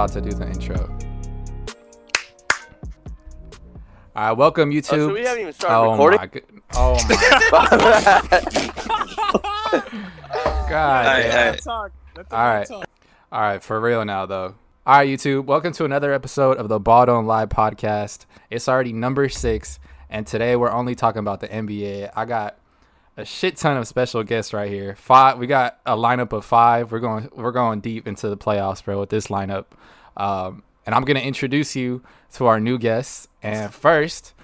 All 0.00 0.06
right, 0.06 0.16
I'm 0.16 0.20
about 0.22 0.24
to 0.24 0.30
do 0.30 0.34
the 0.34 0.50
intro. 0.50 0.98
All 4.16 4.28
right, 4.28 4.32
welcome 4.32 4.70
oh, 4.70 4.72
YouTube. 4.72 4.92
Oh, 4.92 5.08
so 5.08 5.12
we 5.12 5.20
haven't 5.20 5.42
even 5.42 5.52
started 5.52 5.76
oh 5.76 5.90
recording. 5.92 6.20
my 6.20 6.26
good. 6.26 6.44
Oh 6.72 6.94
my 7.06 7.10
god. 10.70 11.06
Alright, 11.06 11.24
damn. 11.24 11.36
alright. 11.36 11.62
talk. 11.62 11.92
Let 12.16 12.30
the 12.30 12.34
All 12.34 12.42
man 12.42 12.56
right. 12.56 12.66
talk. 12.66 12.88
All 13.30 13.40
right, 13.42 13.62
for 13.62 13.78
real 13.78 14.02
now 14.06 14.24
though. 14.24 14.54
All 14.86 14.96
right, 14.96 15.06
YouTube, 15.06 15.44
welcome 15.44 15.74
to 15.74 15.84
another 15.84 16.14
episode 16.14 16.56
of 16.56 16.70
the 16.70 16.80
Ball 16.80 17.04
Don't 17.04 17.26
Lie 17.26 17.44
podcast. 17.44 18.24
It's 18.48 18.70
already 18.70 18.94
number 18.94 19.28
six, 19.28 19.78
and 20.08 20.26
today 20.26 20.56
we're 20.56 20.72
only 20.72 20.94
talking 20.94 21.20
about 21.20 21.40
the 21.40 21.48
NBA. 21.48 22.12
I 22.16 22.24
got 22.24 22.56
a 23.20 23.24
shit 23.24 23.56
ton 23.56 23.76
of 23.76 23.86
special 23.86 24.24
guests 24.24 24.52
right 24.52 24.70
here. 24.70 24.96
Five, 24.96 25.38
we 25.38 25.46
got 25.46 25.78
a 25.84 25.96
lineup 25.96 26.32
of 26.32 26.44
five. 26.44 26.90
We're 26.90 27.00
going, 27.00 27.28
we're 27.36 27.52
going 27.52 27.80
deep 27.80 28.08
into 28.08 28.28
the 28.28 28.36
playoffs, 28.36 28.82
bro, 28.82 28.98
with 28.98 29.10
this 29.10 29.28
lineup. 29.28 29.66
Um, 30.16 30.62
and 30.86 30.94
I'm 30.94 31.04
gonna 31.04 31.20
introduce 31.20 31.76
you 31.76 32.02
to 32.34 32.46
our 32.46 32.58
new 32.58 32.78
guests. 32.78 33.28
And 33.42 33.72
first, 33.72 34.34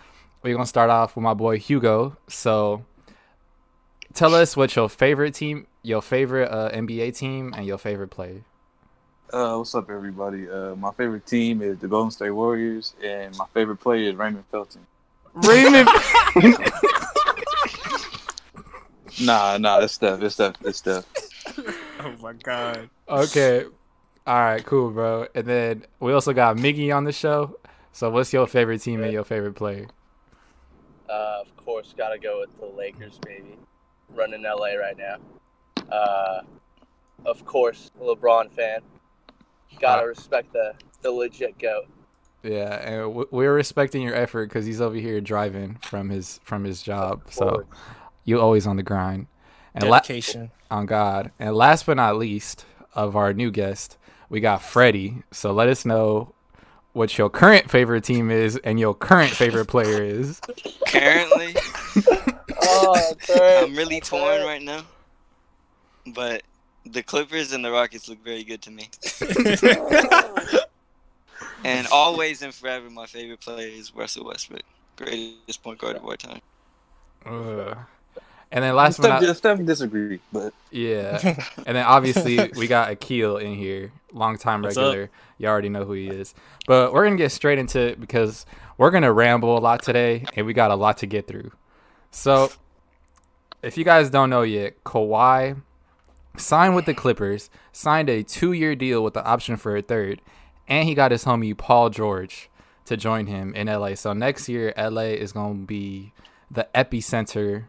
we're 0.43 0.55
gonna 0.55 0.67
start 0.67 0.91
off 0.91 1.17
with 1.17 1.23
my 1.23 1.34
boy 1.34 1.59
Hugo. 1.59 2.17
So, 2.29 2.84
tell 4.15 4.34
us 4.34 4.57
what 4.57 4.77
your 4.77 4.89
favorite 4.89 5.34
team, 5.34 5.67
your 5.83 6.03
favorite 6.03 6.51
uh, 6.51 6.70
NBA 6.70 7.17
team, 7.17 7.55
and 7.56 7.67
your 7.67 7.79
favorite 7.79 8.09
player. 8.09 8.45
Uh, 9.33 9.56
what's 9.56 9.75
up, 9.75 9.91
everybody? 9.91 10.48
Uh, 10.48 10.77
my 10.77 10.93
favorite 10.93 11.27
team 11.27 11.62
is 11.62 11.79
the 11.79 11.89
Golden 11.89 12.11
State 12.11 12.31
Warriors, 12.31 12.95
and 13.03 13.37
my 13.37 13.47
favorite 13.55 13.78
player 13.78 14.11
is 14.11 14.15
Raymond 14.15 14.45
Felton. 14.50 14.87
Raymond. 15.34 15.89
Nah, 19.20 19.56
nah, 19.59 19.78
it's 19.81 19.95
stuff. 19.95 20.20
It's 20.22 20.34
stuff. 20.34 20.55
It's 20.64 20.78
stuff. 20.78 21.05
Oh 22.00 22.12
my 22.20 22.34
god. 22.34 22.91
okay. 23.09 23.64
All 24.27 24.34
right, 24.39 24.64
cool, 24.67 24.91
bro. 24.91 25.27
And 25.34 25.47
then 25.47 25.86
we 26.00 26.12
also 26.12 26.33
got 26.33 26.56
Miggy 26.56 26.95
on 26.95 27.05
the 27.05 27.12
show. 27.12 27.56
So, 27.92 28.11
what's 28.11 28.33
your 28.33 28.47
favorite 28.47 28.83
team 28.83 29.03
and 29.03 29.12
your 29.12 29.25
favorite 29.25 29.55
player? 29.55 29.87
Uh, 31.09 31.39
of 31.41 31.56
course, 31.56 31.94
gotta 31.97 32.19
go 32.19 32.41
with 32.41 32.59
the 32.61 32.67
Lakers, 32.67 33.19
baby. 33.25 33.56
Running 34.14 34.42
LA 34.42 34.75
right 34.75 34.97
now. 34.98 35.17
Uh, 35.91 36.42
of 37.25 37.44
course, 37.47 37.91
LeBron 38.00 38.50
fan. 38.53 38.81
Gotta 39.81 40.03
Uh, 40.03 40.06
respect 40.06 40.53
the 40.53 40.75
the 41.03 41.11
legit 41.11 41.59
goat. 41.59 41.87
Yeah, 42.42 42.75
and 42.75 43.14
we're 43.31 43.55
respecting 43.55 44.03
your 44.03 44.14
effort 44.14 44.48
because 44.48 44.67
he's 44.67 44.81
over 44.81 44.97
here 44.97 45.20
driving 45.20 45.77
from 45.83 46.11
his 46.11 46.41
from 46.44 46.64
his 46.64 46.83
job. 46.83 47.22
So 47.31 47.64
you 48.27 48.38
always 48.38 48.66
on 48.66 48.77
the 48.77 48.82
grind. 48.82 49.27
And 49.74 49.88
la- 49.88 50.00
on 50.70 50.84
God. 50.84 51.30
And 51.38 51.55
last 51.55 51.86
but 51.86 51.96
not 51.96 52.16
least 52.16 52.66
of 52.94 53.16
our 53.16 53.32
new 53.32 53.50
guest, 53.50 53.96
we 54.28 54.41
got 54.41 54.60
Freddie. 54.60 55.22
So 55.32 55.52
let 55.52 55.69
us 55.69 55.86
know 55.86 56.34
what 56.92 57.16
your 57.16 57.30
current 57.30 57.70
favorite 57.70 58.04
team 58.04 58.30
is 58.30 58.58
and 58.64 58.78
your 58.78 58.94
current 58.94 59.30
favorite 59.30 59.66
player 59.66 60.02
is. 60.02 60.41
Currently, 60.88 61.56
Oh, 62.62 63.12
I'm 63.64 63.74
really 63.77 64.00
torn 64.00 64.42
right 64.42 64.62
now. 64.62 64.82
But 66.14 66.42
the 66.84 67.02
Clippers 67.02 67.52
and 67.52 67.64
the 67.64 67.70
Rockets 67.70 68.08
look 68.08 68.22
very 68.24 68.44
good 68.44 68.62
to 68.62 68.70
me. 68.70 68.91
And 71.64 71.86
always 71.91 72.42
and 72.42 72.54
forever, 72.54 72.88
my 72.91 73.06
favorite 73.06 73.41
player 73.41 73.66
is 73.66 73.92
Russell 73.92 74.27
Westbrook, 74.27 74.62
greatest 74.94 75.62
point 75.64 75.78
guard 75.78 75.97
of 75.97 76.04
all 76.04 76.16
time. 76.16 76.41
Ugh. 77.25 77.76
And 78.53 78.62
then 78.62 78.77
last 78.77 78.99
but 78.99 79.07
Steph, 79.07 79.23
not 79.23 79.37
Steph 79.37 79.65
disagree, 79.65 80.21
but 80.33 80.55
yeah, 80.71 81.19
and 81.67 81.77
then 81.77 81.84
obviously 81.84 82.51
we 82.57 82.69
got 82.69 82.91
Akil 82.91 83.39
in 83.39 83.55
here, 83.55 83.93
longtime 84.12 84.62
What's 84.62 84.77
regular. 84.77 85.11
You 85.39 85.49
already 85.49 85.69
know 85.69 85.84
who 85.84 85.93
he 85.93 86.09
is. 86.09 86.34
But 86.67 86.93
we're 86.93 87.05
gonna 87.05 87.17
get 87.17 87.33
straight 87.33 87.59
into 87.59 87.81
it 87.81 88.01
because 88.01 88.47
we're 88.79 88.93
gonna 88.93 89.12
ramble 89.12 89.59
a 89.59 89.61
lot 89.61 89.83
today, 89.83 90.25
and 90.37 90.47
we 90.47 90.53
got 90.53 90.71
a 90.71 90.77
lot 90.77 90.99
to 90.99 91.07
get 91.07 91.27
through. 91.27 91.51
So, 92.12 92.53
if 93.62 93.77
you 93.77 93.84
guys 93.84 94.11
don't 94.11 94.31
know 94.31 94.43
yet, 94.43 94.83
Kawhi 94.84 95.61
signed 96.37 96.77
with 96.77 96.87
the 96.87 96.95
Clippers, 96.95 97.51
signed 97.73 98.09
a 98.09 98.23
two-year 98.23 98.77
deal 98.77 99.03
with 99.03 99.15
the 99.15 99.25
option 99.25 99.57
for 99.57 99.77
a 99.77 99.83
third, 99.83 100.23
and 100.69 100.89
he 100.89 100.95
got 100.95 101.11
his 101.11 101.25
homie 101.25 101.57
Paul 101.57 101.91
George 101.91 102.49
to 102.84 102.97
join 102.97 103.27
him 103.27 103.55
in 103.55 103.67
LA. 103.67 103.95
So 103.95 104.13
next 104.13 104.49
year, 104.49 104.73
LA 104.77 105.17
is 105.17 105.33
gonna 105.33 105.55
be 105.55 106.13
the 106.49 106.69
epicenter 106.75 107.65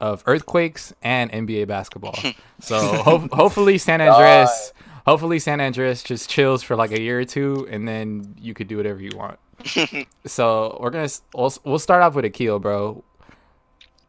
of 0.00 0.22
earthquakes 0.26 0.92
and 1.02 1.30
NBA 1.30 1.66
basketball. 1.66 2.18
So 2.60 2.76
ho- 2.76 3.28
hopefully 3.30 3.78
San 3.78 4.00
Andreas, 4.00 4.72
hopefully 5.06 5.38
San 5.38 5.60
Andreas 5.60 6.02
just 6.02 6.28
chills 6.28 6.60
for 6.64 6.74
like 6.74 6.90
a 6.90 7.00
year 7.00 7.20
or 7.20 7.24
two, 7.24 7.68
and 7.70 7.86
then 7.86 8.34
you 8.40 8.52
could 8.52 8.66
do 8.66 8.76
whatever 8.76 9.00
you 9.00 9.12
want. 9.14 9.38
so 10.26 10.76
we're 10.80 10.90
gonna 10.90 11.08
we'll, 11.34 11.54
we'll 11.64 11.78
start 11.78 12.02
off 12.02 12.16
with 12.16 12.24
Akil, 12.24 12.58
bro. 12.58 13.04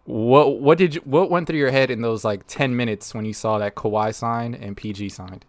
What 0.05 0.59
what 0.59 0.79
did 0.79 0.95
you 0.95 1.01
what 1.01 1.29
went 1.29 1.45
through 1.45 1.59
your 1.59 1.69
head 1.69 1.91
in 1.91 2.01
those 2.01 2.23
like 2.25 2.41
ten 2.47 2.75
minutes 2.75 3.13
when 3.13 3.25
you 3.25 3.33
saw 3.33 3.59
that 3.59 3.75
Kawhi 3.75 4.15
signed 4.15 4.55
and 4.55 4.75
PG 4.75 5.09
signed? 5.09 5.45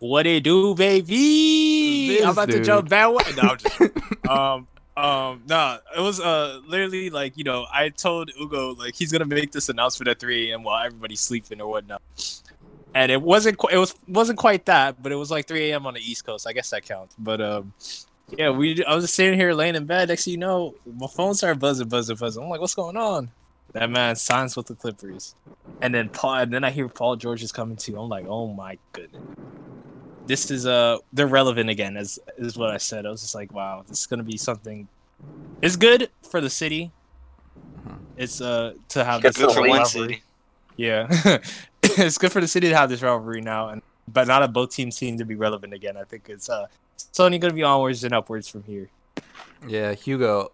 What 0.00 0.26
it 0.26 0.42
do, 0.42 0.74
baby? 0.74 2.08
This 2.08 2.24
I'm 2.24 2.30
about 2.32 2.48
dude. 2.48 2.58
to 2.58 2.64
jump 2.64 2.88
that 2.88 3.12
way. 3.12 3.22
No, 3.36 3.42
I'm 3.50 3.58
just 3.58 3.80
um 4.28 4.66
um 4.96 5.42
nah. 5.46 5.78
It 5.96 6.00
was 6.00 6.20
uh 6.20 6.60
literally 6.66 7.10
like 7.10 7.36
you 7.36 7.44
know 7.44 7.66
I 7.72 7.90
told 7.90 8.30
Ugo 8.40 8.72
like 8.72 8.94
he's 8.96 9.12
gonna 9.12 9.26
make 9.26 9.52
this 9.52 9.68
announcement 9.68 10.08
at 10.08 10.20
3 10.20 10.50
a.m. 10.52 10.62
while 10.64 10.84
everybody's 10.84 11.20
sleeping 11.20 11.60
or 11.60 11.68
whatnot. 11.68 12.02
And 12.94 13.12
it 13.12 13.22
wasn't 13.22 13.58
qu- 13.58 13.68
it 13.68 13.78
was 13.78 13.94
wasn't 14.08 14.38
quite 14.38 14.66
that, 14.66 15.02
but 15.02 15.12
it 15.12 15.16
was 15.16 15.30
like 15.30 15.48
3 15.48 15.70
a.m. 15.72 15.86
on 15.86 15.94
the 15.94 16.00
East 16.00 16.24
Coast. 16.24 16.46
I 16.48 16.52
guess 16.54 16.70
that 16.70 16.84
counts. 16.84 17.14
But 17.18 17.40
um 17.40 17.74
yeah, 18.38 18.50
we 18.50 18.84
I 18.84 18.94
was 18.94 19.04
just 19.04 19.14
sitting 19.14 19.38
here 19.38 19.52
laying 19.54 19.76
in 19.76 19.86
bed. 19.86 20.08
Next 20.08 20.24
thing 20.24 20.32
you 20.32 20.38
know, 20.38 20.74
my 20.86 21.08
phone 21.08 21.34
started 21.34 21.60
buzzing, 21.60 21.88
buzzing, 21.88 22.16
buzzing. 22.16 22.42
I'm 22.42 22.48
like, 22.50 22.60
what's 22.60 22.74
going 22.74 22.96
on? 22.96 23.32
That 23.74 23.90
man 23.90 24.16
signs 24.16 24.56
with 24.56 24.66
the 24.66 24.76
Clippers. 24.76 25.34
And 25.82 25.94
then 25.94 26.10
Paul 26.10 26.36
and 26.36 26.52
then 26.52 26.64
I 26.64 26.70
hear 26.70 26.88
Paul 26.88 27.16
George 27.16 27.42
is 27.42 27.52
coming 27.52 27.76
too. 27.76 27.98
I'm 28.00 28.08
like, 28.08 28.26
oh 28.28 28.52
my 28.54 28.78
goodness 28.92 29.22
this 30.26 30.50
is 30.50 30.66
uh 30.66 30.98
they're 31.12 31.26
relevant 31.26 31.70
again 31.70 31.96
as 31.96 32.18
is 32.38 32.56
what 32.56 32.70
I 32.70 32.78
said. 32.78 33.06
I 33.06 33.10
was 33.10 33.20
just 33.22 33.34
like, 33.34 33.52
wow, 33.52 33.84
this 33.86 34.00
is 34.00 34.06
gonna 34.06 34.22
be 34.22 34.36
something. 34.36 34.88
It's 35.62 35.76
good 35.76 36.10
for 36.30 36.40
the 36.40 36.50
city. 36.50 36.90
It's 38.16 38.40
uh 38.40 38.74
to 38.90 39.04
have 39.04 39.22
Good 39.22 39.34
this 39.34 39.42
Good 39.46 39.52
for 39.54 39.60
one 39.60 39.78
rivalry. 39.80 39.86
city. 39.88 40.22
Yeah, 40.76 41.06
it's 41.82 42.18
good 42.18 42.32
for 42.32 42.40
the 42.40 42.48
city 42.48 42.68
to 42.68 42.76
have 42.76 42.90
this 42.90 43.02
rivalry 43.02 43.40
now, 43.40 43.68
and 43.70 43.82
but 44.08 44.26
now 44.28 44.40
that 44.40 44.52
both 44.52 44.70
teams 44.70 44.96
seem 44.96 45.16
to 45.18 45.24
be 45.24 45.34
relevant 45.34 45.72
again, 45.72 45.96
I 45.96 46.04
think 46.04 46.28
it's 46.28 46.48
uh 46.50 46.66
it's 46.94 47.18
only 47.20 47.38
gonna 47.38 47.54
be 47.54 47.62
onwards 47.62 48.04
and 48.04 48.12
upwards 48.14 48.48
from 48.48 48.62
here. 48.64 48.88
Yeah, 49.66 49.92
Hugo. 49.94 50.52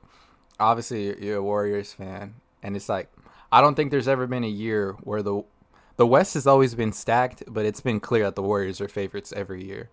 Obviously, 0.61 1.07
you're- 1.07 1.27
you're 1.27 1.37
a 1.39 1.43
Warriors 1.43 1.93
fan, 1.93 2.35
and 2.63 2.77
it's 2.77 2.89
like 2.89 3.11
I 3.51 3.61
don't 3.61 3.75
think 3.75 3.91
there's 3.91 4.07
ever 4.09 4.27
been 4.29 4.45
a 4.45 4.49
year 4.49 4.93
where 5.03 5.23
the 5.23 5.43
the 5.97 6.07
West 6.07 6.35
has 6.35 6.47
always 6.47 6.75
been 6.75 6.93
stacked, 6.93 7.43
but 7.47 7.65
it's 7.65 7.81
been 7.81 8.01
clear 8.01 8.25
that 8.25 8.35
the 8.35 8.43
Warriors 8.43 8.81
are 8.81 8.89
favorites 8.89 9.33
every 9.37 9.65
year. 9.65 9.91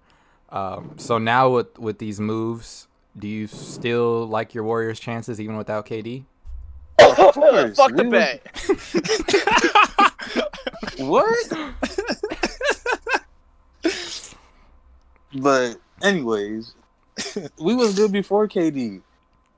Um, 0.50 0.96
so 0.98 1.18
now 1.18 1.50
with 1.50 1.78
with 1.78 2.00
these 2.00 2.20
moves, 2.20 2.88
do 3.18 3.28
you 3.28 3.48
still 3.48 4.26
like 4.28 4.54
your 4.54 4.64
Warriors' 4.64 5.00
chances 5.00 5.40
even 5.40 5.58
without 5.58 5.86
KD? 5.86 6.26
course, 7.34 7.76
Fuck 7.76 7.96
the 7.96 8.04
really? 8.04 8.10
Bay. 8.10 8.42
what? 11.06 11.54
but 15.36 15.78
anyways, 16.02 16.74
we 17.60 17.76
was 17.76 17.96
good 17.96 18.12
before 18.12 18.48
KD 18.48 19.02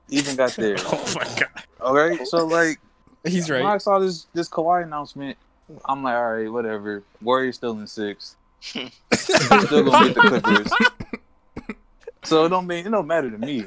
even 0.08 0.36
got 0.36 0.52
there. 0.52 0.76
oh 0.80 1.14
my 1.14 1.24
god, 1.24 1.64
All 1.80 1.94
right, 1.94 2.26
so 2.26 2.46
like 2.46 2.78
he's 3.24 3.48
when 3.48 3.66
I 3.66 3.78
saw 3.78 3.98
this 3.98 4.26
this 4.34 4.48
Kawhi 4.48 4.84
announcement, 4.84 5.36
I'm 5.84 6.02
like, 6.02 6.14
all 6.14 6.32
right, 6.34 6.50
whatever. 6.52 7.02
Warriors 7.20 7.56
still 7.56 7.78
in 7.78 7.86
six. 7.86 8.36
still 8.60 8.88
gonna 9.84 10.06
beat 10.06 10.14
the 10.14 10.20
Clippers. 10.28 10.72
So 12.24 12.44
it 12.44 12.50
don't 12.50 12.66
mean 12.66 12.86
it 12.86 12.90
don't 12.90 13.06
matter 13.06 13.30
to 13.30 13.38
me. 13.38 13.64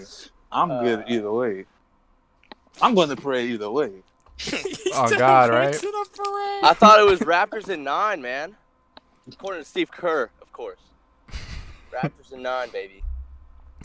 I'm 0.51 0.69
good 0.69 0.99
Uh, 0.99 1.03
either 1.07 1.31
way. 1.31 1.65
I'm 2.81 2.95
going 2.95 3.09
to 3.09 3.15
pray 3.15 3.47
either 3.47 3.69
way. 3.69 3.91
Oh, 4.93 5.09
God, 5.17 5.49
right? 5.49 5.73
To 5.73 5.79
the 5.79 6.05
parade. 6.13 6.63
I 6.63 6.73
thought 6.73 6.99
it 6.99 7.05
was 7.05 7.19
Raptors 7.21 7.69
in 7.69 7.83
nine, 7.83 8.21
man. 8.21 8.55
According 9.31 9.63
to 9.63 9.67
Steve 9.67 9.91
Kerr, 9.91 10.29
of 10.41 10.51
course. 10.53 10.79
Raptors 11.91 12.31
in 12.31 12.41
nine, 12.43 12.69
baby. 12.69 13.01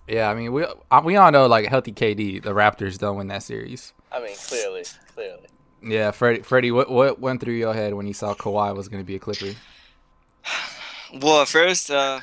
Yeah, 0.09 0.29
I 0.29 0.35
mean 0.35 0.53
we 0.53 0.65
uh, 0.65 1.01
we 1.05 1.17
all 1.17 1.31
know 1.31 1.47
like 1.47 1.67
healthy 1.69 1.93
KD, 1.93 2.43
the 2.43 2.51
Raptors 2.53 2.99
don't 2.99 3.17
win 3.17 3.29
that 3.29 3.43
series. 3.45 3.93
I 4.11 4.19
mean, 4.21 4.35
clearly, 4.49 4.85
clearly. 5.15 5.47
Yeah, 5.83 6.11
Freddie, 6.11 6.43
Freddie, 6.43 6.73
what 6.73 6.91
what 6.91 7.21
went 7.21 7.41
through 7.41 7.55
your 7.55 7.73
head 7.73 7.95
when 7.95 8.07
you 8.07 8.13
saw 8.15 8.35
Kawhi 8.35 8.75
was 8.75 8.89
going 8.89 9.03
to 9.03 9.07
be 9.07 9.17
a 9.17 9.19
Clipper? 9.19 9.55
Well, 11.13 11.43
at 11.43 11.49
first, 11.49 11.91
uh, 11.91 12.21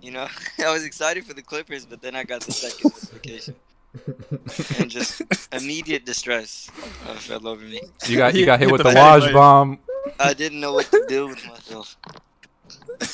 you 0.00 0.12
know, 0.12 0.28
I 0.64 0.72
was 0.72 0.84
excited 0.84 1.24
for 1.24 1.34
the 1.34 1.42
Clippers, 1.42 1.84
but 1.84 2.00
then 2.00 2.14
I 2.14 2.22
got 2.22 2.40
the 2.42 2.52
second 2.52 2.92
notification. 2.92 3.56
and 4.78 4.88
just 4.88 5.22
immediate 5.52 6.04
distress 6.04 6.70
uh, 7.08 7.14
fell 7.14 7.48
over 7.48 7.64
me. 7.64 7.80
You 8.06 8.16
got 8.16 8.36
you 8.36 8.46
got 8.46 8.60
hit 8.60 8.66
Hit 8.66 8.72
with 8.72 8.82
the 8.82 8.90
the 8.90 8.94
fan 8.94 9.20
Woj 9.20 9.32
bomb. 9.32 9.78
I 10.20 10.34
didn't 10.34 10.60
know 10.60 10.72
what 10.74 10.86
to 10.92 11.04
do 11.08 11.28
with 11.28 11.44
myself. 11.46 11.96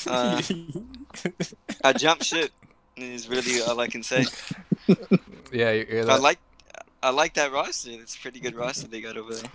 Uh, 0.07 0.41
I 1.83 1.93
jump 1.93 2.23
ship. 2.23 2.53
Is 2.97 3.29
really 3.29 3.61
all 3.63 3.81
I 3.81 3.89
can 3.89 4.03
say. 4.03 4.25
Yeah, 5.53 5.73
you're, 5.73 5.87
you're 5.87 6.11
I 6.11 6.17
like, 6.17 6.39
I 7.03 7.11
like 7.11 7.35
that 7.35 7.53
roster. 7.53 7.91
It's 7.93 8.15
a 8.15 8.19
pretty 8.19 8.41
good 8.41 8.55
roster 8.55 8.87
they 8.89 9.01
got 9.01 9.17
over 9.17 9.35
there. 9.35 9.51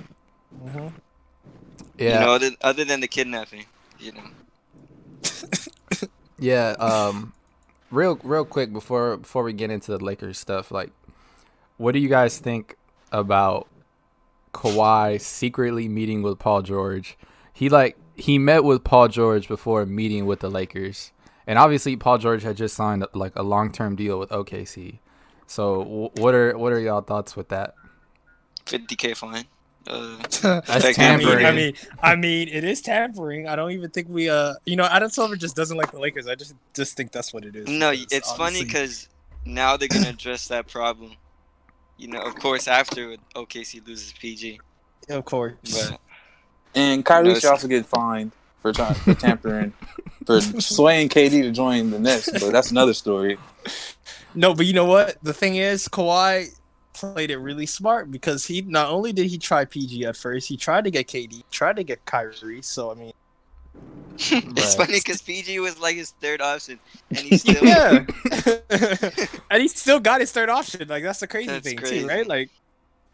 Mhm. 0.65 0.91
yeah, 1.97 2.19
You 2.19 2.25
know, 2.25 2.31
other, 2.33 2.49
other 2.61 2.85
than 2.85 2.99
the 2.99 3.07
kidnapping. 3.07 3.65
You 3.99 4.13
know. 4.13 4.23
yeah. 6.39 6.71
Um, 6.79 7.33
real, 7.91 8.19
real 8.23 8.45
quick 8.45 8.71
before 8.73 9.17
before 9.17 9.43
we 9.43 9.53
get 9.53 9.71
into 9.71 9.91
the 9.97 10.03
Lakers 10.03 10.37
stuff, 10.37 10.71
like, 10.71 10.91
what 11.77 11.93
do 11.93 11.99
you 11.99 12.09
guys 12.09 12.37
think 12.37 12.75
about 13.11 13.67
Kawhi 14.53 15.19
secretly 15.21 15.87
meeting 15.87 16.21
with 16.21 16.39
Paul 16.39 16.61
George? 16.61 17.17
He 17.53 17.69
like 17.69 17.97
he 18.15 18.37
met 18.39 18.63
with 18.63 18.83
Paul 18.83 19.07
George 19.07 19.47
before 19.47 19.85
meeting 19.85 20.25
with 20.25 20.39
the 20.39 20.49
Lakers, 20.49 21.11
and 21.45 21.57
obviously 21.57 21.95
Paul 21.95 22.17
George 22.17 22.43
had 22.43 22.57
just 22.57 22.75
signed 22.75 23.05
like 23.13 23.33
a 23.35 23.43
long 23.43 23.71
term 23.71 23.95
deal 23.95 24.19
with 24.19 24.29
OKC. 24.29 24.99
So, 25.47 26.11
what 26.15 26.35
are 26.35 26.57
what 26.57 26.73
are 26.73 26.79
y'all 26.79 27.01
thoughts 27.01 27.35
with 27.35 27.49
that? 27.49 27.73
50k 28.65 29.15
fine. 29.15 29.45
Uh, 29.87 30.17
That's 30.41 30.43
Like, 30.83 30.99
I 30.99 31.15
mean, 31.15 31.27
tampering. 31.27 31.45
I 31.45 31.51
mean, 31.51 31.73
I 32.03 32.15
mean, 32.15 32.49
it 32.49 32.63
is 32.63 32.81
tampering. 32.81 33.47
I 33.47 33.55
don't 33.55 33.71
even 33.71 33.89
think 33.89 34.09
we, 34.09 34.29
uh, 34.29 34.55
you 34.65 34.75
know, 34.75 34.83
Adam 34.83 35.09
Silver 35.09 35.37
just 35.37 35.55
doesn't 35.55 35.77
like 35.77 35.91
the 35.91 35.99
Lakers. 35.99 36.27
I 36.27 36.35
just, 36.35 36.55
just 36.73 36.97
think 36.97 37.11
that's 37.11 37.33
what 37.33 37.45
it 37.45 37.55
is. 37.55 37.67
no, 37.67 37.91
because 37.91 38.07
it's 38.11 38.31
funny 38.33 38.63
because 38.63 39.07
now 39.45 39.77
they're 39.77 39.87
gonna 39.87 40.09
address 40.09 40.49
that 40.49 40.67
problem. 40.67 41.13
You 41.97 42.09
know, 42.09 42.19
of 42.19 42.35
course, 42.35 42.67
after 42.67 43.15
OKC 43.35 43.85
loses 43.87 44.13
PG, 44.13 44.59
of 45.09 45.25
course. 45.25 45.53
but 45.63 45.99
And 46.75 47.03
Kyrie 47.03 47.29
No, 47.29 47.33
should 47.35 47.49
also 47.49 47.67
get 47.67 47.85
fined 47.85 48.33
for 48.61 48.73
trying 48.73 48.95
for 48.95 49.15
tampering 49.15 49.73
for 50.25 50.41
swaying 50.59 51.09
KD 51.09 51.41
to 51.43 51.51
join 51.51 51.89
the 51.89 51.99
Nets, 51.99 52.29
but 52.31 52.51
that's 52.51 52.69
another 52.69 52.93
story. 52.93 53.37
No, 54.37 54.53
but 54.53 54.67
you 54.67 54.73
know 54.73 54.85
what? 54.85 55.17
The 55.23 55.33
thing 55.33 55.55
is, 55.55 55.87
Kawhi 55.87 56.55
played 56.93 57.31
it 57.31 57.37
really 57.37 57.65
smart 57.65 58.11
because 58.11 58.45
he 58.45 58.61
not 58.61 58.91
only 58.91 59.11
did 59.11 59.25
he 59.25 59.39
try 59.39 59.65
PG 59.65 60.05
at 60.05 60.15
first, 60.15 60.47
he 60.47 60.55
tried 60.55 60.83
to 60.83 60.91
get 60.91 61.07
KD, 61.07 61.41
tried 61.49 61.77
to 61.77 61.83
get 61.83 62.05
Kyrie. 62.05 62.61
So 62.61 62.91
I 62.91 62.93
mean, 62.93 63.13
it's 64.17 64.75
funny 64.75 64.99
because 64.99 65.23
PG 65.23 65.59
was 65.59 65.79
like 65.79 65.95
his 65.95 66.11
third 66.21 66.39
option, 66.39 66.79
and 67.09 67.17
he 67.17 67.35
still 67.39 67.65
yeah, 67.65 68.05
and 69.49 69.61
he 69.61 69.67
still 69.67 69.99
got 69.99 70.21
his 70.21 70.31
third 70.31 70.49
option. 70.49 70.87
Like 70.87 71.01
that's 71.01 71.19
the 71.19 71.27
crazy 71.27 71.47
That's 71.47 71.67
thing 71.67 71.77
crazy. 71.77 72.01
too, 72.01 72.07
right? 72.07 72.27
Like, 72.27 72.51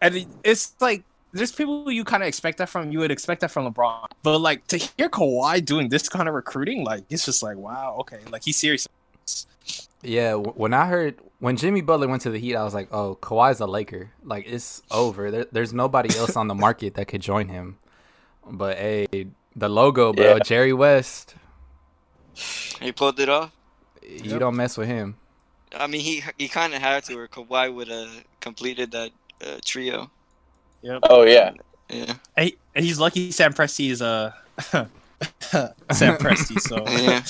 and 0.02 0.25
it's 0.44 0.74
like 0.81 1.04
there's 1.31 1.54
people 1.54 1.90
you 1.90 2.04
kind 2.04 2.22
of 2.22 2.28
expect 2.28 2.58
that 2.58 2.68
from. 2.68 2.92
You 2.92 3.00
would 3.00 3.12
expect 3.12 3.40
that 3.42 3.52
from 3.52 3.74
LeBron, 3.74 4.08
but 4.24 4.40
like 4.40 4.68
to 4.68 4.78
hear 4.78 5.08
Kawhi 5.08 5.64
doing 5.64 5.88
this 5.88 6.10
kind 6.10 6.28
of 6.28 6.36
recruiting, 6.36 6.84
like 6.84 7.06
it's 7.10 7.24
just 7.25 7.42
like 7.42 7.56
wow, 7.56 7.96
okay, 8.02 8.20
like 8.30 8.44
he's 8.44 8.58
serious. 8.58 8.90
Yeah, 10.03 10.33
when 10.35 10.73
I 10.73 10.85
heard 10.88 11.19
when 11.39 11.55
Jimmy 11.57 11.81
Butler 11.81 12.07
went 12.07 12.21
to 12.23 12.29
the 12.29 12.39
Heat, 12.39 12.55
I 12.55 12.63
was 12.63 12.73
like, 12.73 12.89
"Oh, 12.91 13.17
Kawhi's 13.21 13.59
a 13.59 13.65
Laker. 13.65 14.11
Like 14.23 14.45
it's 14.47 14.81
over. 14.91 15.31
There, 15.31 15.45
there's 15.51 15.73
nobody 15.73 16.15
else 16.17 16.35
on 16.35 16.47
the 16.47 16.55
market 16.55 16.95
that 16.95 17.07
could 17.07 17.21
join 17.21 17.47
him." 17.47 17.77
But 18.50 18.77
hey, 18.77 19.07
the 19.55 19.69
logo, 19.69 20.11
bro, 20.13 20.35
Yeah. 20.35 20.39
Jerry 20.39 20.73
West. 20.73 21.35
he 22.81 22.91
pulled 22.91 23.19
it 23.19 23.29
off. 23.29 23.51
You 24.01 24.31
Yep. 24.31 24.39
don't 24.39 24.55
mess 24.55 24.77
with 24.77 24.88
him. 24.88 25.15
I 25.75 25.88
mean, 25.88 26.01
he 26.01 26.23
he 26.38 26.47
kind 26.47 26.73
of 26.73 26.81
had 26.81 27.03
to, 27.05 27.17
or 27.17 27.27
Kawhi 27.27 27.73
would 27.73 27.88
have 27.88 28.23
completed 28.41 28.91
that 28.91 29.11
uh, 29.45 29.59
trio. 29.63 30.11
Oh 31.09 31.23
yeah. 31.23 31.51
Yeah, 31.89 32.15
And, 32.35 32.51
he's 32.75 33.00
lucky 33.00 33.31
Sam 33.31 33.53
Presti 33.53 33.91
is 33.91 34.01
uh, 34.01 34.31
Sam 35.92 36.18
Presti. 36.18 36.60
So 36.60 36.90
yeah. 36.90 37.24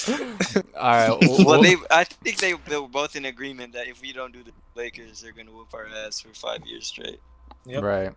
All 0.76 0.92
right. 0.92 1.08
w- 1.22 1.46
well, 1.46 1.62
they 1.62 1.76
I 1.92 2.04
think 2.04 2.40
they, 2.40 2.54
they 2.68 2.78
were 2.78 2.88
both 2.88 3.16
in 3.16 3.26
agreement 3.26 3.74
that 3.74 3.88
if 3.88 4.02
we 4.02 4.14
don't 4.14 4.34
do 4.34 4.44
the 4.44 4.52
Lakers, 4.76 5.22
they're 5.22 5.32
gonna 5.32 5.52
whoop 5.52 5.74
our 5.74 5.88
ass 5.88 6.20
for 6.22 6.34
five 6.34 6.66
years 6.66 6.88
straight. 6.88 7.20
Yep. 7.66 7.84
right. 7.84 8.12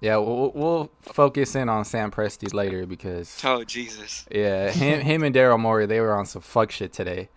Yeah, 0.00 0.18
we'll, 0.18 0.52
we'll 0.54 0.90
focus 1.02 1.56
in 1.56 1.68
on 1.68 1.84
Sam 1.84 2.10
Presti 2.12 2.52
later 2.54 2.86
because 2.86 3.36
Oh 3.44 3.64
Jesus! 3.64 4.26
yeah, 4.30 4.70
him, 4.70 5.00
him 5.00 5.24
and 5.24 5.34
Daryl 5.34 5.58
Morey 5.58 5.86
they 5.86 6.00
were 6.00 6.14
on 6.16 6.24
some 6.26 6.42
fuck 6.42 6.70
shit 6.70 6.92
today. 6.92 7.28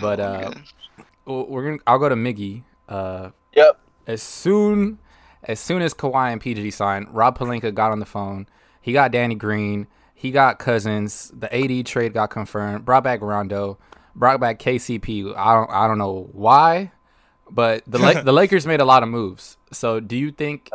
But 0.00 0.18
Oh, 0.18 0.24
uh, 0.24 0.50
God. 0.50 0.64
we're 1.26 1.64
gonna. 1.64 1.78
I'll 1.86 1.98
go 1.98 2.08
to 2.08 2.16
Miggy. 2.16 2.62
Uh, 2.88 3.30
Yep. 3.54 3.78
as 4.06 4.22
soon 4.22 4.98
as 5.44 5.60
soon 5.60 5.82
as 5.82 5.94
Kawhi 5.94 6.32
and 6.32 6.40
PG 6.40 6.72
signed, 6.72 7.06
Rob 7.10 7.38
Pelinka 7.38 7.72
got 7.72 7.92
on 7.92 8.00
the 8.00 8.06
phone. 8.06 8.46
He 8.80 8.92
got 8.92 9.12
Danny 9.12 9.34
Green. 9.36 9.86
He 10.20 10.32
got 10.32 10.58
Cousins. 10.58 11.32
The 11.34 11.48
AD 11.50 11.86
trade 11.86 12.12
got 12.12 12.28
confirmed. 12.28 12.84
Brought 12.84 13.02
back 13.02 13.22
Rondo. 13.22 13.78
Brought 14.14 14.38
back 14.38 14.58
KCP. 14.58 15.34
I 15.34 15.54
don't 15.54 15.70
I 15.70 15.88
don't 15.88 15.96
know 15.96 16.28
why, 16.32 16.92
but 17.50 17.84
the 17.86 17.96
La- 17.96 18.20
the 18.22 18.32
Lakers 18.32 18.66
made 18.66 18.82
a 18.82 18.84
lot 18.84 19.02
of 19.02 19.08
moves. 19.08 19.56
So 19.72 19.98
do 19.98 20.18
you 20.18 20.30
think 20.30 20.68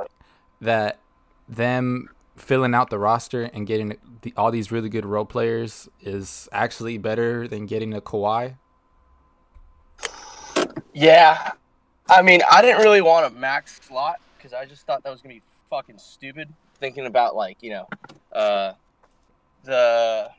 that 0.61 0.99
them 1.47 2.09
filling 2.35 2.73
out 2.73 2.89
the 2.89 2.97
roster 2.97 3.43
and 3.43 3.67
getting 3.67 3.95
the, 4.23 4.33
all 4.35 4.49
these 4.49 4.71
really 4.71 4.89
good 4.89 5.05
role 5.05 5.25
players 5.25 5.87
is 6.01 6.49
actually 6.51 6.97
better 6.97 7.47
than 7.47 7.67
getting 7.67 7.93
a 7.93 8.01
Kawhi? 8.01 8.55
Yeah. 10.91 11.51
I 12.09 12.23
mean, 12.23 12.41
I 12.49 12.63
didn't 12.63 12.81
really 12.81 13.01
want 13.01 13.27
a 13.27 13.29
max 13.37 13.79
slot 13.79 14.19
because 14.39 14.53
I 14.53 14.65
just 14.65 14.87
thought 14.87 15.03
that 15.03 15.11
was 15.11 15.21
gonna 15.21 15.35
be 15.35 15.43
fucking 15.69 15.99
stupid. 15.99 16.51
Thinking 16.79 17.05
about 17.05 17.35
like 17.35 17.61
you 17.61 17.69
know, 17.69 17.87
uh, 18.33 18.73
the 19.65 20.29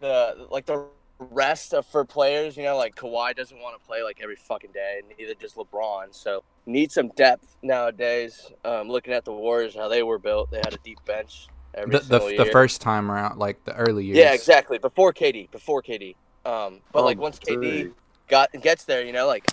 the 0.00 0.46
like 0.50 0.66
the 0.66 0.86
rest 1.18 1.72
of 1.74 1.86
for 1.86 2.04
players. 2.04 2.56
You 2.56 2.64
know, 2.64 2.76
like 2.76 2.94
Kawhi 2.94 3.34
doesn't 3.34 3.58
want 3.58 3.80
to 3.80 3.86
play 3.86 4.02
like 4.02 4.18
every 4.22 4.36
fucking 4.36 4.72
day, 4.72 5.00
and 5.02 5.12
neither 5.18 5.34
does 5.34 5.54
LeBron. 5.54 6.14
So 6.14 6.44
need 6.66 6.92
some 6.92 7.08
depth 7.16 7.56
nowadays. 7.62 8.52
Um, 8.64 8.88
looking 8.88 9.12
at 9.12 9.24
the 9.24 9.32
Warriors, 9.32 9.74
how 9.74 9.88
they 9.88 10.02
were 10.02 10.18
built, 10.18 10.50
they 10.50 10.58
had 10.58 10.74
a 10.74 10.78
deep 10.84 10.98
bench 11.06 11.48
every 11.74 11.92
The, 11.98 12.00
the, 12.00 12.26
year. 12.26 12.44
the 12.44 12.46
first 12.46 12.80
time 12.80 13.10
around, 13.10 13.38
like 13.38 13.64
the 13.64 13.74
early 13.74 14.04
years. 14.04 14.18
Yeah, 14.18 14.32
exactly. 14.32 14.78
Before 14.78 15.12
KD, 15.12 15.50
before 15.50 15.82
KD. 15.82 16.16
Um, 16.44 16.80
but 16.92 17.00
Oh, 17.00 17.04
like 17.04 17.18
once 17.18 17.38
KD 17.38 17.60
great. 17.60 17.92
got 18.28 18.52
gets 18.60 18.84
there, 18.84 19.04
you 19.04 19.12
know, 19.12 19.26
like 19.26 19.50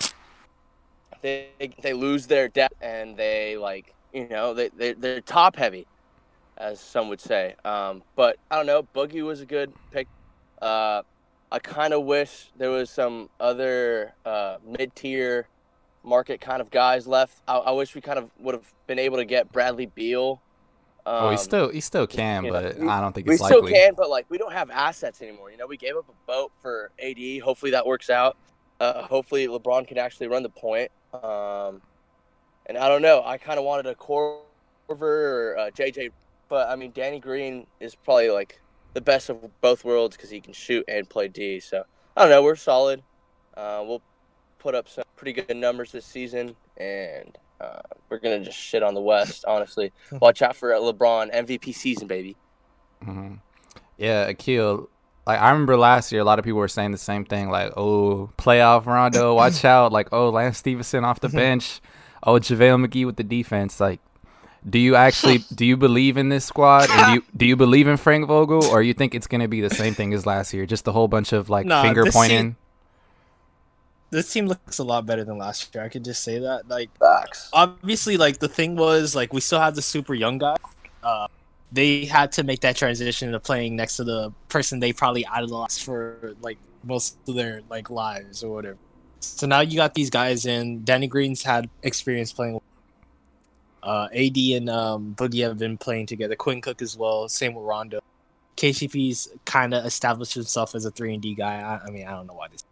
they 1.22 1.48
they 1.82 1.92
lose 1.92 2.26
their 2.26 2.48
depth 2.48 2.76
and 2.82 3.16
they 3.16 3.56
like 3.56 3.94
you 4.12 4.28
know 4.28 4.54
they 4.54 4.68
they 4.68 4.92
they're 4.92 5.20
top 5.20 5.56
heavy, 5.56 5.86
as 6.56 6.80
some 6.80 7.08
would 7.08 7.20
say. 7.20 7.54
Um, 7.64 8.02
but 8.16 8.36
I 8.50 8.56
don't 8.56 8.66
know. 8.66 8.82
Boogie 8.94 9.22
was 9.22 9.40
a 9.40 9.46
good 9.46 9.72
pick. 9.90 10.06
Uh, 10.60 11.02
I 11.52 11.58
kind 11.58 11.92
of 11.94 12.04
wish 12.04 12.50
there 12.56 12.70
was 12.70 12.90
some 12.90 13.28
other 13.40 14.12
uh, 14.24 14.56
mid 14.66 14.94
tier 14.94 15.46
market 16.02 16.40
kind 16.40 16.60
of 16.60 16.70
guys 16.70 17.06
left. 17.06 17.40
I, 17.48 17.56
I 17.56 17.70
wish 17.72 17.94
we 17.94 18.00
kind 18.00 18.18
of 18.18 18.30
would 18.40 18.54
have 18.54 18.72
been 18.86 18.98
able 18.98 19.16
to 19.18 19.24
get 19.24 19.52
Bradley 19.52 19.86
Beal. 19.86 20.40
Um, 21.06 21.14
Oh, 21.24 21.30
he 21.30 21.36
still 21.36 21.68
he 21.68 21.80
still 21.80 22.06
can, 22.06 22.44
know, 22.44 22.50
but 22.52 22.78
we- 22.78 22.88
I 22.88 23.00
don't 23.00 23.12
think 23.12 23.26
we 23.26 23.34
it's 23.34 23.44
still 23.44 23.60
likely. 23.60 23.72
can, 23.72 23.94
but 23.94 24.08
like 24.08 24.26
we 24.30 24.38
don't 24.38 24.52
have 24.52 24.70
assets 24.70 25.20
anymore. 25.22 25.50
You 25.50 25.58
know, 25.58 25.66
we 25.66 25.76
gave 25.76 25.96
up 25.96 26.06
a 26.08 26.26
boat 26.26 26.50
for 26.62 26.90
AD. 26.98 27.40
Hopefully 27.40 27.72
that 27.72 27.86
works 27.86 28.08
out. 28.10 28.36
Uh, 28.80 29.02
hopefully 29.02 29.46
LeBron 29.46 29.86
can 29.86 29.98
actually 29.98 30.28
run 30.28 30.42
the 30.42 30.48
point. 30.48 30.90
Um, 31.12 31.80
and 32.66 32.76
I 32.78 32.88
don't 32.88 33.02
know. 33.02 33.22
I 33.24 33.36
kind 33.38 33.58
of 33.58 33.64
wanted 33.64 33.86
a 33.86 33.94
Korver 33.94 34.42
or 34.90 35.56
uh, 35.58 35.70
JJ, 35.70 36.10
but 36.54 36.70
I 36.70 36.76
mean 36.76 36.92
Danny 36.92 37.18
Green 37.18 37.66
is 37.80 37.96
probably 37.96 38.30
like 38.30 38.60
the 38.92 39.00
best 39.00 39.28
of 39.28 39.38
both 39.60 39.84
worlds 39.84 40.16
because 40.16 40.30
he 40.30 40.40
can 40.40 40.52
shoot 40.52 40.84
and 40.86 41.10
play 41.10 41.26
D. 41.26 41.58
So 41.58 41.82
I 42.16 42.20
don't 42.20 42.30
know. 42.30 42.44
We're 42.44 42.54
solid. 42.54 43.02
Uh, 43.56 43.82
we'll 43.84 44.02
put 44.60 44.76
up 44.76 44.88
some 44.88 45.02
pretty 45.16 45.32
good 45.32 45.56
numbers 45.56 45.90
this 45.90 46.06
season, 46.06 46.54
and 46.76 47.36
uh, 47.60 47.80
we're 48.08 48.20
gonna 48.20 48.38
just 48.44 48.56
shit 48.56 48.84
on 48.84 48.94
the 48.94 49.00
West. 49.00 49.44
Honestly, 49.48 49.92
watch 50.12 50.42
out 50.42 50.54
for 50.54 50.72
uh, 50.72 50.78
LeBron 50.78 51.34
MVP 51.34 51.74
season, 51.74 52.06
baby. 52.06 52.36
hmm 53.02 53.34
Yeah, 53.98 54.28
Akil. 54.28 54.88
Like 55.26 55.40
I 55.40 55.50
remember 55.50 55.76
last 55.76 56.12
year, 56.12 56.20
a 56.20 56.24
lot 56.24 56.38
of 56.38 56.44
people 56.44 56.60
were 56.60 56.68
saying 56.68 56.92
the 56.92 56.98
same 56.98 57.24
thing. 57.24 57.50
Like, 57.50 57.72
oh, 57.76 58.30
playoff 58.38 58.86
Rondo, 58.86 59.34
watch 59.34 59.64
out! 59.64 59.90
Like, 59.90 60.12
oh, 60.12 60.30
Lance 60.30 60.58
Stephenson 60.58 61.04
off 61.04 61.18
the 61.18 61.28
bench. 61.42 61.80
Oh, 62.22 62.34
JaVale 62.34 62.86
McGee 62.86 63.06
with 63.06 63.16
the 63.16 63.24
defense. 63.24 63.80
Like, 63.80 63.98
do 64.68 64.78
you 64.78 64.96
actually 64.96 65.38
do 65.54 65.64
you 65.66 65.76
believe 65.76 66.16
in 66.16 66.28
this 66.28 66.44
squad? 66.44 66.88
And 66.90 67.06
do 67.06 67.12
you 67.14 67.22
do 67.36 67.46
you 67.46 67.56
believe 67.56 67.86
in 67.88 67.96
Frank 67.96 68.26
Vogel, 68.26 68.64
or 68.66 68.82
you 68.82 68.94
think 68.94 69.14
it's 69.14 69.26
gonna 69.26 69.48
be 69.48 69.60
the 69.60 69.70
same 69.70 69.94
thing 69.94 70.14
as 70.14 70.26
last 70.26 70.52
year? 70.54 70.66
Just 70.66 70.86
a 70.88 70.92
whole 70.92 71.08
bunch 71.08 71.32
of 71.32 71.50
like 71.50 71.66
Nah, 71.66 71.82
finger 71.82 72.04
this 72.04 72.14
pointing. 72.14 72.56
this 74.10 74.32
team 74.32 74.46
looks 74.46 74.78
a 74.78 74.84
lot 74.84 75.06
better 75.06 75.24
than 75.24 75.38
last 75.38 75.74
year. 75.74 75.84
I 75.84 75.88
could 75.88 76.04
just 76.04 76.22
say 76.22 76.38
that. 76.38 76.68
Like 76.68 76.90
Facts. 76.98 77.50
obviously, 77.52 78.16
like 78.16 78.38
the 78.38 78.48
thing 78.48 78.76
was 78.76 79.14
like 79.14 79.32
we 79.32 79.40
still 79.40 79.60
have 79.60 79.74
the 79.74 79.82
super 79.82 80.14
young 80.14 80.38
guy. 80.38 80.56
Uh, 81.02 81.26
they 81.72 82.04
had 82.04 82.30
to 82.32 82.44
make 82.44 82.60
that 82.60 82.76
transition 82.76 83.32
to 83.32 83.40
playing 83.40 83.74
next 83.76 83.96
to 83.96 84.04
the 84.04 84.32
person 84.48 84.78
they 84.78 84.92
probably 84.92 85.26
idolized 85.26 85.82
for 85.82 86.34
like 86.40 86.58
most 86.84 87.16
of 87.28 87.34
their 87.34 87.62
like 87.68 87.90
lives 87.90 88.44
or 88.44 88.54
whatever. 88.54 88.78
So 89.20 89.46
now 89.46 89.60
you 89.60 89.76
got 89.76 89.94
these 89.94 90.10
guys 90.10 90.46
in. 90.46 90.84
Danny 90.84 91.06
Green's 91.08 91.42
had 91.42 91.68
experience 91.82 92.32
playing. 92.32 92.60
Uh, 93.84 94.08
AD 94.14 94.36
and 94.36 94.70
um, 94.70 95.14
Boogie 95.16 95.42
have 95.46 95.58
been 95.58 95.76
playing 95.76 96.06
together. 96.06 96.34
Quinn 96.34 96.60
Cook 96.60 96.80
as 96.80 96.96
well. 96.96 97.28
Same 97.28 97.54
with 97.54 97.64
Rondo. 97.64 98.00
KCP's 98.56 99.28
kind 99.44 99.74
of 99.74 99.84
established 99.84 100.34
himself 100.34 100.74
as 100.74 100.86
a 100.86 100.90
three 100.90 101.12
and 101.12 101.22
D 101.22 101.34
guy. 101.34 101.56
I, 101.60 101.86
I 101.86 101.90
mean, 101.90 102.06
I 102.06 102.12
don't 102.12 102.26
know 102.26 102.34
why 102.34 102.48
this. 102.48 102.64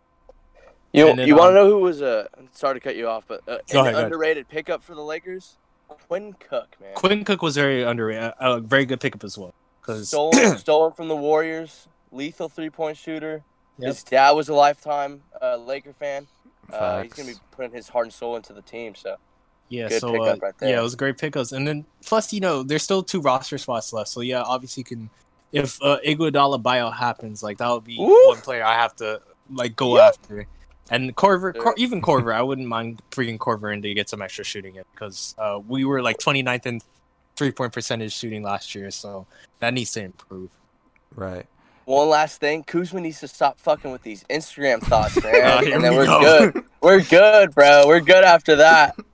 You 0.92 1.08
And 1.08 1.18
then, 1.18 1.28
you 1.28 1.36
want 1.36 1.50
um, 1.50 1.54
to 1.54 1.60
know 1.60 1.68
who 1.68 1.78
was 1.80 2.00
a? 2.00 2.28
sorry 2.52 2.74
to 2.74 2.80
cut 2.80 2.96
you 2.96 3.08
off, 3.08 3.24
but 3.26 3.42
uh, 3.48 3.58
an 3.70 3.76
ahead, 3.78 3.94
underrated 4.04 4.48
pickup 4.48 4.82
for 4.82 4.94
the 4.94 5.02
Lakers? 5.02 5.56
Quinn 5.88 6.34
Cook, 6.34 6.76
man. 6.80 6.94
Quinn 6.94 7.24
Cook 7.24 7.42
was 7.42 7.56
very 7.56 7.82
underrated, 7.82 8.22
a 8.22 8.52
a 8.52 8.60
very 8.60 8.86
good 8.86 9.00
pickup 9.00 9.24
as 9.24 9.36
well. 9.36 9.54
Because 9.80 10.08
stolen, 10.08 10.56
stolen 10.58 10.92
from 10.92 11.08
the 11.08 11.16
Warriors. 11.16 11.88
Lethal 12.10 12.48
three 12.48 12.70
point 12.70 12.96
shooter. 12.96 13.42
Yep. 13.78 13.88
His 13.88 14.02
dad 14.02 14.30
was 14.32 14.48
a 14.48 14.54
lifetime 14.54 15.22
uh, 15.40 15.56
Laker 15.56 15.94
fan. 15.94 16.26
Uh, 16.70 17.02
he's 17.02 17.12
gonna 17.12 17.32
be 17.32 17.38
putting 17.50 17.72
his 17.72 17.88
heart 17.88 18.06
and 18.06 18.12
soul 18.12 18.36
into 18.36 18.52
the 18.52 18.62
team. 18.62 18.94
So 18.94 19.16
yeah, 19.72 19.88
Good 19.88 20.00
so 20.00 20.12
pickup 20.12 20.26
uh, 20.26 20.46
right 20.46 20.58
there. 20.58 20.70
yeah, 20.70 20.78
it 20.80 20.82
was 20.82 20.94
great 20.94 21.16
pickups, 21.18 21.52
and 21.52 21.66
then 21.66 21.84
plus 22.04 22.32
you 22.32 22.40
know 22.40 22.62
there's 22.62 22.82
still 22.82 23.02
two 23.02 23.20
roster 23.20 23.56
spots 23.58 23.92
left. 23.92 24.08
So 24.10 24.20
yeah, 24.20 24.42
obviously 24.42 24.82
you 24.82 24.84
can 24.84 25.10
if 25.52 25.82
uh, 25.82 25.98
Iguodala 26.06 26.62
buyout 26.62 26.94
happens, 26.94 27.42
like 27.42 27.58
that 27.58 27.70
would 27.70 27.84
be 27.84 27.96
Woo! 27.98 28.28
one 28.28 28.38
player 28.38 28.64
I 28.64 28.74
have 28.74 28.94
to 28.96 29.20
like 29.50 29.74
go 29.76 29.96
Yep. 29.96 30.08
after. 30.08 30.46
And 30.90 31.14
Korver, 31.16 31.54
Yeah. 31.54 31.62
Cor- 31.62 31.74
even 31.78 32.02
Korver, 32.02 32.34
I 32.40 32.42
wouldn't 32.42 32.68
mind 32.68 33.00
bringing 33.10 33.38
Korver 33.38 33.72
in 33.72 33.80
to 33.82 33.94
get 33.94 34.08
some 34.10 34.20
extra 34.20 34.44
shooting 34.44 34.76
in 34.76 34.84
because 34.92 35.34
uh, 35.38 35.58
we 35.66 35.84
were 35.84 36.02
like 36.02 36.18
29th 36.18 36.66
in 36.66 36.80
three 37.36 37.50
point 37.50 37.72
percentage 37.72 38.12
shooting 38.12 38.42
last 38.42 38.74
year, 38.74 38.90
so 38.90 39.26
that 39.60 39.72
needs 39.74 39.92
to 39.92 40.02
improve. 40.02 40.50
Right. 41.14 41.46
one 41.84 42.08
last 42.08 42.40
thing, 42.40 42.62
Kuzma 42.64 43.00
needs 43.00 43.20
to 43.20 43.28
stop 43.28 43.58
fucking 43.58 43.90
with 43.92 44.02
these 44.02 44.24
Instagram 44.30 44.80
thoughts, 44.82 45.22
man. 45.22 45.64
Here 45.64 45.74
and 45.74 45.84
then 45.84 45.92
we 45.92 45.98
we're 45.98 46.06
go. 46.06 46.50
good. 46.50 46.64
We're 46.80 47.02
good, 47.02 47.54
bro. 47.54 47.84
We're 47.86 48.00
good 48.00 48.24
after 48.24 48.56
that. 48.56 48.96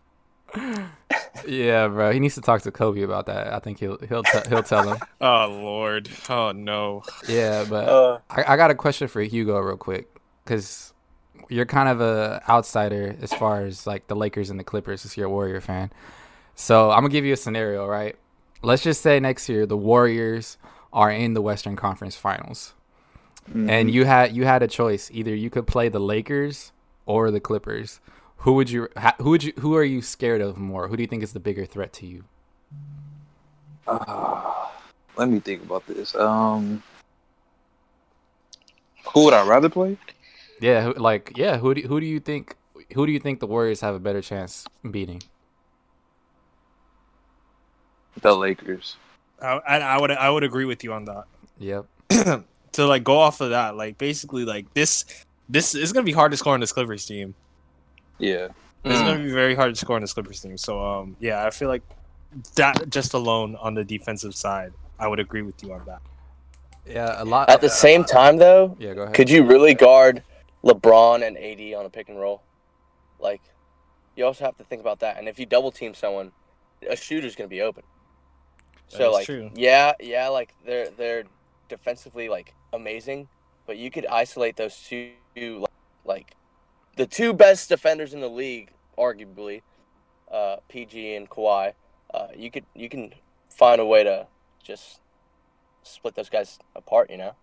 Yeah, 1.47 1.89
bro. 1.89 2.11
He 2.13 2.21
needs 2.21 2.35
to 2.35 2.41
talk 2.41 2.63
to 2.63 2.71
Kobe 2.71 3.03
about 3.03 3.27
that. 3.27 3.53
I 3.53 3.59
think 3.61 3.79
he'll 3.79 3.99
he'll 4.09 4.23
t- 4.23 4.49
he'll 4.49 4.63
tell 4.63 4.89
him. 4.89 4.99
Oh 5.21 5.47
lord, 5.63 6.09
oh 6.29 6.53
no. 6.53 7.03
Yeah, 7.29 7.65
but 7.69 7.89
Uh, 7.89 8.19
I, 8.31 8.55
I 8.55 8.57
got 8.57 8.71
a 8.71 8.75
question 8.75 9.09
for 9.09 9.21
Hugo 9.23 9.59
real 9.59 9.77
quick 9.77 10.09
because 10.45 10.93
you're 11.49 11.65
kind 11.67 11.89
of 11.89 12.01
a 12.01 12.43
outsider 12.49 13.17
as 13.23 13.33
far 13.33 13.63
as 13.65 13.87
like 13.87 14.09
the 14.09 14.17
Lakers 14.17 14.51
and 14.51 14.59
the 14.59 14.65
Clippers. 14.65 15.03
Since 15.03 15.17
you're 15.17 15.27
a 15.27 15.31
Warrior 15.31 15.61
fan, 15.61 15.91
so 16.55 16.91
I'm 16.91 17.01
gonna 17.01 17.09
give 17.11 17.25
you 17.25 17.33
a 17.33 17.37
scenario. 17.37 17.87
Right? 17.87 18.17
Let's 18.63 18.83
just 18.83 19.01
say 19.01 19.21
next 19.21 19.49
year 19.49 19.65
the 19.65 19.77
Warriors 19.77 20.59
are 20.93 21.11
in 21.11 21.35
the 21.35 21.43
Western 21.43 21.77
Conference 21.77 22.17
Finals, 22.17 22.75
Mm-hmm. 23.49 23.71
and 23.71 23.91
you 23.91 24.05
had 24.05 24.35
you 24.37 24.45
had 24.45 24.63
a 24.63 24.69
choice. 24.69 25.09
Either 25.13 25.35
you 25.35 25.49
could 25.51 25.67
play 25.67 25.89
the 25.89 26.01
Lakers 26.01 26.73
or 27.07 27.31
the 27.31 27.41
Clippers. 27.41 28.01
Who 28.39 28.53
would 28.55 28.71
you? 28.71 28.89
Who 29.19 29.31
would 29.31 29.43
you? 29.43 29.53
Who 29.59 29.75
are 29.75 29.85
you 29.85 30.01
scared 30.01 30.41
of 30.41 30.57
more? 30.57 30.89
Who 30.89 30.97
do 30.97 31.03
you 31.03 31.09
think 31.09 31.23
is 31.23 31.33
the 31.33 31.41
bigger 31.41 31.67
threat 31.67 31.93
to 31.95 32.07
you? 32.07 32.25
Ah, 33.87 34.73
let 35.17 35.29
me 35.29 35.41
think 35.41 35.63
about 35.63 35.87
this. 35.87 36.15
Um, 36.15 36.83
who 39.13 39.25
would 39.25 39.35
I 39.35 39.47
rather 39.47 39.69
play? 39.69 39.97
Yeah, 40.61 40.93
like 40.97 41.33
yeah. 41.37 41.59
Who 41.59 41.75
do 41.75 41.83
who 41.83 41.99
do 41.99 42.07
you 42.07 42.21
think? 42.21 42.57
Who 42.95 43.07
do 43.07 43.13
you 43.13 43.19
think 43.19 43.41
the 43.41 43.47
Warriors 43.47 43.81
have 43.81 43.95
a 43.95 43.99
better 43.99 44.23
chance 44.23 44.67
beating? 44.89 45.23
The 48.21 48.35
Lakers. 48.37 48.97
I, 49.43 49.61
I, 49.67 49.79
I 49.79 50.01
would 50.01 50.11
I 50.13 50.31
would 50.31 50.45
agree 50.45 50.65
with 50.65 50.85
you 50.85 50.93
on 50.93 51.05
that. 51.07 51.25
Yep. 51.61 51.87
to 52.73 52.87
like 52.87 53.03
go 53.03 53.19
off 53.19 53.41
of 53.41 53.51
that, 53.51 53.75
like 53.75 53.99
basically 53.99 54.45
like 54.45 54.73
this 54.75 55.05
this 55.49 55.75
is 55.75 55.93
gonna 55.93 56.05
be 56.05 56.13
hard 56.13 56.31
to 56.31 56.37
score 56.37 56.55
on 56.55 56.61
this 56.61 56.71
Clippers 56.71 57.05
team. 57.05 57.35
Yeah. 58.19 58.49
It's 58.85 59.01
Mm. 59.01 59.05
gonna 59.07 59.25
be 59.25 59.31
very 59.33 59.55
hard 59.55 59.75
to 59.75 59.77
score 59.81 59.97
on 59.97 60.03
this 60.03 60.13
Clippers 60.13 60.41
team. 60.41 60.57
So 60.57 60.85
um 60.85 61.17
yeah, 61.21 61.45
I 61.45 61.51
feel 61.51 61.69
like 61.69 61.83
that 62.57 62.89
just 62.91 63.15
alone 63.15 63.57
on 63.57 63.75
the 63.75 63.85
defensive 63.85 64.35
side, 64.35 64.73
I 64.99 65.09
would 65.09 65.21
agree 65.21 65.43
with 65.43 65.63
you 65.63 65.73
on 65.73 65.85
that. 65.87 66.01
Yeah, 66.87 67.23
a 67.23 67.25
lot. 67.25 67.51
at 67.51 67.61
the 67.61 67.69
same 67.69 68.05
time, 68.05 68.39
though, 68.39 68.77
Yeah, 68.79 68.95
go 68.95 69.03
ahead. 69.03 69.15
could 69.15 69.29
you 69.29 69.45
really 69.45 69.75
guard 69.75 70.23
LeBron 70.65 71.27
and 71.27 71.37
AD 71.37 71.75
on 71.75 71.85
a 71.85 71.91
pick 71.91 72.09
and 72.09 72.19
roll? 72.19 72.43
Like, 73.19 73.43
you 74.17 74.25
also 74.25 74.45
have 74.45 74.57
to 74.57 74.65
think 74.65 74.81
about 74.81 75.01
that. 75.01 75.19
And 75.19 75.29
if 75.29 75.39
you 75.39 75.45
double 75.47 75.71
team 75.71 75.93
someone, 75.95 76.33
a 76.89 76.97
shooter's 76.97 77.35
gonna 77.37 77.49
be 77.49 77.61
open. 77.63 77.83
So 78.89 79.09
is 79.11 79.15
like, 79.15 79.27
true. 79.27 79.51
yeah, 79.55 79.93
yeah, 80.01 80.29
like 80.29 80.55
they're 80.65 80.89
they're 80.91 81.25
defensively 81.69 82.29
like 82.31 82.55
amazing, 82.73 83.29
but 83.67 83.77
you 83.77 83.91
could 83.91 84.07
isolate 84.07 84.57
those 84.57 84.83
two 84.89 85.13
like, 85.37 85.71
like 86.05 86.35
the 86.99 87.07
two 87.07 87.33
best 87.33 87.71
defenders 87.71 88.13
in 88.13 88.21
the 88.21 88.29
league, 88.29 88.73
arguably, 88.99 89.63
uh, 90.31 90.57
PG 90.69 91.15
and 91.15 91.31
Kawhi. 91.31 91.73
Uh, 92.13 92.27
you 92.37 92.51
could 92.51 92.65
you 92.75 92.89
can 92.91 93.15
find 93.49 93.81
a 93.81 93.87
way 93.87 94.05
to 94.05 94.27
just 94.63 95.01
split 95.83 96.15
those 96.15 96.29
guys 96.29 96.59
apart. 96.77 97.11
You 97.11 97.17
know. 97.17 97.35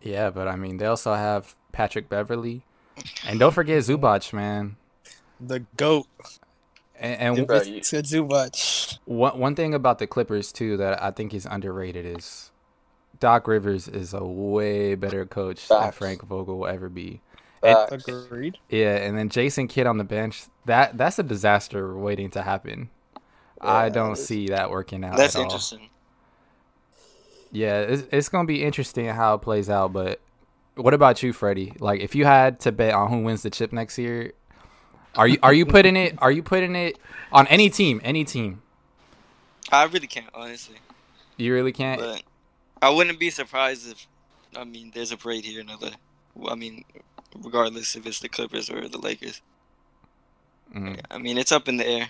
Yeah, 0.00 0.30
but 0.30 0.48
I 0.48 0.56
mean, 0.56 0.78
they 0.78 0.86
also 0.86 1.14
have 1.14 1.54
Patrick 1.72 2.08
Beverley, 2.08 2.62
and 3.28 3.38
don't 3.38 3.52
forget 3.52 3.78
Zubac, 3.82 4.32
man. 4.32 4.76
The 5.40 5.60
goat. 5.76 6.06
And, 6.98 7.36
and 7.38 7.46
Bro, 7.46 7.62
you- 7.62 7.82
Zubac. 7.82 8.98
one 9.04 9.38
one 9.38 9.54
thing 9.54 9.74
about 9.74 9.98
the 9.98 10.06
Clippers 10.06 10.50
too 10.50 10.78
that 10.78 11.02
I 11.02 11.10
think 11.10 11.34
is 11.34 11.46
underrated 11.46 12.06
is 12.06 12.50
Doc 13.20 13.46
Rivers 13.46 13.86
is 13.88 14.14
a 14.14 14.24
way 14.24 14.94
better 14.94 15.26
coach 15.26 15.68
than 15.68 15.92
Frank 15.92 16.22
Vogel 16.22 16.58
will 16.58 16.66
ever 16.66 16.88
be. 16.88 17.20
Uh, 17.62 17.86
Agreed. 17.90 18.58
Yeah, 18.68 18.96
and 18.96 19.18
then 19.18 19.28
Jason 19.28 19.68
Kidd 19.68 19.86
on 19.86 19.98
the 19.98 20.04
bench. 20.04 20.44
That 20.66 20.96
that's 20.98 21.18
a 21.18 21.22
disaster 21.22 21.96
waiting 21.96 22.30
to 22.30 22.42
happen. 22.42 22.90
I 23.60 23.88
don't 23.88 24.16
see 24.16 24.48
that 24.48 24.70
working 24.70 25.04
out. 25.04 25.16
That's 25.16 25.34
at 25.34 25.38
all. 25.38 25.44
interesting. 25.44 25.88
Yeah, 27.52 27.80
it's, 27.80 28.06
it's 28.12 28.28
gonna 28.28 28.46
be 28.46 28.62
interesting 28.62 29.06
how 29.06 29.34
it 29.34 29.38
plays 29.38 29.70
out. 29.70 29.92
But 29.92 30.20
what 30.74 30.94
about 30.94 31.22
you, 31.22 31.32
Freddie? 31.32 31.72
Like, 31.78 32.00
if 32.00 32.14
you 32.14 32.24
had 32.24 32.60
to 32.60 32.72
bet 32.72 32.94
on 32.94 33.10
who 33.10 33.22
wins 33.22 33.42
the 33.42 33.50
chip 33.50 33.72
next 33.72 33.98
year, 33.98 34.32
are 35.14 35.26
you 35.26 35.38
are 35.42 35.54
you 35.54 35.64
putting 35.64 35.96
it? 35.96 36.14
Are 36.18 36.30
you 36.30 36.42
putting 36.42 36.76
it 36.76 36.98
on 37.32 37.46
any 37.46 37.70
team? 37.70 38.00
Any 38.04 38.24
team? 38.24 38.62
I 39.72 39.84
really 39.84 40.06
can't, 40.06 40.28
honestly. 40.34 40.76
You 41.36 41.52
really 41.52 41.72
can't. 41.72 42.00
But 42.00 42.22
I 42.80 42.90
wouldn't 42.90 43.18
be 43.18 43.30
surprised 43.30 43.90
if, 43.90 44.06
I 44.56 44.64
mean, 44.64 44.92
there's 44.94 45.12
a 45.12 45.16
parade 45.16 45.44
here, 45.44 45.60
another. 45.60 45.90
I 46.48 46.54
mean, 46.54 46.84
regardless 47.42 47.96
if 47.96 48.06
it's 48.06 48.20
the 48.20 48.28
Clippers 48.28 48.70
or 48.70 48.88
the 48.88 48.98
Lakers. 48.98 49.40
Mm. 50.74 51.00
I 51.10 51.18
mean, 51.18 51.38
it's 51.38 51.52
up 51.52 51.68
in 51.68 51.76
the 51.76 51.86
air. 51.86 52.08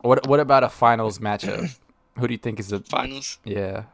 What 0.00 0.26
What 0.26 0.40
about 0.40 0.64
a 0.64 0.68
finals 0.68 1.18
matchup? 1.18 1.76
Who 2.18 2.26
do 2.26 2.34
you 2.34 2.38
think 2.38 2.58
is 2.60 2.68
the? 2.68 2.80
Finals. 2.80 3.38
Yeah, 3.44 3.84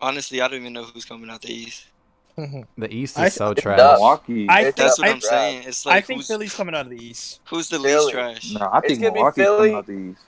Honestly, 0.00 0.40
I 0.40 0.48
don't 0.48 0.60
even 0.60 0.72
know 0.72 0.84
who's 0.84 1.04
coming 1.04 1.28
out 1.30 1.42
the 1.42 1.52
East. 1.52 1.86
the 2.36 2.92
East 2.94 3.16
is 3.16 3.22
I- 3.24 3.28
so 3.30 3.50
It's 3.50 3.62
trash. 3.62 3.78
Milwaukee. 3.78 4.46
I 4.48 4.64
think 4.64 4.76
That's 4.76 4.98
what 4.98 5.08
I, 5.08 5.10
I'm 5.12 5.20
saying. 5.20 5.64
It's 5.66 5.84
like 5.84 5.96
I 5.96 6.00
think 6.02 6.20
who's, 6.20 6.28
Philly's 6.28 6.54
coming 6.54 6.74
out 6.74 6.86
of 6.86 6.90
the 6.90 7.02
East. 7.04 7.40
who's 7.48 7.68
the 7.68 7.78
Philly. 7.78 7.94
least 7.94 8.10
trash? 8.12 8.52
no, 8.52 8.60
I 8.66 8.78
It's 8.78 8.86
think 8.88 9.00
gonna 9.00 9.12
be 9.12 9.18
Milwaukee's 9.18 9.44
Philly. 9.44 9.58
coming 9.70 9.74
out 9.74 9.86
the 9.86 9.92
East. 10.12 10.20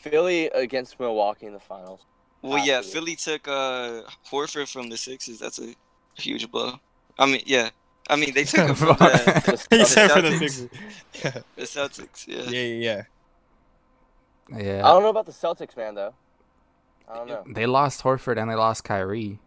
Philly 0.00 0.46
against 0.46 0.98
Milwaukee 0.98 1.46
in 1.46 1.52
the 1.52 1.60
finals. 1.60 2.00
Well, 2.42 2.58
yeah, 2.66 2.78
Absolutely. 2.78 3.14
Philly 3.14 3.38
took 3.38 3.48
uh 3.48 4.02
Horford 4.28 4.72
from 4.72 4.88
the 4.90 4.96
Sixers. 4.96 5.38
That's 5.38 5.60
a 5.60 5.74
huge 6.16 6.50
blow. 6.50 6.80
I 7.18 7.26
mean, 7.26 7.42
yeah. 7.46 7.70
I 8.08 8.16
mean, 8.16 8.34
they 8.34 8.44
took 8.44 8.60
him 8.68 8.74
from 8.74 8.96
the, 8.96 9.66
He 9.70 9.78
the 9.78 9.84
said 9.84 10.10
for 10.10 10.22
the 10.22 10.30
Celtics. 10.30 10.38
Sixers. 10.38 10.68
the 11.56 11.62
Celtics. 11.62 12.26
Yeah. 12.26 12.42
yeah, 12.48 12.60
yeah, 12.62 13.02
yeah. 14.50 14.58
Yeah, 14.58 14.86
I 14.86 14.90
don't 14.92 15.02
know 15.02 15.08
about 15.08 15.26
the 15.26 15.32
Celtics, 15.32 15.76
man. 15.76 15.94
Though. 15.94 16.14
I 17.08 17.16
don't 17.16 17.28
know. 17.28 17.44
they 17.46 17.66
lost 17.66 18.02
Horford 18.02 18.38
and 18.40 18.50
they 18.50 18.54
lost 18.54 18.84
Kyrie. 18.84 19.38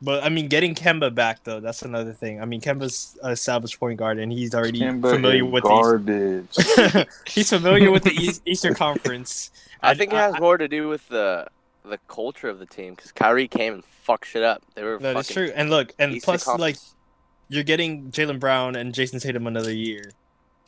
But 0.00 0.24
I 0.24 0.30
mean, 0.30 0.48
getting 0.48 0.74
Kemba 0.74 1.14
back 1.14 1.44
though, 1.44 1.60
that's 1.60 1.82
another 1.82 2.12
thing. 2.12 2.40
I 2.40 2.44
mean, 2.44 2.60
Kemba's 2.60 3.16
an 3.22 3.30
established 3.30 3.78
point 3.78 3.98
guard, 3.98 4.18
and 4.18 4.32
he's 4.32 4.54
already 4.54 4.80
Kemba 4.80 5.10
familiar 5.12 5.44
is 5.44 5.50
with 5.52 5.62
garbage. 5.62 6.48
the 6.56 7.06
he's 7.26 7.50
familiar 7.50 7.90
with 7.90 8.02
the 8.04 8.10
East, 8.12 8.42
Eastern 8.44 8.74
Conference. 8.74 9.50
I 9.80 9.90
And 9.90 9.98
think 9.98 10.12
it 10.12 10.16
has 10.16 10.38
more 10.40 10.58
to 10.58 10.66
do 10.68 10.88
with 10.88 11.06
the 11.08 11.46
the 11.84 11.98
culture 12.08 12.48
of 12.48 12.58
the 12.58 12.66
team 12.66 12.94
because 12.94 13.12
Kyrie 13.12 13.48
came 13.48 13.74
and 13.74 13.84
fucked 13.84 14.26
shit 14.26 14.42
up. 14.42 14.62
They 14.74 14.82
were 14.82 14.98
that 14.98 15.16
is 15.16 15.28
fucking 15.28 15.34
true. 15.34 15.52
And 15.54 15.70
look, 15.70 15.94
and 15.98 16.14
Eastern 16.14 16.38
plus, 16.38 16.46
like 16.58 16.76
Conference. 16.76 16.94
You're 17.52 17.64
getting 17.64 18.10
Jaylen 18.10 18.40
Brown 18.40 18.76
and 18.76 18.94
Jayson 18.94 19.20
Tatum 19.20 19.46
another 19.46 19.72
year, 19.74 20.10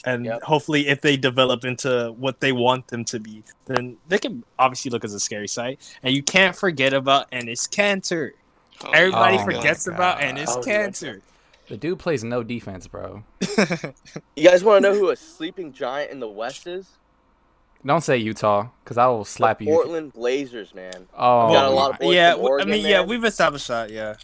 and 0.04 0.24
Yep. 0.26 0.42
hopefully, 0.42 0.88
if 0.88 1.00
they 1.00 1.16
develop 1.16 1.64
into 1.64 2.12
what 2.18 2.40
they 2.40 2.52
want 2.52 2.88
them 2.88 3.04
to 3.06 3.18
be, 3.18 3.42
then 3.66 3.96
they 4.08 4.18
can 4.18 4.44
obviously 4.58 4.90
look 4.90 5.04
as 5.04 5.14
a 5.14 5.20
scary 5.20 5.48
sight. 5.48 5.80
And 6.02 6.14
you 6.14 6.22
can't 6.22 6.54
forget 6.54 6.92
about 6.92 7.30
Enes 7.30 7.68
Kanter. 7.68 8.32
Oh, 8.84 8.90
Everybody 8.90 9.38
Oh 9.38 9.44
forgets 9.44 9.86
about 9.86 10.20
God. 10.20 10.36
Enes 10.36 10.48
Oh. 10.48 10.60
Kanter. 10.60 11.20
The 11.68 11.78
dude 11.78 11.98
plays 11.98 12.22
no 12.22 12.42
defense, 12.42 12.86
bro. 12.86 13.24
You 14.36 14.44
guys 14.50 14.62
want 14.62 14.84
to 14.84 14.90
know 14.92 14.98
who 14.98 15.08
a 15.10 15.16
sleeping 15.16 15.72
giant 15.72 16.10
in 16.10 16.20
the 16.20 16.28
West 16.28 16.66
is? 16.66 16.86
Don't 17.86 18.02
say 18.02 18.16
Utah, 18.18 18.68
cause 18.84 18.98
I 18.98 19.06
will 19.06 19.24
slap 19.24 19.58
the 19.58 19.66
you. 19.66 19.70
Portland 19.72 20.12
Blazers, 20.12 20.74
man. 20.74 21.06
Oh, 21.16 21.52
got 21.52 21.66
a 21.66 21.70
lot 21.70 21.92
of 21.92 21.98
boys 21.98 22.14
yeah, 22.14 22.32
from 22.32 22.40
w- 22.42 22.48
I 22.48 22.52
Oregon, 22.60 22.70
mean, 22.70 22.86
yeah, 22.86 23.02
we've 23.02 23.24
established 23.24 23.68
that. 23.68 23.90
Yeah, 23.90 24.14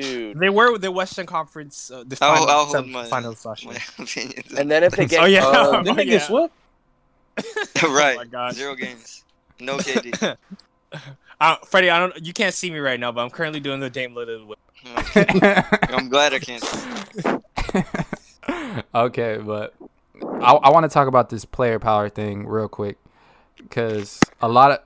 Dude. 0.00 0.38
they 0.38 0.50
were 0.50 0.76
the 0.78 0.90
Western 0.90 1.24
Conference, 1.26 1.90
uh, 1.90 2.02
the 2.06 2.18
I'll, 2.20 2.34
final, 2.36 2.48
I'll 2.50 2.64
hold 2.66 2.88
my, 2.88 3.04
finals 3.06 3.44
last 3.46 3.64
year. 3.64 3.76
And 4.58 4.68
then 4.70 4.82
if 4.82 4.92
they 4.94 5.06
get 5.06 5.20
Oh, 5.22 5.26
yeah. 5.26 5.46
uh, 5.46 5.82
Didn't 5.82 5.88
Oh, 5.88 5.94
they 5.94 6.02
yeah. 6.04 6.10
get 6.18 6.22
swept? 6.22 6.54
right. 7.84 8.14
Oh 8.14 8.16
my 8.18 8.24
God. 8.24 8.54
Zero 8.54 8.74
games. 8.74 9.24
No 9.60 9.76
KD. 9.78 10.36
Uh, 11.40 11.56
Freddie, 11.66 11.90
I 11.90 11.98
don't. 11.98 12.24
You 12.24 12.32
can't 12.32 12.54
see 12.54 12.70
me 12.70 12.78
right 12.78 12.98
now, 12.98 13.10
but 13.12 13.22
I'm 13.22 13.30
currently 13.30 13.60
doing 13.60 13.80
the 13.80 13.90
Dame 13.90 14.14
Lillard. 14.14 14.46
whip. 14.46 14.58
I'm 15.90 16.08
glad 16.08 16.32
I 16.34 16.38
can't. 16.38 16.64
okay, 18.94 19.38
but 19.38 19.74
I, 20.22 20.52
I 20.54 20.70
want 20.70 20.84
to 20.84 20.88
talk 20.88 21.08
about 21.08 21.30
this 21.30 21.44
player 21.44 21.78
power 21.78 22.08
thing 22.08 22.46
real 22.46 22.68
quick 22.68 22.98
because 23.56 24.20
a 24.40 24.48
lot 24.48 24.70
of 24.72 24.78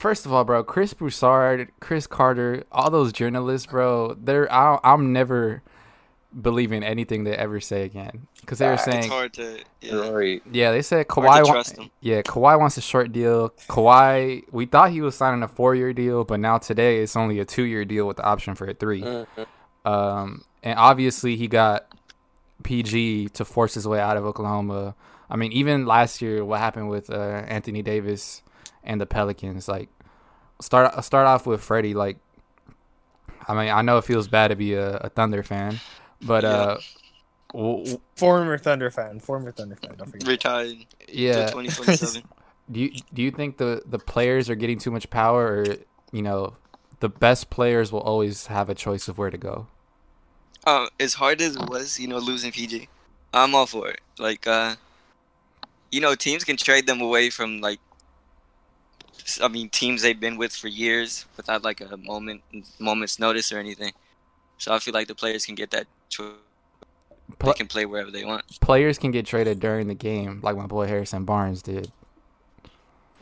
first 0.00 0.24
of 0.26 0.32
all, 0.32 0.44
bro, 0.44 0.64
Chris 0.64 0.94
Broussard, 0.94 1.70
Chris 1.80 2.06
Carter, 2.06 2.64
all 2.72 2.90
those 2.90 3.12
journalists, 3.12 3.66
bro, 3.66 4.14
they're 4.14 4.50
I, 4.52 4.78
I'm 4.82 5.12
never 5.12 5.62
believing 6.40 6.82
anything 6.84 7.24
they 7.24 7.34
ever 7.36 7.58
say 7.60 7.82
again 7.82 8.26
because 8.40 8.58
they 8.60 8.66
were 8.66 8.74
It's 8.74 8.84
saying 8.84 9.10
hard 9.10 9.32
to. 9.34 9.58
Yeah. 9.80 10.10
Right. 10.10 10.40
yeah 10.50 10.70
they 10.70 10.80
said 10.82 11.06
Hard 11.10 11.26
Kawhi 11.28 11.36
to 11.38 11.42
wa- 11.44 11.52
trust 11.52 11.76
them. 11.76 11.90
yeah 12.00 12.22
Kawhi 12.22 12.58
wants 12.58 12.76
a 12.76 12.80
short 12.80 13.10
deal. 13.12 13.50
Kawhi 13.68 14.44
we 14.52 14.64
thought 14.66 14.90
he 14.92 15.00
was 15.00 15.16
signing 15.16 15.42
a 15.42 15.48
four 15.48 15.74
year 15.74 15.92
deal, 15.92 16.22
but 16.24 16.38
now 16.40 16.56
today 16.58 16.98
it's 17.02 17.16
only 17.16 17.40
a 17.40 17.44
two 17.44 17.64
year 17.64 17.84
deal 17.84 18.06
with 18.06 18.16
the 18.18 18.22
option 18.24 18.54
for 18.54 18.66
a 18.68 18.74
3 18.74 19.02
Mhm. 19.02 19.26
um, 19.84 20.44
and 20.62 20.78
obviously 20.78 21.34
he 21.36 21.48
got 21.48 21.86
PG 22.62 23.30
to 23.30 23.44
force 23.44 23.74
his 23.74 23.88
way 23.88 23.98
out 24.00 24.16
of 24.16 24.24
Oklahoma. 24.24 24.94
I 25.28 25.36
mean, 25.36 25.50
even 25.52 25.86
last 25.86 26.20
year, 26.22 26.44
what 26.44 26.60
happened 26.60 26.90
with 26.90 27.08
uh, 27.10 27.14
Anthony 27.48 27.82
Davis 27.82 28.42
and 28.90 29.00
the 29.00 29.06
Pelicans? 29.06 29.68
Like, 29.68 29.88
start 30.60 31.02
start 31.04 31.26
off 31.26 31.46
with 31.46 31.62
Freddie. 31.62 31.94
Like, 31.94 32.18
I 33.48 33.54
mean, 33.54 33.70
I 33.70 33.82
know 33.82 33.98
it 33.98 34.04
feels 34.04 34.28
bad 34.28 34.48
to 34.48 34.56
be 34.56 34.74
a, 34.74 34.96
a 34.96 35.08
Thunder 35.08 35.42
fan, 35.42 35.80
but 36.20 36.44
uh, 36.44 36.78
w- 37.52 37.78
w- 37.78 38.00
Former 38.16 38.58
Thunder 38.58 38.90
fan. 38.90 39.20
Former 39.20 39.52
Thunder 39.52 39.76
fan. 39.76 39.94
Don't 39.96 40.10
forget. 40.10 40.28
Retired 40.28 40.76
yeah. 41.08 41.46
2027. 41.50 42.22
Do 42.70 42.78
you 42.78 42.92
do 43.12 43.22
you 43.22 43.32
think 43.32 43.56
the 43.56 43.82
the 43.84 43.98
players 43.98 44.48
are 44.48 44.54
getting 44.54 44.78
too 44.78 44.92
much 44.92 45.10
power, 45.10 45.44
or 45.44 45.66
you 46.12 46.22
know, 46.22 46.54
the 47.00 47.08
best 47.08 47.50
players 47.50 47.90
will 47.90 48.00
always 48.00 48.46
have 48.46 48.68
a 48.70 48.76
choice 48.76 49.08
of 49.08 49.18
where 49.18 49.30
to 49.30 49.38
go? 49.38 49.66
Um, 50.66 50.88
as 51.00 51.14
hard 51.14 51.40
as 51.40 51.56
it 51.56 51.68
was, 51.68 51.98
you 51.98 52.06
know, 52.06 52.18
losing 52.18 52.52
PG, 52.52 52.88
I'm 53.34 53.56
all 53.56 53.66
for 53.66 53.88
it. 53.88 54.00
Like, 54.18 54.46
uh, 54.46 54.76
you 55.90 56.00
know, 56.00 56.14
teams 56.14 56.44
can 56.44 56.56
trade 56.56 56.86
them 56.86 57.00
away 57.00 57.30
from 57.30 57.60
like, 57.60 57.80
s- 57.80 57.89
I 59.40 59.48
mean, 59.48 59.68
teams 59.68 60.02
they've 60.02 60.18
been 60.18 60.36
with 60.38 60.54
for 60.54 60.68
years 60.68 61.26
without 61.36 61.62
like 61.62 61.80
a 61.80 61.96
moment, 61.96 62.42
moment's 62.78 63.18
notice 63.18 63.52
or 63.52 63.58
anything. 63.58 63.92
So 64.58 64.74
I 64.74 64.78
feel 64.78 64.94
like 64.94 65.08
the 65.08 65.14
players 65.14 65.44
can 65.46 65.54
get 65.54 65.70
that 65.72 65.86
choice. 66.08 66.32
They 67.38 67.52
can 67.52 67.68
play 67.68 67.86
wherever 67.86 68.10
they 68.10 68.24
want. 68.24 68.44
players 68.60 68.98
can 68.98 69.10
get 69.12 69.24
traded 69.24 69.60
during 69.60 69.86
the 69.86 69.94
game, 69.94 70.40
like 70.42 70.56
my 70.56 70.66
boy 70.66 70.86
Harrison 70.86 71.24
Barnes 71.24 71.62
did. 71.62 71.92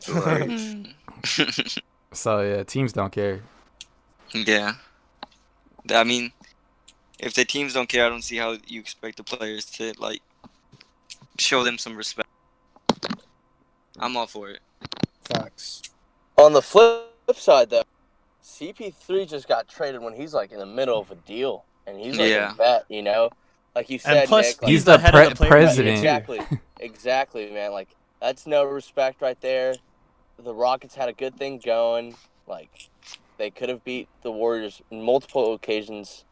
Right. 0.07 0.87
So 2.11 2.41
yeah, 2.41 2.63
teams 2.63 2.91
don't 2.93 3.11
care. 3.11 3.41
yeah. 4.33 4.73
I 5.91 6.03
mean, 6.03 6.31
if 7.19 7.33
the 7.33 7.45
teams 7.45 7.73
don't 7.73 7.87
care, 7.87 8.05
I 8.05 8.09
don't 8.09 8.23
see 8.23 8.37
how 8.37 8.57
you 8.65 8.79
expect 8.79 9.17
the 9.17 9.23
players 9.23 9.65
to 9.77 9.93
like 9.99 10.21
show 11.37 11.63
them 11.63 11.77
some 11.77 11.95
respect. 11.95 12.29
I'm 13.99 14.15
all 14.17 14.27
for 14.27 14.49
it. 14.49 14.59
Facts. 15.25 15.81
On 16.39 16.53
the 16.53 16.61
flip 16.61 17.05
side, 17.33 17.69
though, 17.69 17.83
CP3 18.43 19.27
just 19.29 19.47
got 19.47 19.67
traded 19.67 20.01
when 20.01 20.13
he's 20.13 20.33
like 20.33 20.51
in 20.51 20.59
the 20.59 20.65
middle 20.65 20.99
of 20.99 21.11
a 21.11 21.15
deal, 21.15 21.65
and 21.85 21.99
he's 21.99 22.17
like 22.17 22.29
Yeah. 22.29 22.53
a 22.53 22.55
vet, 22.55 22.85
you 22.89 23.01
know. 23.01 23.29
Like 23.75 23.89
you 23.89 23.95
And 23.95 24.01
said, 24.01 24.27
plus, 24.27 24.47
Nick, 24.47 24.61
like, 24.61 24.69
He's 24.69 24.85
the 24.85 24.93
the 24.93 24.97
head 24.99 25.13
pre- 25.13 25.25
of 25.27 25.37
the 25.37 25.45
president. 25.45 25.97
Exactly, 25.97 26.39
exactly, 26.79 27.51
man. 27.51 27.71
Like 27.71 27.89
that's 28.21 28.47
no 28.47 28.63
respect 28.63 29.21
right 29.21 29.39
there. 29.41 29.75
The 30.41 30.53
Rockets 30.53 30.95
had 30.95 31.09
a 31.09 31.13
good 31.13 31.35
thing 31.35 31.59
going. 31.63 32.15
Like 32.47 32.71
they 33.37 33.51
could 33.51 33.69
have 33.69 33.83
beat 33.83 34.07
the 34.23 34.31
Warriors 34.31 34.81
on 34.91 35.01
multiple 35.03 35.53
occasions, 35.53 36.23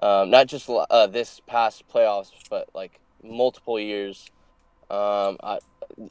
um, 0.00 0.30
not 0.30 0.46
just 0.46 0.68
uh, 0.70 1.06
this 1.08 1.40
past 1.46 1.82
playoffs, 1.92 2.30
but 2.48 2.68
like 2.74 3.00
multiple 3.22 3.78
years. 3.78 4.30
Um, 4.88 5.36
I 5.42 5.58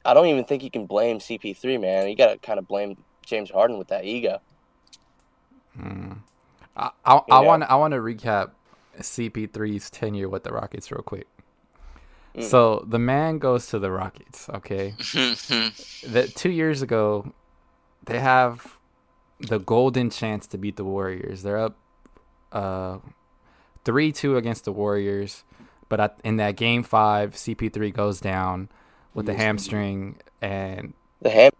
I 0.06 0.14
don't 0.14 0.28
even 0.28 0.44
think 0.46 0.64
you 0.64 0.70
can 0.72 0.86
blame 0.86 1.20
CP3, 1.20 1.80
man. 1.82 2.08
You 2.10 2.16
gotta 2.16 2.38
kind 2.40 2.60
of 2.60 2.68
blame 2.68 2.98
James 3.28 3.52
Harden 3.52 3.78
with 3.78 3.90
that 3.90 4.06
ego. 4.06 4.40
Mm. 5.80 6.20
I 6.76 6.92
I, 7.06 7.22
I 7.30 7.40
want 7.42 7.64
I 7.64 7.76
want 7.76 7.94
to 7.94 8.00
recap 8.00 8.52
CP3's 8.98 9.90
tenure 9.90 10.30
with 10.30 10.44
the 10.44 10.52
Rockets 10.52 10.92
real 10.92 11.02
quick. 11.04 11.28
Mm. 12.36 12.44
So 12.44 12.86
the 12.88 13.00
man 13.00 13.38
goes 13.38 13.68
to 13.68 13.80
the 13.80 13.92
Rockets. 13.92 14.50
Okay, 14.50 14.96
that 16.08 16.32
two 16.36 16.50
years 16.50 16.82
ago, 16.82 17.34
they 18.06 18.20
have 18.20 18.78
the 19.40 19.60
golden 19.60 20.10
chance 20.10 20.48
to 20.48 20.58
beat 20.58 20.78
the 20.78 20.86
Warriors. 20.86 21.44
They're 21.44 21.60
up 21.60 21.78
uh 22.52 23.00
three 23.84 24.12
two 24.12 24.38
against 24.38 24.66
the 24.66 24.72
Warriors, 24.72 25.44
but 25.90 26.00
at, 26.00 26.20
in 26.24 26.38
that 26.38 26.56
game 26.56 26.84
five, 26.84 27.34
CP3 27.34 27.94
goes 27.94 28.22
down 28.22 28.70
with 29.14 29.26
the 29.26 29.34
hamstring 29.34 30.18
and 30.42 30.94
The 31.22 31.30
ham. 31.30 31.52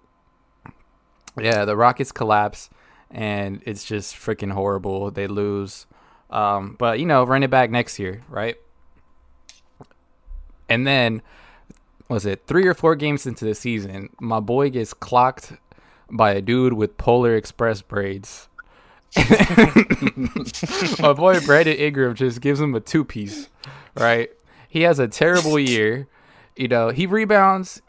Yeah, 1.40 1.66
the 1.66 1.76
Rockets 1.76 2.12
collapse, 2.12 2.70
and 3.12 3.62
it's 3.66 3.86
just 3.86 4.16
freaking 4.16 4.52
horrible. 4.52 5.12
They 5.12 5.28
lose, 5.28 5.86
um, 6.30 6.76
but 6.78 7.00
you 7.00 7.06
know, 7.06 7.24
run 7.24 7.44
it 7.44 7.50
back 7.50 7.70
next 7.70 8.00
year, 8.00 8.22
right? 8.30 8.56
And 10.70 10.86
then, 10.86 11.22
was 12.10 12.26
it 12.26 12.46
three 12.48 12.68
or 12.68 12.74
four 12.74 12.96
games 12.96 13.26
into 13.26 13.46
the 13.46 13.56
season? 13.56 14.10
My 14.20 14.40
boy 14.40 14.70
gets 14.70 14.94
clocked 14.94 15.54
by 16.12 16.32
a 16.32 16.42
dude 16.42 16.74
with 16.74 16.98
Polar 16.98 17.36
Express 17.36 17.82
braids. 17.82 18.50
my 21.00 21.14
boy 21.14 21.40
Brandon 21.42 21.76
Ingram 21.76 22.14
just 22.14 22.42
gives 22.42 22.60
him 22.60 22.76
a 22.76 22.80
two 22.80 23.06
piece, 23.06 23.50
right? 23.96 24.30
He 24.68 24.82
has 24.82 25.00
a 25.00 25.08
terrible 25.08 25.58
year. 25.58 26.08
You 26.56 26.68
know, 26.68 26.90
he 26.90 27.06
rebounds. 27.06 27.82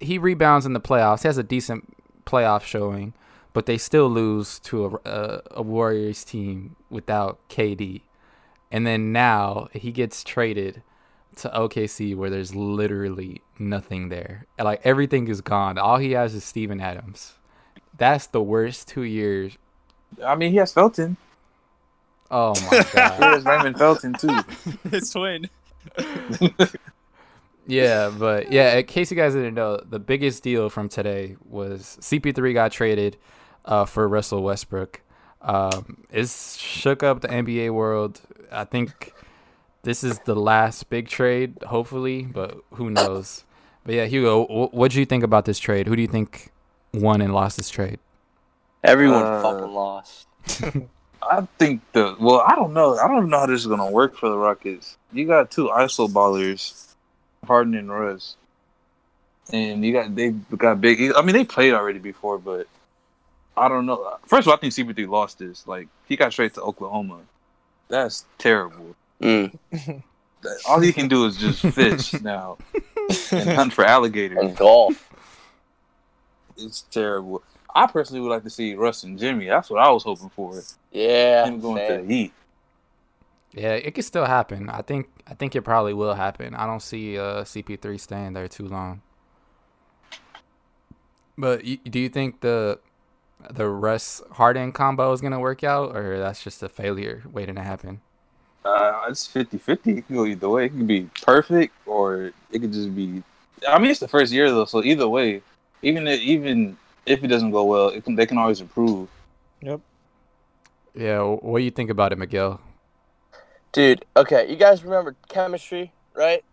He 0.00 0.16
rebounds 0.16 0.64
in 0.64 0.72
the 0.72 0.80
playoffs. 0.80 1.22
He 1.22 1.28
has 1.28 1.38
a 1.38 1.42
decent 1.42 1.92
playoff 2.32 2.62
showing, 2.62 3.12
but 3.52 3.66
they 3.66 3.78
still 3.78 4.08
lose 4.08 4.58
to 4.60 4.86
a, 4.86 5.10
a, 5.10 5.42
a 5.52 5.62
Warriors 5.62 6.24
team 6.24 6.76
without 6.90 7.38
KD. 7.48 8.00
And 8.70 8.86
then 8.86 9.12
now 9.12 9.68
he 9.72 9.92
gets 9.92 10.24
traded 10.24 10.82
to 11.36 11.48
OKC 11.50 12.16
where 12.16 12.30
there's 12.30 12.54
literally 12.54 13.42
nothing 13.58 14.08
there. 14.08 14.46
Like 14.58 14.80
everything 14.84 15.28
is 15.28 15.40
gone. 15.40 15.78
All 15.78 15.98
he 15.98 16.12
has 16.12 16.34
is 16.34 16.44
Steven 16.44 16.80
Adams. 16.80 17.34
That's 17.98 18.26
the 18.26 18.42
worst 18.42 18.88
two 18.88 19.02
years. 19.02 19.56
I 20.24 20.34
mean, 20.34 20.50
he 20.50 20.58
has 20.58 20.72
Felton. 20.72 21.16
Oh 22.30 22.54
my 22.70 22.84
god. 22.94 23.12
He 23.18 23.24
has 23.24 23.44
Raymond 23.44 23.78
Felton 23.78 24.14
too. 24.14 24.38
His 24.90 25.10
twin. 25.10 25.48
Yeah, 27.66 28.10
but 28.16 28.50
yeah, 28.52 28.76
in 28.76 28.86
case 28.86 29.10
you 29.10 29.16
guys 29.16 29.34
didn't 29.34 29.54
know, 29.54 29.76
the 29.78 29.98
biggest 30.00 30.42
deal 30.42 30.68
from 30.68 30.88
today 30.88 31.36
was 31.48 31.96
CP3 32.00 32.52
got 32.54 32.72
traded 32.72 33.16
uh, 33.64 33.84
for 33.84 34.08
Russell 34.08 34.42
Westbrook. 34.42 35.00
Um, 35.40 36.04
it's 36.10 36.56
shook 36.56 37.02
up 37.02 37.20
the 37.20 37.28
NBA 37.28 37.72
world. 37.72 38.20
I 38.50 38.64
think 38.64 39.12
this 39.82 40.02
is 40.04 40.18
the 40.20 40.34
last 40.34 40.90
big 40.90 41.08
trade, 41.08 41.56
hopefully, 41.66 42.22
but 42.22 42.58
who 42.74 42.90
knows? 42.90 43.44
But 43.84 43.94
yeah, 43.94 44.04
Hugo, 44.06 44.44
wh- 44.44 44.74
what 44.74 44.92
do 44.92 44.98
you 45.00 45.06
think 45.06 45.24
about 45.24 45.44
this 45.44 45.58
trade? 45.58 45.86
Who 45.88 45.96
do 45.96 46.02
you 46.02 46.08
think 46.08 46.50
won 46.94 47.20
and 47.20 47.32
lost 47.34 47.56
this 47.56 47.68
trade? 47.70 47.98
Everyone 48.84 49.22
Uh, 49.22 49.42
fucking 49.42 49.72
lost. 49.72 50.26
I 51.22 51.46
think 51.58 51.80
the 51.92 52.16
well, 52.18 52.40
I 52.46 52.56
don't 52.56 52.72
know. 52.72 52.96
I 52.98 53.06
don't 53.06 53.28
know 53.30 53.38
how 53.40 53.46
this 53.46 53.60
is 53.60 53.66
gonna 53.68 53.90
work 53.90 54.16
for 54.16 54.28
the 54.28 54.36
Rockets. 54.36 54.96
You 55.12 55.24
got 55.26 55.50
two 55.52 55.68
ISO 55.68 56.08
ballers, 56.08 56.91
Harden 57.46 57.74
and 57.74 57.90
Russ, 57.90 58.36
and 59.52 59.84
you 59.84 59.92
got 59.92 60.14
they 60.14 60.30
got 60.30 60.80
big. 60.80 61.12
I 61.14 61.22
mean, 61.22 61.34
they 61.34 61.44
played 61.44 61.74
already 61.74 61.98
before, 61.98 62.38
but 62.38 62.68
I 63.56 63.68
don't 63.68 63.86
know. 63.86 64.16
First 64.26 64.46
of 64.46 64.48
all, 64.48 64.54
I 64.54 64.60
think 64.60 64.72
CP3 64.72 65.08
lost 65.08 65.38
this. 65.38 65.66
Like 65.66 65.88
he 66.06 66.16
got 66.16 66.32
straight 66.32 66.54
to 66.54 66.62
Oklahoma. 66.62 67.20
That's 67.88 68.24
terrible. 68.38 68.94
Mm. 69.20 69.56
All 70.68 70.80
he 70.80 70.92
can 70.92 71.08
do 71.08 71.26
is 71.26 71.36
just 71.36 71.60
fish 71.74 72.14
now 72.20 72.58
and 73.30 73.50
hunt 73.50 73.72
for 73.72 73.84
alligators. 73.84 74.38
And 74.38 74.56
golf. 74.56 75.08
It's 76.56 76.82
terrible. 76.82 77.42
I 77.74 77.86
personally 77.86 78.20
would 78.20 78.30
like 78.30 78.44
to 78.44 78.50
see 78.50 78.74
Russ 78.74 79.04
and 79.04 79.18
Jimmy. 79.18 79.46
That's 79.46 79.70
what 79.70 79.80
I 79.80 79.90
was 79.90 80.02
hoping 80.02 80.30
for. 80.30 80.60
Yeah. 80.90 81.46
Him 81.46 81.60
going 81.60 81.76
to 81.76 81.88
same. 81.88 82.06
the 82.06 82.14
Heat. 82.14 82.32
Yeah, 83.54 83.74
it 83.74 83.94
could 83.94 84.04
still 84.04 84.24
happen. 84.24 84.70
I 84.70 84.82
think 84.82 85.08
I 85.26 85.34
think 85.34 85.54
it 85.54 85.62
probably 85.62 85.92
will 85.92 86.14
happen. 86.14 86.54
I 86.54 86.66
don't 86.66 86.82
see 86.82 87.18
uh, 87.18 87.44
CP3 87.44 87.98
staying 87.98 88.32
there 88.32 88.48
too 88.48 88.66
long. 88.66 89.02
But 91.36 91.62
y- 91.64 91.78
do 91.84 91.98
you 92.00 92.08
think 92.08 92.40
the 92.40 92.78
the 93.50 93.68
Russ 93.68 94.22
Harden 94.32 94.72
combo 94.72 95.12
is 95.12 95.20
gonna 95.20 95.40
work 95.40 95.64
out, 95.64 95.94
or 95.96 96.18
that's 96.18 96.42
just 96.42 96.62
a 96.62 96.68
failure 96.68 97.24
waiting 97.30 97.56
to 97.56 97.62
happen? 97.62 98.00
Uh, 98.64 99.06
it's 99.08 99.26
50 99.26 99.58
50. 99.58 99.98
It 99.98 100.06
can 100.06 100.16
go 100.16 100.24
either 100.24 100.48
way. 100.48 100.66
It 100.66 100.70
can 100.70 100.86
be 100.86 101.10
perfect 101.22 101.74
or 101.86 102.32
it 102.50 102.60
could 102.60 102.72
just 102.72 102.94
be. 102.94 103.22
I 103.68 103.78
mean, 103.78 103.90
it's 103.90 104.00
the 104.00 104.08
first 104.08 104.32
year 104.32 104.50
though, 104.50 104.64
so 104.64 104.82
either 104.82 105.08
way, 105.08 105.42
even 105.82 106.06
if, 106.06 106.20
even 106.20 106.76
if 107.06 107.22
it 107.24 107.28
doesn't 107.28 107.50
go 107.50 107.64
well, 107.64 107.88
it 107.88 108.04
can, 108.04 108.14
they 108.14 108.26
can 108.26 108.38
always 108.38 108.60
improve. 108.60 109.08
Yep. 109.60 109.80
Yeah, 110.94 111.22
what 111.22 111.58
do 111.58 111.64
you 111.64 111.70
think 111.70 111.90
about 111.90 112.12
it, 112.12 112.18
Miguel? 112.18 112.60
Dude, 113.72 114.04
okay, 114.16 114.50
you 114.50 114.56
guys 114.56 114.84
remember 114.84 115.16
chemistry, 115.28 115.92
right? 116.14 116.44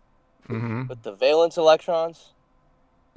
Mm-hmm. 0.48 0.86
With 0.88 1.02
the 1.02 1.12
valence 1.12 1.58
electrons? 1.58 2.32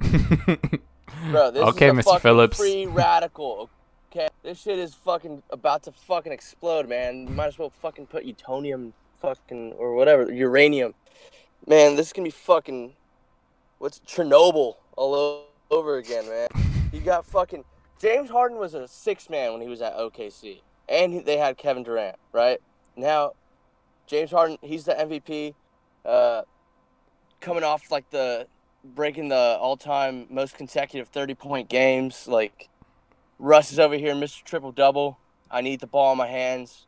Bro, 0.00 1.52
this 1.52 1.62
Okay, 1.62 1.88
is 1.90 1.98
a 1.98 2.02
Mr. 2.02 2.20
Phillips. 2.20 2.58
free 2.58 2.86
radical. 2.86 3.70
Okay, 4.12 4.28
this 4.42 4.60
shit 4.60 4.78
is 4.78 4.94
fucking 4.94 5.42
about 5.50 5.82
to 5.84 5.92
fucking 5.92 6.32
explode, 6.32 6.88
man. 6.88 7.26
You 7.28 7.34
might 7.34 7.46
as 7.46 7.58
well 7.58 7.70
fucking 7.70 8.06
put 8.06 8.24
utonium, 8.26 8.92
fucking 9.20 9.72
or 9.72 9.94
whatever, 9.94 10.30
uranium. 10.30 10.94
Man, 11.66 11.96
this 11.96 12.08
is 12.08 12.12
gonna 12.12 12.26
be 12.26 12.30
fucking 12.30 12.92
what's 13.78 14.00
Chernobyl 14.00 14.74
all 14.96 15.46
over 15.70 15.96
again, 15.96 16.28
man. 16.28 16.48
You 16.92 17.00
got 17.00 17.24
fucking 17.24 17.64
James 18.00 18.28
Harden 18.28 18.58
was 18.58 18.74
a 18.74 18.86
six 18.86 19.30
man 19.30 19.52
when 19.52 19.62
he 19.62 19.68
was 19.68 19.80
at 19.80 19.96
OKC, 19.96 20.60
and 20.90 21.24
they 21.24 21.38
had 21.38 21.56
Kevin 21.56 21.82
Durant, 21.82 22.16
right? 22.32 22.60
Now, 22.96 23.32
James 24.06 24.30
Harden, 24.30 24.58
he's 24.62 24.84
the 24.84 24.92
MVP, 24.92 25.54
uh, 26.04 26.42
coming 27.40 27.64
off 27.64 27.90
like 27.90 28.08
the 28.10 28.46
breaking 28.84 29.28
the 29.28 29.56
all-time 29.60 30.26
most 30.28 30.56
consecutive 30.56 31.10
30-point 31.10 31.68
games. 31.68 32.28
Like 32.28 32.68
Russ 33.38 33.72
is 33.72 33.78
over 33.78 33.96
here, 33.96 34.14
Mr. 34.14 34.42
Triple 34.44 34.72
Double. 34.72 35.18
I 35.50 35.60
need 35.60 35.80
the 35.80 35.86
ball 35.86 36.12
in 36.12 36.18
my 36.18 36.26
hands. 36.26 36.86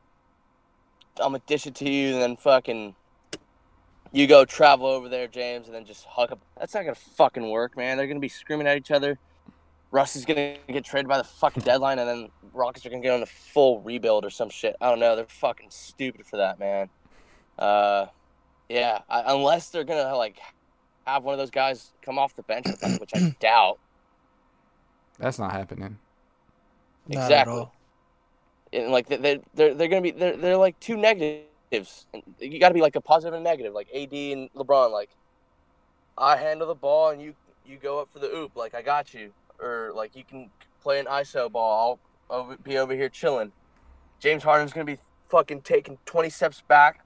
I'm 1.19 1.33
gonna 1.33 1.43
dish 1.47 1.67
it 1.67 1.75
to 1.77 1.89
you, 1.89 2.15
and 2.15 2.23
then 2.23 2.37
fucking 2.37 2.95
you 4.13 4.27
go 4.27 4.45
travel 4.45 4.87
over 4.87 5.09
there, 5.09 5.27
James, 5.27 5.67
and 5.67 5.75
then 5.75 5.85
just 5.85 6.05
hug 6.05 6.33
up. 6.33 6.41
That's 6.59 6.75
not 6.75 6.83
gonna 6.83 6.95
fucking 6.95 7.49
work, 7.51 7.77
man. 7.77 7.97
They're 7.97 8.07
gonna 8.07 8.21
be 8.21 8.29
screaming 8.29 8.67
at 8.67 8.77
each 8.77 8.91
other. 8.91 9.19
Russ 9.91 10.17
is 10.17 10.25
gonna 10.25 10.57
get 10.69 10.85
traded 10.85 11.09
by 11.09 11.19
the 11.19 11.25
fucking 11.25 11.63
deadline, 11.63 11.99
and 11.99 12.09
then 12.09 12.29
Rockets 12.53 12.85
are 12.85 12.91
gonna 12.91 13.03
get 13.03 13.13
on 13.13 13.23
a 13.23 13.27
full 13.27 13.81
rebuild 13.81 14.25
or 14.25 14.31
some 14.31 14.51
shit. 14.51 14.77
I 14.81 14.91
don't 14.91 15.01
know. 15.01 15.17
They're 15.17 15.27
fucking 15.27 15.71
stupid 15.71 16.27
for 16.27 16.37
that, 16.37 16.59
man. 16.59 16.91
Uh, 17.59 18.07
yeah. 18.69 19.01
I, 19.09 19.33
unless 19.35 19.71
they're 19.71 19.85
gonna 19.85 20.17
like 20.17 20.39
have 21.07 21.23
one 21.25 21.33
of 21.35 21.39
those 21.39 21.51
guys 21.51 21.93
come 22.03 22.19
off 22.19 22.35
the 22.35 22.43
bench, 22.43 22.67
with 22.67 22.81
them, 22.81 22.99
which 22.99 23.11
I 23.15 23.35
doubt. 23.41 23.79
That's 25.19 25.39
not 25.39 25.53
happening. 25.53 25.99
Not 27.09 27.19
at 27.21 27.25
Exactly. 27.25 27.55
all. 27.55 27.73
And 28.73 28.91
like 28.91 29.07
they 29.07 29.17
they're 29.17 29.39
they're, 29.55 29.75
they're 29.75 29.89
gonna 29.89 30.03
be 30.03 30.11
they're 30.11 30.37
they're 30.37 30.57
like 30.57 30.79
two 30.81 30.97
negatives. 30.97 32.07
You 32.39 32.59
got 32.61 32.69
to 32.69 32.75
be 32.75 32.81
like 32.81 32.97
a 32.97 33.01
positive 33.01 33.35
and 33.35 33.47
a 33.47 33.49
negative, 33.49 33.73
like 33.75 33.89
AD 33.95 34.13
and 34.13 34.53
LeBron. 34.55 34.91
Like 34.93 35.11
I 36.19 36.37
handle 36.37 36.67
the 36.67 36.75
ball 36.75 37.11
and 37.11 37.23
you 37.23 37.35
you 37.65 37.79
go 37.79 38.01
up 38.01 38.13
for 38.13 38.19
the 38.19 38.27
oop, 38.35 38.57
like 38.57 38.75
I 38.75 38.83
got 38.83 39.15
you, 39.15 39.33
or 39.61 39.93
like 39.95 40.17
you 40.17 40.25
can 40.25 40.51
play 40.83 40.99
an 40.99 41.07
ISO 41.07 41.51
ball. 41.51 41.99
I'll 42.31 42.39
over, 42.41 42.57
be 42.57 42.77
over 42.79 42.95
here 42.95 43.09
chilling. 43.09 43.53
James 44.19 44.43
Harden's 44.43 44.73
gonna 44.73 44.85
be 44.85 44.99
fucking 45.29 45.63
taking 45.63 45.99
twenty 46.05 46.31
steps 46.31 46.63
back, 46.67 47.05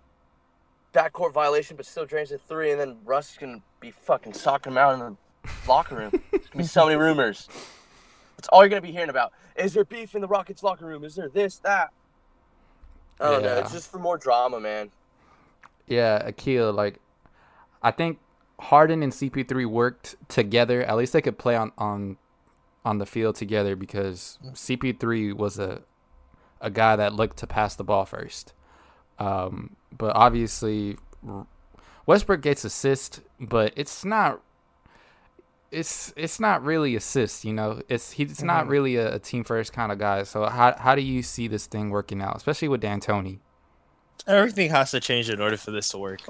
backcourt 0.95 1.33
violation, 1.33 1.77
but 1.77 1.87
still 1.87 2.07
drains 2.07 2.33
a 2.33 2.39
three, 2.39 2.71
and 2.73 2.81
then 2.81 2.97
Russ 3.05 3.33
is 3.33 3.39
gonna 3.39 3.61
be 3.81 3.91
fucking 3.91 4.35
socking 4.35 4.73
him 4.73 4.79
out 4.79 4.95
in 4.95 5.01
the 5.01 5.17
locker 5.69 5.97
room. 5.97 6.11
There's 6.31 6.47
gonna 6.49 6.65
be 6.65 6.69
so 6.69 6.87
many 6.87 6.97
rumors. 6.97 7.49
That's 8.37 8.49
all 8.49 8.63
you're 8.63 8.69
gonna 8.69 8.81
be 8.81 8.93
hearing 8.93 9.11
about. 9.11 9.33
Is 9.57 9.75
there 9.75 9.85
beef 9.85 10.15
in 10.15 10.21
the 10.21 10.29
Rockets 10.29 10.63
locker 10.63 10.87
room? 10.87 11.05
Is 11.05 11.15
there 11.15 11.29
this, 11.29 11.59
that? 11.59 11.91
I 13.21 13.31
don't 13.31 13.43
know. 13.43 13.59
It's 13.59 13.73
just 13.73 13.91
for 13.91 13.99
more 13.99 14.17
drama, 14.17 14.61
man. 14.61 14.91
Yeah, 15.87 16.23
Akil, 16.25 16.73
like 16.73 17.01
I 17.83 17.91
think 17.91 18.19
Harden 18.59 19.03
and 19.03 19.13
CP3 19.13 19.67
worked 19.67 20.17
together. 20.29 20.83
At 20.83 20.97
least 20.97 21.13
they 21.13 21.23
could 21.23 21.39
play 21.39 21.57
on 21.57 21.73
on 21.77 22.17
on 22.85 22.99
the 22.99 23.07
field 23.07 23.37
together 23.37 23.77
because 23.77 24.39
CP3 24.53 25.35
was 25.35 25.59
a 25.59 25.83
a 26.61 26.71
guy 26.71 26.97
that 26.97 27.15
looked 27.15 27.39
to 27.39 27.47
pass 27.47 27.75
the 27.75 27.85
ball 27.85 28.05
first. 28.05 28.53
Um, 29.19 29.77
but 29.97 30.15
obviously 30.17 30.97
Westbrook 32.07 32.43
gets 32.43 32.65
assist, 32.65 33.21
but 33.39 33.73
it's 33.77 34.05
not 34.05 34.41
it's 35.71 36.13
it's 36.17 36.41
not 36.41 36.65
really 36.65 36.97
assist, 36.97 37.45
you 37.45 37.53
know. 37.53 37.81
It's 37.89 38.11
he's 38.13 38.43
not 38.43 38.67
Mhm. 38.67 38.71
really 38.71 38.97
a, 38.97 39.15
a 39.15 39.19
team 39.19 39.45
first 39.45 39.73
kind 39.73 39.93
of 39.93 39.99
guy. 39.99 40.25
So 40.25 40.47
how 40.47 40.75
how 40.77 40.95
do 40.95 41.03
you 41.03 41.23
see 41.23 41.47
this 41.49 41.67
thing 41.67 41.91
working 41.91 42.21
out, 42.21 42.37
especially 42.37 42.69
with 42.69 42.81
D'Antoni? 42.81 43.39
Everything 44.27 44.71
has 44.71 44.91
to 44.91 45.01
change 45.01 45.31
in 45.31 45.41
order 45.41 45.57
for 45.57 45.71
this 45.71 45.89
to 45.91 45.99
work. 45.99 46.21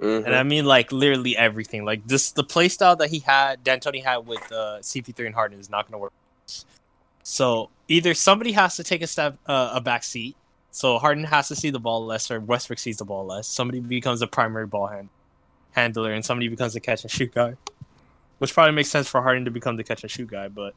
Mm-hmm. 0.00 0.26
And 0.26 0.36
I 0.36 0.42
mean, 0.42 0.66
like 0.66 0.92
literally 0.92 1.36
everything. 1.36 1.84
Like 1.86 2.06
this, 2.06 2.30
the 2.32 2.44
play 2.44 2.68
style 2.68 2.96
that 2.96 3.08
he 3.08 3.20
had, 3.20 3.64
D'Antoni 3.64 4.04
had 4.04 4.18
with 4.26 4.42
uh, 4.52 4.78
CP3 4.80 5.26
and 5.26 5.34
Harden 5.34 5.58
is 5.58 5.70
not 5.70 5.86
going 5.86 5.92
to 5.92 5.98
work. 5.98 6.12
So 7.22 7.70
either 7.88 8.12
somebody 8.14 8.52
has 8.52 8.76
to 8.76 8.84
take 8.84 9.02
a 9.02 9.06
step, 9.06 9.38
uh, 9.46 9.70
a 9.74 9.80
back 9.80 10.04
seat. 10.04 10.36
So 10.76 10.98
Harden 10.98 11.24
has 11.24 11.48
to 11.48 11.56
see 11.56 11.70
the 11.70 11.80
ball 11.80 12.04
less, 12.04 12.30
or 12.30 12.38
Westbrook 12.38 12.78
sees 12.78 12.98
the 12.98 13.06
ball 13.06 13.24
less. 13.24 13.48
Somebody 13.48 13.80
becomes 13.80 14.20
a 14.20 14.26
primary 14.26 14.66
ball 14.66 14.88
hand, 14.88 15.08
handler, 15.72 16.12
and 16.12 16.22
somebody 16.22 16.48
becomes 16.48 16.76
a 16.76 16.80
catch 16.80 17.02
and 17.02 17.10
shoot 17.10 17.32
guy. 17.32 17.54
Which 18.40 18.52
probably 18.52 18.74
makes 18.74 18.90
sense 18.90 19.08
for 19.08 19.22
Harden 19.22 19.46
to 19.46 19.50
become 19.50 19.78
the 19.78 19.84
catch 19.84 20.02
and 20.02 20.10
shoot 20.10 20.28
guy, 20.28 20.48
but 20.48 20.74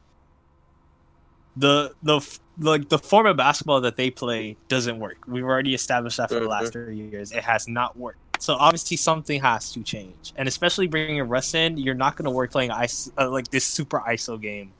the 1.54 1.94
the 2.02 2.26
like 2.58 2.88
the 2.88 2.98
form 2.98 3.26
of 3.26 3.36
basketball 3.36 3.82
that 3.82 3.96
they 3.96 4.10
play 4.10 4.56
doesn't 4.68 4.98
work. 4.98 5.18
We've 5.26 5.44
already 5.44 5.74
established 5.74 6.16
that 6.16 6.30
for 6.30 6.40
the 6.40 6.48
last 6.48 6.72
three 6.72 6.96
years. 6.96 7.32
It 7.32 7.44
has 7.44 7.68
not 7.68 7.94
worked. 7.98 8.42
So 8.42 8.54
obviously 8.54 8.96
something 8.96 9.42
has 9.42 9.70
to 9.72 9.82
change, 9.82 10.32
and 10.34 10.48
especially 10.48 10.86
bringing 10.86 11.22
Russ 11.24 11.52
in, 11.52 11.76
you're 11.76 11.94
not 11.94 12.16
going 12.16 12.24
to 12.24 12.30
work 12.30 12.52
playing 12.52 12.70
ice 12.70 13.12
uh, 13.18 13.28
like 13.28 13.48
this 13.48 13.66
super 13.66 14.00
ISO 14.00 14.40
game, 14.40 14.72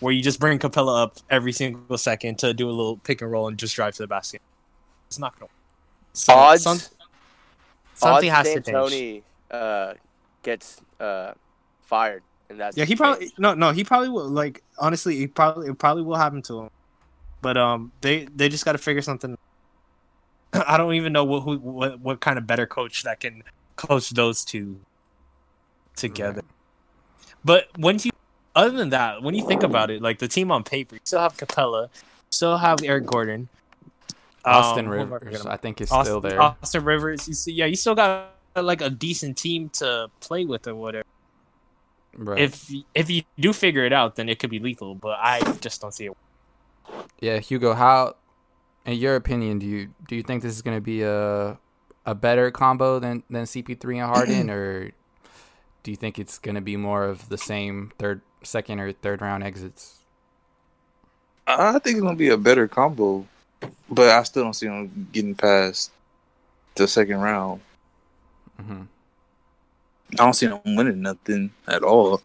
where 0.00 0.12
you 0.12 0.22
just 0.22 0.40
bring 0.40 0.58
Capela 0.58 1.02
up 1.02 1.16
every 1.30 1.52
single 1.52 1.98
second 1.98 2.38
to 2.40 2.52
do 2.54 2.68
a 2.68 2.72
little 2.72 2.96
pick 2.98 3.22
and 3.22 3.30
roll 3.30 3.48
and 3.48 3.58
just 3.58 3.74
drive 3.76 3.94
to 3.94 4.02
the 4.02 4.06
basket. 4.06 4.40
It's 5.08 5.18
not 5.18 5.32
going 5.38 5.40
to. 5.40 5.44
work. 5.44 5.50
So 6.12 6.32
Odds- 6.34 6.62
some- 6.62 6.78
something 7.94 8.30
has 8.30 8.46
Odds 8.46 8.54
to 8.54 8.60
change. 8.60 8.66
D'Antoni, 8.66 9.22
uh, 9.50 9.94
gets 10.42 10.80
uh, 11.00 11.32
fired, 11.82 12.22
and 12.48 12.58
that's 12.60 12.76
Yeah, 12.76 12.84
he 12.84 12.96
probably 12.96 13.32
no 13.38 13.54
no 13.54 13.72
he 13.72 13.84
probably 13.84 14.08
will 14.08 14.28
like 14.28 14.62
honestly 14.78 15.16
he 15.16 15.26
probably 15.26 15.68
it 15.68 15.78
probably 15.78 16.02
will 16.02 16.16
happen 16.16 16.42
to 16.42 16.60
him, 16.60 16.70
but 17.42 17.56
um 17.56 17.92
they 18.00 18.26
they 18.34 18.48
just 18.48 18.64
got 18.64 18.72
to 18.72 18.78
figure 18.78 19.02
something. 19.02 19.36
I 20.52 20.76
don't 20.76 20.94
even 20.94 21.12
know 21.12 21.24
what 21.24 21.40
who 21.40 21.58
what 21.58 22.00
what 22.00 22.20
kind 22.20 22.38
of 22.38 22.46
better 22.46 22.66
coach 22.66 23.02
that 23.02 23.20
can 23.20 23.42
coach 23.76 24.10
those 24.10 24.44
two 24.44 24.80
together. 25.96 26.42
But 27.44 27.68
when 27.76 27.98
you 28.02 28.10
other 28.54 28.70
than 28.76 28.90
that, 28.90 29.22
when 29.22 29.34
you 29.34 29.46
think 29.46 29.62
about 29.62 29.90
it, 29.90 30.02
like 30.02 30.18
the 30.18 30.28
team 30.28 30.50
on 30.50 30.64
paper, 30.64 30.96
you 30.96 31.00
still 31.04 31.20
have 31.20 31.36
Capela, 31.36 31.88
still 32.30 32.56
have 32.56 32.82
Eric 32.82 33.06
Gordon, 33.06 33.48
Austin 34.44 34.86
um, 34.86 34.92
who 34.92 34.98
am 35.00 35.12
I 35.12 35.16
Rivers. 35.16 35.46
I 35.46 35.56
think, 35.56 35.80
is 35.80 35.90
Austin, 35.90 36.04
still 36.04 36.20
there. 36.20 36.40
Austin 36.40 36.84
Rivers, 36.84 37.28
you 37.28 37.34
see, 37.34 37.52
yeah, 37.52 37.66
you 37.66 37.76
still 37.76 37.94
got 37.94 38.30
like 38.56 38.80
a 38.80 38.90
decent 38.90 39.36
team 39.36 39.68
to 39.70 40.10
play 40.20 40.44
with 40.44 40.66
or 40.66 40.74
whatever 40.74 41.04
Right. 42.16 42.40
if 42.40 42.70
if 42.94 43.08
you 43.08 43.22
do 43.38 43.52
figure 43.52 43.84
it 43.84 43.92
out, 43.92 44.16
then 44.16 44.28
it 44.28 44.38
could 44.38 44.50
be 44.50 44.58
lethal. 44.58 44.94
But 44.94 45.18
I 45.20 45.40
just 45.60 45.80
don't 45.80 45.94
see 45.94 46.06
it. 46.06 46.12
yeah, 47.20 47.38
Hugo, 47.38 47.72
how, 47.72 48.16
in 48.84 48.94
your 48.98 49.14
opinion, 49.16 49.58
do 49.60 49.66
you 49.66 49.94
do 50.08 50.16
you 50.16 50.22
think 50.22 50.42
this 50.42 50.52
is 50.54 50.60
going 50.62 50.76
to 50.76 50.80
be 50.80 51.02
a 51.02 51.58
a 52.06 52.14
better 52.14 52.50
combo 52.50 52.98
than 52.98 53.22
than 53.30 53.44
CP3 53.44 54.02
and 54.02 54.14
Harden, 54.14 54.50
or 54.58 54.90
do 55.82 55.90
you 55.90 55.96
think 55.96 56.18
it's 56.18 56.38
going 56.38 56.56
to 56.56 56.60
be 56.60 56.76
more 56.76 57.04
of 57.04 57.28
the 57.28 57.38
same 57.38 57.92
third, 57.98 58.22
second, 58.42 58.80
or 58.80 58.92
third 58.92 59.20
round 59.20 59.42
exits? 59.42 59.98
I 61.46 61.78
think 61.78 61.96
it's 61.96 62.02
gonna 62.02 62.16
be 62.16 62.28
a 62.28 62.36
better 62.36 62.68
combo, 62.68 63.26
but 63.90 64.08
I 64.08 64.22
still 64.22 64.44
don't 64.44 64.54
see 64.54 64.66
them 64.66 65.08
getting 65.12 65.34
past 65.34 65.90
the 66.76 66.86
second 66.86 67.20
round. 67.20 67.60
hmm 68.60 68.82
I 70.12 70.16
don't 70.16 70.34
see 70.34 70.46
them 70.46 70.60
winning 70.64 71.02
nothing 71.02 71.52
at 71.68 71.82
all. 71.82 72.20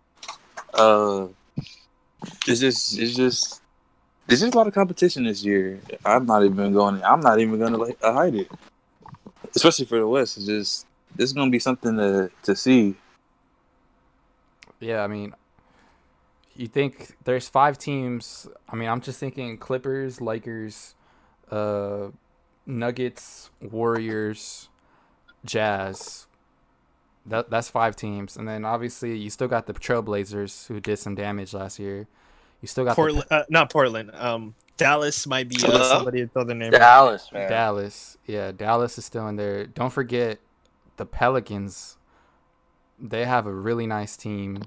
Uh, 0.74 1.28
it's 2.48 2.60
just, 2.60 2.98
it's 2.98 3.16
just, 3.16 3.62
there's 4.26 4.42
just 4.42 4.56
a 4.56 4.58
lot 4.58 4.68
of 4.68 4.74
competition 4.74 5.26
this 5.26 5.44
year. 5.44 5.80
I'm 6.04 6.26
not 6.26 6.44
even 6.44 6.74
going. 6.74 7.04
I'm 7.04 7.20
not 7.22 7.40
even 7.40 7.60
gonna 7.60 7.78
like 7.78 8.02
hide 8.02 8.36
it, 8.36 8.52
especially 9.56 9.86
for 9.86 10.00
the 10.00 10.08
West. 10.08 10.38
It's 10.38 10.48
just, 10.48 10.88
this 11.16 11.30
is 11.30 11.34
gonna 11.34 11.52
be 11.52 11.60
something 11.60 11.96
to 11.98 12.32
to 12.44 12.56
see. 12.56 12.96
Yeah, 14.80 15.04
I 15.04 15.08
mean, 15.08 15.34
you 16.56 16.68
think 16.68 17.16
there's 17.24 17.50
five 17.50 17.78
teams. 17.78 18.48
I 18.70 18.76
mean, 18.76 18.90
I'm 18.90 19.02
just 19.02 19.20
thinking 19.20 19.58
Clippers, 19.58 20.22
Lakers, 20.22 20.96
uh, 21.52 22.08
Nuggets, 22.66 23.50
Warriors, 23.62 24.70
Jazz. 25.44 26.28
That 27.26 27.50
that's 27.50 27.70
five 27.70 27.96
teams, 27.96 28.38
and 28.38 28.48
then 28.48 28.66
obviously 28.66 29.18
you 29.18 29.30
still 29.32 29.48
got 29.48 29.66
the 29.66 29.74
Trailblazers 29.74 30.68
who 30.68 30.80
did 30.80 31.00
some 31.00 31.16
damage 31.16 31.54
last 31.54 31.80
year. 31.80 32.08
You 32.62 32.68
still 32.68 32.86
got 32.86 32.96
the 32.96 33.26
uh, 33.32 33.44
not 33.50 33.72
Portland. 33.72 34.12
Um, 34.14 34.54
Dallas 34.78 35.26
might 35.26 35.48
be 35.48 35.56
uh, 35.64 35.84
somebody 35.84 36.22
to 36.22 36.28
throw 36.28 36.44
their 36.44 36.56
name. 36.56 36.74
out. 36.74 36.80
Dallas, 36.80 37.32
man. 37.32 37.50
Dallas. 37.50 38.18
Yeah, 38.28 38.52
Dallas 38.52 38.98
is 38.98 39.06
still 39.06 39.28
in 39.28 39.38
there. 39.38 39.66
Don't 39.66 39.92
forget 39.92 40.40
the 40.98 41.06
Pelicans. 41.06 41.98
They 43.00 43.26
have 43.26 43.46
a 43.48 43.54
really 43.54 43.88
nice 43.88 44.16
team. 44.16 44.62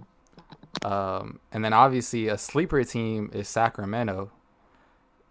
Um, 0.85 1.41
and 1.53 1.65
then 1.65 1.73
obviously 1.73 2.29
a 2.29 2.39
sleeper 2.39 2.83
team 2.85 3.31
is 3.35 3.49
Sacramento, 3.49 4.31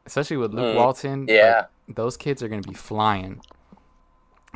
especially 0.05 0.37
with 0.37 0.53
Luke 0.53 0.73
Mm, 0.73 0.75
Walton. 0.75 1.19
like, 1.21 1.29
Yeah. 1.29 1.65
those 1.87 2.17
kids 2.17 2.43
are 2.43 2.47
going 2.47 2.61
to 2.61 2.67
be 2.69 2.75
flying. 2.75 3.41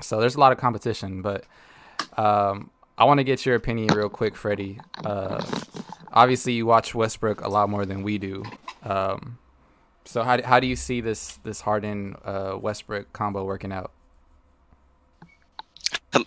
So 0.02 0.20
there's 0.20 0.36
a 0.36 0.40
lot 0.40 0.52
of 0.52 0.58
competition, 0.58 1.22
but 1.22 1.46
um, 2.18 2.72
I 2.98 3.06
want 3.06 3.20
to 3.20 3.24
get 3.24 3.46
your 3.46 3.56
opinion 3.56 3.94
real 3.96 4.10
quick, 4.10 4.36
Freddie. 4.36 4.80
Uh, 5.06 5.42
obviously, 6.12 6.54
you 6.54 6.66
watch 6.66 6.94
Westbrook 6.96 7.42
a 7.42 7.48
lot 7.50 7.70
more 7.70 7.86
than 7.86 8.04
we 8.04 8.18
do. 8.18 8.44
Um, 8.84 9.38
so 10.06 10.24
how, 10.24 10.38
do- 10.38 10.44
how 10.44 10.60
do 10.60 10.68
you 10.68 10.76
see 10.76 11.00
this 11.02 11.38
this 11.44 11.62
Harden 11.62 12.16
uh, 12.26 12.58
Westbrook 12.60 13.14
combo 13.14 13.44
working 13.46 13.72
out? 13.72 13.92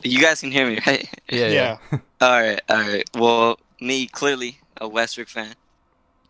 You 0.02 0.20
guys 0.20 0.40
can 0.40 0.50
hear 0.50 0.66
me, 0.66 0.78
right? 0.86 1.08
Yeah, 1.28 1.48
Yeah. 1.48 1.76
All 2.20 2.40
right, 2.40 2.60
all 2.70 2.76
right. 2.78 3.04
Well, 3.18 3.58
me 3.80 4.06
clearly 4.06 4.58
a 4.80 4.88
Westbrook 4.88 5.28
fan. 5.28 5.54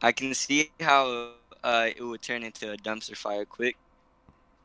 I 0.02 0.12
can 0.12 0.34
see 0.34 0.70
how 0.80 1.30
uh, 1.62 1.88
it 1.96 2.02
would 2.02 2.22
turn 2.22 2.42
into 2.42 2.72
a 2.72 2.76
dumpster 2.76 3.16
fire 3.16 3.44
quick, 3.44 3.76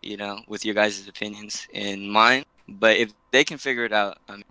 you 0.02 0.18
know, 0.18 0.42
with 0.48 0.66
your 0.66 0.76
guys' 0.76 1.08
opinions 1.08 1.68
and 1.74 2.12
mine. 2.12 2.44
But 2.68 2.98
if 2.98 3.14
they 3.32 3.44
can 3.44 3.58
figure 3.58 3.86
it 3.86 3.94
out, 3.94 4.18
I 4.28 4.34
mean, 4.34 4.44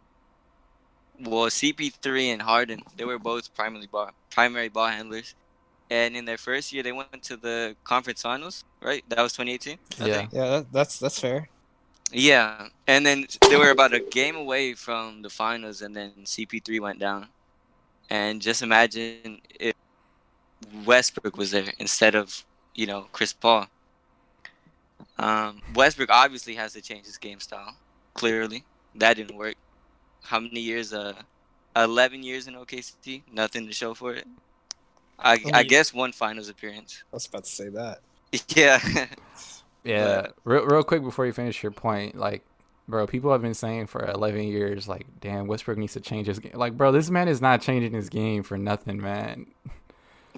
well, 1.21 1.47
CP3 1.47 2.33
and 2.33 2.43
Harden, 2.43 2.81
they 2.97 3.05
were 3.05 3.19
both 3.19 3.55
primary 3.55 3.87
ball, 3.87 4.11
primary 4.31 4.69
ball 4.69 4.89
handlers, 4.89 5.35
and 5.91 6.17
in 6.17 6.25
their 6.25 6.39
first 6.39 6.73
year, 6.73 6.83
they 6.83 6.93
went 6.93 7.23
to 7.25 7.37
the 7.37 7.77
conference 7.85 8.23
finals, 8.23 8.65
right? 8.83 9.05
That 9.09 9.23
was 9.23 9.33
2018. 9.33 9.79
Yeah. 10.05 10.27
Yeah, 10.33 10.63
that's 10.73 10.99
that's 10.99 11.19
fair. 11.19 11.49
Yeah, 12.11 12.69
and 12.87 13.05
then 13.05 13.27
they 13.51 13.57
were 13.57 13.71
about 13.71 13.93
a 13.93 14.01
game 14.01 14.37
away 14.37 14.75
from 14.75 15.23
the 15.23 15.29
finals, 15.29 15.83
and 15.83 15.95
then 15.95 16.13
CP3 16.25 16.81
went 16.81 16.99
down. 16.99 17.29
And 18.11 18.41
just 18.41 18.63
imagine 18.63 19.41
if 19.61 19.75
Westbrook 20.87 21.37
was 21.37 21.51
there 21.51 21.73
instead 21.79 22.15
of 22.15 22.45
you 22.75 22.87
know 22.87 23.07
Chris 23.13 23.33
Paul. 23.33 23.67
Um, 25.19 25.61
Westbrook 25.75 26.11
obviously 26.11 26.55
has 26.55 26.73
to 26.75 26.81
change 26.81 27.07
his 27.07 27.19
game 27.19 27.41
style. 27.41 27.75
Clearly, 28.15 28.65
that 28.97 29.15
didn't 29.15 29.37
work. 29.37 29.55
How 30.23 30.41
many 30.41 30.61
years? 30.61 30.93
Uh, 30.93 31.15
eleven 31.77 32.23
years 32.23 32.47
in 32.49 32.55
OKC. 32.55 33.23
Nothing 33.33 33.67
to 33.67 33.73
show 33.73 33.95
for 33.95 34.15
it. 34.15 34.27
I, 35.19 35.33
I 35.33 35.41
I 35.55 35.63
guess 35.65 35.93
one 35.93 36.13
finals 36.13 36.49
appearance. 36.49 37.03
I 37.13 37.17
was 37.17 37.27
about 37.27 37.45
to 37.45 37.51
say 37.51 37.69
that. 37.71 38.01
Yeah. 38.57 38.79
Yeah, 39.85 40.23
But- 40.23 40.35
real, 40.45 40.67
real 40.67 40.83
quick 40.85 41.03
before 41.03 41.25
you 41.25 41.33
finish 41.33 41.63
your 41.63 41.73
point, 41.73 42.15
like, 42.17 42.45
bro, 42.89 43.07
people 43.07 43.33
have 43.33 43.43
been 43.43 43.55
saying 43.55 43.87
for 43.89 44.05
11 44.07 44.45
years, 44.45 44.89
like, 44.89 45.07
damn, 45.21 45.47
Westbrook 45.47 45.79
needs 45.79 45.93
to 45.95 46.01
change 46.01 46.27
his 46.27 46.39
game. 46.41 46.53
Like, 46.55 46.77
bro, 46.77 46.93
this 46.93 47.11
man 47.11 47.29
is 47.29 47.41
not 47.43 47.63
changing 47.63 47.93
his 47.93 48.09
game 48.09 48.43
for 48.43 48.59
nothing, 48.59 49.01
man. 49.01 49.47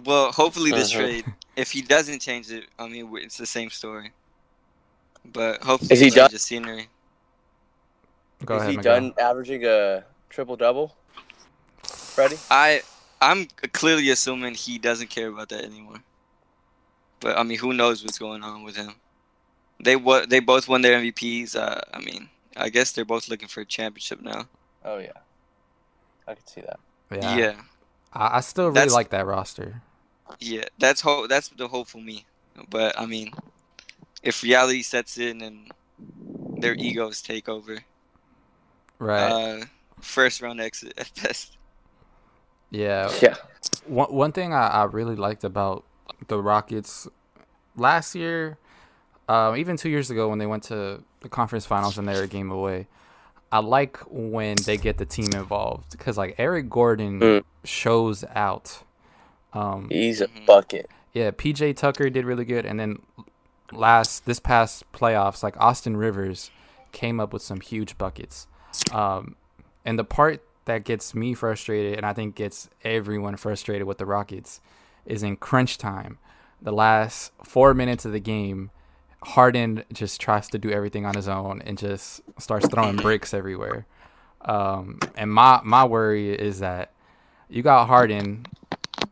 Well, 0.04 0.32
hopefully 0.32 0.72
this 0.72 0.90
Uh-huh. 0.90 0.90
trade, 0.90 1.26
if 1.56 1.72
he 1.72 1.82
doesn't 1.82 2.20
change 2.20 2.50
it, 2.50 2.68
I 2.78 2.88
mean, 2.88 3.10
it's 3.18 3.36
the 3.36 3.46
same 3.46 3.70
story. 3.70 4.12
But 5.24 5.62
hopefully, 5.62 5.90
Is 5.90 6.00
he 6.00 6.10
done? 6.10 6.30
just 6.30 6.46
scenery. 6.46 6.90
Go 8.44 8.56
Is 8.56 8.58
ahead, 8.58 8.74
he 8.74 8.76
Miguel. 8.76 9.02
done 9.02 9.14
averaging 9.18 9.64
a 9.66 10.06
triple 10.28 10.56
double? 10.56 10.96
Freddie? 12.14 12.40
I, 12.50 12.82
I'm 13.20 13.46
clearly 13.72 14.10
assuming 14.10 14.54
he 14.54 14.78
doesn't 14.78 15.10
care 15.10 15.28
about 15.28 15.48
that 15.50 15.64
anymore. 15.64 16.04
But 17.20 17.38
I 17.38 17.42
mean, 17.42 17.58
who 17.58 17.72
knows 17.72 18.02
what's 18.02 18.18
going 18.18 18.42
on 18.42 18.62
with 18.64 18.76
him? 18.76 19.00
They 19.82 19.96
what 19.96 20.30
they 20.30 20.40
both 20.40 20.68
won 20.68 20.82
their 20.82 20.98
MVPs. 20.98 21.56
Uh, 21.56 21.80
I 21.92 22.00
mean, 22.00 22.30
I 22.62 22.68
guess 22.68 22.92
they're 22.92 23.04
both 23.04 23.28
looking 23.28 23.48
for 23.48 23.60
a 23.62 23.64
championship 23.64 24.20
now. 24.20 24.46
Oh 24.84 24.98
yeah. 24.98 25.12
I 26.28 26.34
can 26.34 26.46
see 26.46 26.60
that. 26.60 26.78
Yeah, 27.10 27.36
Yeah, 27.36 27.60
I, 28.12 28.36
I 28.38 28.40
still 28.40 28.66
really 28.66 28.74
That's- 28.74 28.92
like 28.94 29.10
that 29.10 29.26
roster. 29.26 29.82
yeah. 30.38 30.64
That's 30.78 31.00
hope. 31.00 31.28
That's 31.28 31.48
the 31.48 31.68
hope 31.68 31.88
for 31.88 31.98
me. 31.98 32.24
But 32.68 32.98
I 32.98 33.06
mean, 33.06 33.32
if 34.22 34.42
reality 34.42 34.82
sets 34.82 35.18
in 35.18 35.40
and 35.42 35.72
their 36.58 36.74
egos 36.74 37.22
take 37.22 37.48
over, 37.48 37.78
Right. 38.98 39.30
Uh, 39.30 39.64
first 40.00 40.42
round 40.42 40.60
exit 40.60 40.92
at 40.98 41.10
best. 41.22 41.56
yeah. 42.70 43.10
Yeah. 43.22 43.36
One 43.86 44.12
one 44.12 44.32
thing 44.32 44.52
I, 44.52 44.68
I 44.68 44.84
really 44.84 45.16
liked 45.16 45.42
about 45.44 45.84
the 46.28 46.40
Rockets 46.40 47.08
last 47.76 48.14
year, 48.14 48.58
uh, 49.28 49.54
even 49.56 49.76
two 49.76 49.88
years 49.88 50.10
ago 50.10 50.28
when 50.28 50.38
they 50.38 50.46
went 50.46 50.62
to 50.64 51.02
the 51.20 51.28
conference 51.28 51.66
finals 51.66 51.98
and 51.98 52.06
they 52.08 52.14
were 52.14 52.22
a 52.22 52.28
game 52.28 52.50
away, 52.50 52.86
I 53.52 53.58
like 53.58 53.98
when 54.08 54.56
they 54.64 54.76
get 54.76 54.98
the 54.98 55.04
team 55.06 55.30
involved 55.34 55.90
because 55.90 56.16
like 56.16 56.34
Eric 56.38 56.68
Gordon 56.70 57.20
Mm. 57.20 57.44
shows 57.64 58.24
out. 58.34 58.82
Um, 59.52 59.88
He's 59.90 60.20
a 60.20 60.28
Mhm. 60.28 60.46
bucket. 60.46 60.88
yeah, 61.12 61.30
PJ 61.32 61.72
Tucker 61.76 62.08
did 62.10 62.24
really 62.24 62.44
good, 62.44 62.64
and 62.64 62.78
then 62.78 63.00
last 63.72 64.24
this 64.26 64.40
past 64.40 64.90
playoffs, 64.92 65.42
like 65.42 65.56
Austin 65.58 65.96
Rivers 65.96 66.50
came 66.92 67.20
up 67.20 67.32
with 67.32 67.42
some 67.42 67.60
huge 67.60 67.98
buckets. 67.98 68.46
Um, 68.92 69.36
and 69.84 69.98
the 69.98 70.04
part 70.04 70.42
that 70.66 70.84
gets 70.84 71.14
me 71.14 71.34
frustrated, 71.34 71.96
and 71.96 72.06
I 72.06 72.12
think 72.12 72.34
gets 72.36 72.68
everyone 72.84 73.36
frustrated 73.36 73.86
with 73.86 73.98
the 73.98 74.06
Rockets, 74.06 74.60
is 75.06 75.22
in 75.22 75.36
crunch 75.36 75.78
time. 75.78 76.18
The 76.62 76.72
last 76.72 77.32
four 77.42 77.74
minutes 77.74 78.04
of 78.04 78.12
the 78.12 78.20
game, 78.20 78.70
Harden 79.22 79.84
just 79.92 80.20
tries 80.20 80.48
to 80.48 80.58
do 80.58 80.70
everything 80.70 81.04
on 81.04 81.14
his 81.14 81.28
own 81.28 81.62
and 81.62 81.76
just 81.76 82.22
starts 82.38 82.68
throwing 82.68 82.96
bricks 82.96 83.34
everywhere. 83.34 83.86
Um, 84.42 84.98
and 85.16 85.32
my 85.32 85.60
my 85.62 85.84
worry 85.84 86.32
is 86.32 86.60
that 86.60 86.92
you 87.48 87.62
got 87.62 87.86
Harden. 87.86 88.46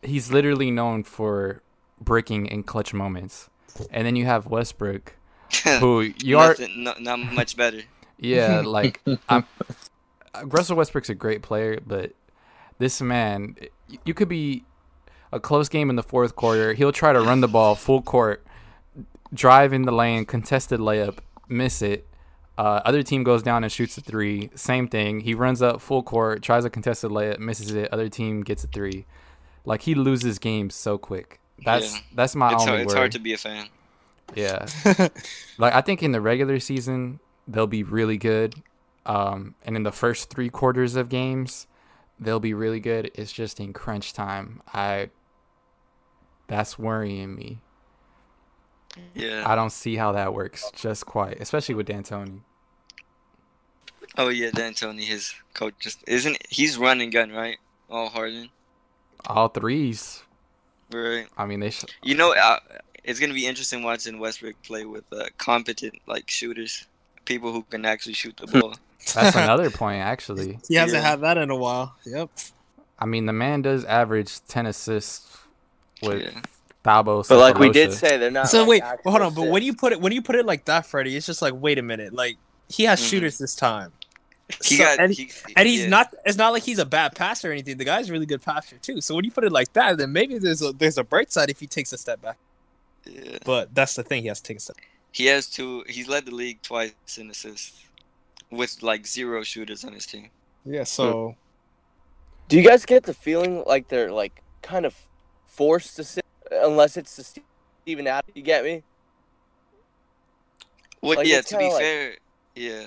He's 0.03 0.31
literally 0.31 0.71
known 0.71 1.03
for 1.03 1.63
bricking 2.01 2.47
in 2.47 2.63
clutch 2.63 2.95
moments, 2.95 3.51
and 3.91 4.07
then 4.07 4.17
you 4.17 4.25
have 4.25 4.47
Westbrook, 4.47 5.15
who 5.81 6.13
you 6.23 6.39
are 6.39 6.57
no, 6.77 6.95
not 6.99 7.19
much 7.19 7.57
better. 7.57 7.83
yeah, 8.19 8.63
like 8.65 9.03
I'm, 9.29 9.45
Russell 10.45 10.77
Westbrook's 10.77 11.11
a 11.11 11.15
great 11.15 11.43
player, 11.43 11.81
but 11.87 12.13
this 12.79 13.03
man, 13.03 13.57
you 14.05 14.15
could 14.15 14.29
be 14.29 14.65
a 15.33 15.41
close 15.41 15.69
game 15.69 15.91
in 15.91 15.97
the 15.97 16.03
fourth 16.03 16.37
quarter. 16.37 16.73
He'll 16.73 16.93
try 16.93 17.13
to 17.13 17.21
run 17.21 17.41
the 17.41 17.49
ball 17.49 17.75
full 17.75 18.03
court, 18.03 18.45
drive 19.33 19.73
in 19.73 19.83
the 19.83 19.93
lane, 19.93 20.25
contested 20.25 20.81
layup, 20.81 21.19
miss 21.49 21.83
it. 21.83 22.07
Uh, 22.57 22.81
other 22.85 23.03
team 23.05 23.23
goes 23.23 23.43
down 23.43 23.63
and 23.63 23.73
shoots 23.73 23.97
a 23.99 24.01
three. 24.01 24.51
Same 24.55 24.89
thing. 24.89 25.21
He 25.21 25.35
runs 25.35 25.63
up 25.63 25.81
full 25.81 26.03
court, 26.03 26.43
tries 26.43 26.65
a 26.65 26.71
contested 26.71 27.11
layup, 27.11 27.39
misses 27.39 27.73
it. 27.73 27.93
Other 27.93 28.09
team 28.09 28.43
gets 28.43 28.65
a 28.65 28.67
three. 28.67 29.07
Like 29.65 29.83
he 29.83 29.95
loses 29.95 30.39
games 30.39 30.75
so 30.75 30.99
quick. 30.99 31.41
That's 31.65 31.95
Yeah. 31.95 32.01
that's 32.15 32.35
my 32.35 32.53
It's 32.53 32.63
only 32.63 32.67
hard, 32.71 32.81
it's 32.83 32.89
worry. 32.95 32.99
hard 32.99 33.13
to 33.13 33.19
be 33.21 33.33
a 33.33 33.39
fan. 33.39 33.69
Yeah. 34.35 34.67
Like 35.59 35.75
I 35.75 35.81
think 35.81 36.03
in 36.03 36.13
the 36.13 36.21
regular 36.21 36.59
season 36.61 37.21
they'll 37.47 37.67
be 37.67 37.83
really 37.83 38.17
good, 38.17 38.55
um, 39.07 39.55
and 39.65 39.75
in 39.77 39.83
the 39.85 39.91
first 39.93 40.31
three 40.31 40.49
quarters 40.51 40.97
of 40.97 41.09
games 41.09 41.67
they'll 42.21 42.41
be 42.41 42.55
really 42.55 42.81
good. 42.81 43.11
It's 43.15 43.33
just 43.33 43.61
in 43.61 43.73
crunch 43.73 44.13
time. 44.13 44.63
I 44.73 45.11
that's 46.47 46.79
worrying 46.79 47.35
me. 47.37 47.61
Yeah. 49.15 49.45
I 49.47 49.55
don't 49.55 49.71
see 49.71 49.97
how 49.97 50.13
that 50.13 50.35
works 50.35 50.71
just 50.75 51.07
quite, 51.07 51.41
especially 51.41 51.75
with 51.75 51.87
D'Antoni. 51.87 52.41
Oh 54.17 54.29
yeah, 54.29 54.51
D'Antoni, 54.51 55.03
his 55.05 55.35
coach, 55.55 55.75
just 55.79 56.03
isn't 56.09 56.37
he's 56.49 56.77
running 56.79 57.11
gun 57.11 57.31
right? 57.31 57.59
All 57.91 58.09
Harden, 58.09 58.51
All 59.27 59.49
threes. 59.49 60.23
right? 60.93 61.27
I 61.37 61.47
mean 61.47 61.61
they. 61.61 61.71
Sh- 61.71 61.85
You 62.03 62.17
know, 62.17 62.33
uh, 62.35 62.59
it's 63.05 63.21
gonna 63.21 63.35
be 63.35 63.47
interesting 63.47 63.83
watching 63.83 64.19
Westbrook 64.19 64.61
play 64.63 64.85
with 64.85 65.05
uh, 65.13 65.27
competent 65.39 65.95
like 66.07 66.29
shooters, 66.31 66.87
people 67.25 67.53
who 67.53 67.63
can 67.63 67.85
actually 67.85 68.15
shoot 68.15 68.37
the 68.37 68.47
ball. 68.47 68.75
that's 69.15 69.37
another 69.37 69.71
point 69.71 70.01
actually. 70.01 70.59
He 70.69 70.75
hasn't 70.75 71.03
Yeah. 71.03 71.09
had 71.11 71.21
that 71.21 71.39
in 71.39 71.51
a 71.51 71.57
while. 71.57 71.95
Yep. 72.05 72.31
I 72.99 73.07
mean 73.07 73.27
the 73.27 73.33
man 73.33 73.63
does 73.63 73.85
average 73.85 74.45
ten 74.49 74.67
assists 74.67 75.39
with 76.03 76.23
Yeah. 76.23 76.41
Thabo. 76.85 77.27
But 77.29 77.39
like 77.39 77.59
we 77.59 77.71
did 77.71 77.93
say, 77.93 78.17
they're 78.17 78.31
not. 78.31 78.49
So 78.49 78.61
like, 78.61 78.69
wait, 78.69 78.83
well, 79.05 79.13
hold 79.13 79.23
on. 79.23 79.35
But 79.35 79.49
when 79.49 79.63
you 79.63 79.75
put 79.75 79.93
it 79.93 80.01
when 80.01 80.13
you 80.13 80.23
put 80.23 80.37
it 80.37 80.47
like 80.47 80.65
that, 80.67 80.87
Freddie, 80.87 81.17
it's 81.17 81.27
just 81.27 81.43
like 81.43 81.55
wait 81.57 81.79
a 81.79 81.83
minute. 81.83 82.13
Like 82.15 82.37
he 82.69 82.85
has 82.85 83.01
Mhm. 83.01 83.11
shooters 83.11 83.39
this 83.39 83.55
time, 83.55 83.93
He 84.65 84.77
So- 84.77 84.85
got 84.85 84.99
and, 84.99 85.13
he, 85.13 85.31
and 85.57 85.69
he's 85.69 85.83
yeah. 85.83 85.89
not. 85.89 86.15
It's 86.25 86.39
not 86.39 86.53
like 86.53 86.63
he's 86.63 86.79
a 86.79 86.87
bad 86.87 87.15
passer 87.15 87.51
or 87.51 87.53
anything. 87.53 87.77
The 87.77 87.85
guy's 87.85 88.09
a 88.09 88.13
really 88.13 88.25
good 88.27 88.41
passer 88.43 88.79
too. 88.79 89.01
So 89.03 89.15
when 89.15 89.25
you 89.25 89.31
put 89.31 89.45
it 89.45 89.53
like 89.53 89.73
that, 89.75 89.99
then 89.99 90.13
maybe 90.13 90.39
there's 90.39 90.63
a 90.63 90.73
there's 90.73 90.97
a 90.99 91.05
bright 91.05 91.31
side 91.33 91.51
if 91.51 91.61
he 91.61 91.67
takes 91.67 91.93
a 91.93 91.99
step 91.99 92.23
back. 92.23 92.39
Yeah. 93.05 93.39
But 93.45 93.75
that's 93.75 93.95
the 93.95 94.03
thing. 94.05 94.23
He 94.23 94.29
has 94.29 94.41
to 94.41 94.49
take 94.49 94.57
a 94.59 94.61
step. 94.61 94.77
He 95.13 95.27
has 95.27 95.47
two. 95.49 95.85
He's 95.89 96.09
led 96.09 96.25
the 96.27 96.35
league 96.35 96.63
twice 96.63 96.93
in 97.19 97.29
assists, 97.31 97.85
with 98.51 98.83
like 98.83 99.07
zero 99.07 99.43
shooters 99.43 99.85
on 99.85 99.93
his 99.93 100.07
team. 100.07 100.31
Yeah. 100.65 100.85
So 100.85 101.35
do 102.49 102.57
you 102.57 102.63
guys 102.67 102.87
get 102.87 103.03
the 103.05 103.15
feeling 103.15 103.65
like 103.67 103.89
they're 103.89 104.13
like 104.13 104.43
kind 104.63 104.87
of 104.87 104.95
forced 105.47 105.97
to 105.97 106.05
sit 106.05 106.25
unless 106.51 106.97
it's 106.97 107.17
the 107.17 107.25
Steven 107.83 108.07
Adams? 108.07 108.33
You 108.35 108.43
get 108.43 108.65
me? 108.65 108.83
Well, 111.01 111.19
Like, 111.19 111.27
yeah. 111.29 111.41
To 111.43 111.59
be 111.59 111.69
like- 111.71 111.81
fair, 111.81 112.17
yeah. 112.55 112.85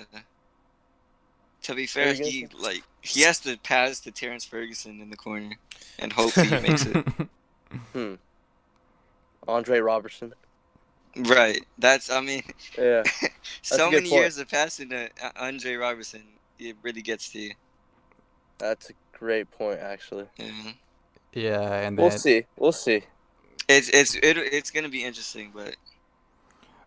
To 1.62 1.74
be 1.74 1.86
fair, 1.86 2.06
Ferguson? 2.08 2.26
he 2.26 2.48
like 2.60 2.82
he 3.02 3.20
has 3.22 3.38
to 3.40 3.56
pass 3.58 4.00
to 4.00 4.10
Terrance 4.10 4.44
Ferguson 4.44 5.00
in 5.00 5.10
the 5.10 5.16
corner 5.16 5.54
and 6.00 6.12
hope 6.12 6.32
he 6.32 6.50
makes 6.60 6.84
it. 6.86 7.06
Andre 9.48 9.78
Robertson. 9.80 10.34
Right. 11.16 11.64
That's 11.78 12.10
I 12.10 12.20
mean, 12.20 12.42
Yeah. 12.76 13.02
so 13.62 13.90
many 13.90 14.08
point. 14.08 14.20
years 14.22 14.38
of 14.38 14.48
passing 14.48 14.90
to 14.90 15.08
uh, 15.22 15.30
Andre 15.36 15.74
Robertson, 15.76 16.22
it 16.58 16.76
really 16.82 17.02
gets 17.02 17.30
to 17.32 17.38
you. 17.38 17.52
That's 18.58 18.90
a 18.90 18.94
great 19.16 19.50
point, 19.50 19.80
actually. 19.80 20.26
Yeah. 20.38 20.72
yeah, 21.32 21.60
and 21.80 21.96
then 21.98 22.02
We'll 22.02 22.10
see. 22.10 22.44
We'll 22.56 22.72
see. 22.72 23.02
It's 23.78 23.88
it's 23.88 24.14
it, 24.16 24.36
it's 24.38 24.70
gonna 24.70 24.88
be 24.88 25.04
interesting, 25.04 25.52
but 25.54 25.76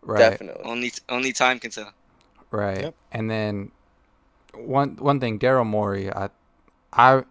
right, 0.02 0.40
Definitely. 0.40 0.64
only 0.64 0.92
only 1.10 1.34
time 1.34 1.60
can 1.60 1.72
tell. 1.72 1.92
right, 2.52 2.80
Yep. 2.82 2.96
and 3.12 3.30
then 3.30 3.72
one 4.56 4.98
one 4.98 5.20
thing, 5.20 5.40
Daryl 5.40 5.66
Morey, 5.66 6.12
I, 6.14 6.30
I, 6.94 7.24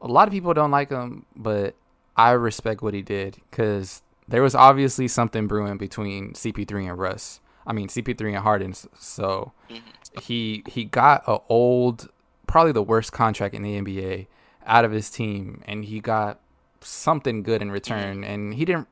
a 0.00 0.06
lot 0.08 0.28
of 0.28 0.32
people 0.32 0.54
don't 0.54 0.70
like 0.70 0.90
him, 0.90 1.26
but 1.36 1.74
I 2.16 2.32
respect 2.32 2.82
what 2.82 2.94
he 2.94 3.02
did 3.02 3.38
because 3.50 4.02
there 4.28 4.42
was 4.42 4.54
obviously 4.54 5.08
something 5.08 5.46
brewing 5.46 5.78
between 5.78 6.34
CP3 6.34 6.86
and 6.88 6.98
Russ. 6.98 7.40
I 7.66 7.72
mean 7.72 7.88
CP3 7.88 8.34
and 8.34 8.44
Harden. 8.44 8.70
s- 8.72 8.88
So 8.98 9.52
Mhm. 9.68 9.94
he 10.12 10.64
he 10.66 10.84
got 10.84 11.24
a 11.28 11.38
old, 11.48 12.08
probably 12.46 12.72
the 12.72 12.82
worst 12.82 13.12
contract 13.12 13.54
in 13.54 13.62
the 13.62 13.76
NBA 13.76 14.28
out 14.66 14.84
of 14.84 14.92
his 14.92 15.10
team, 15.10 15.62
and 15.66 15.84
he 15.84 16.00
got 16.00 16.40
something 16.84 17.42
good 17.42 17.62
in 17.62 17.70
return. 17.72 18.24
And 18.24 18.54
he 18.54 18.64
didn't. 18.64 18.88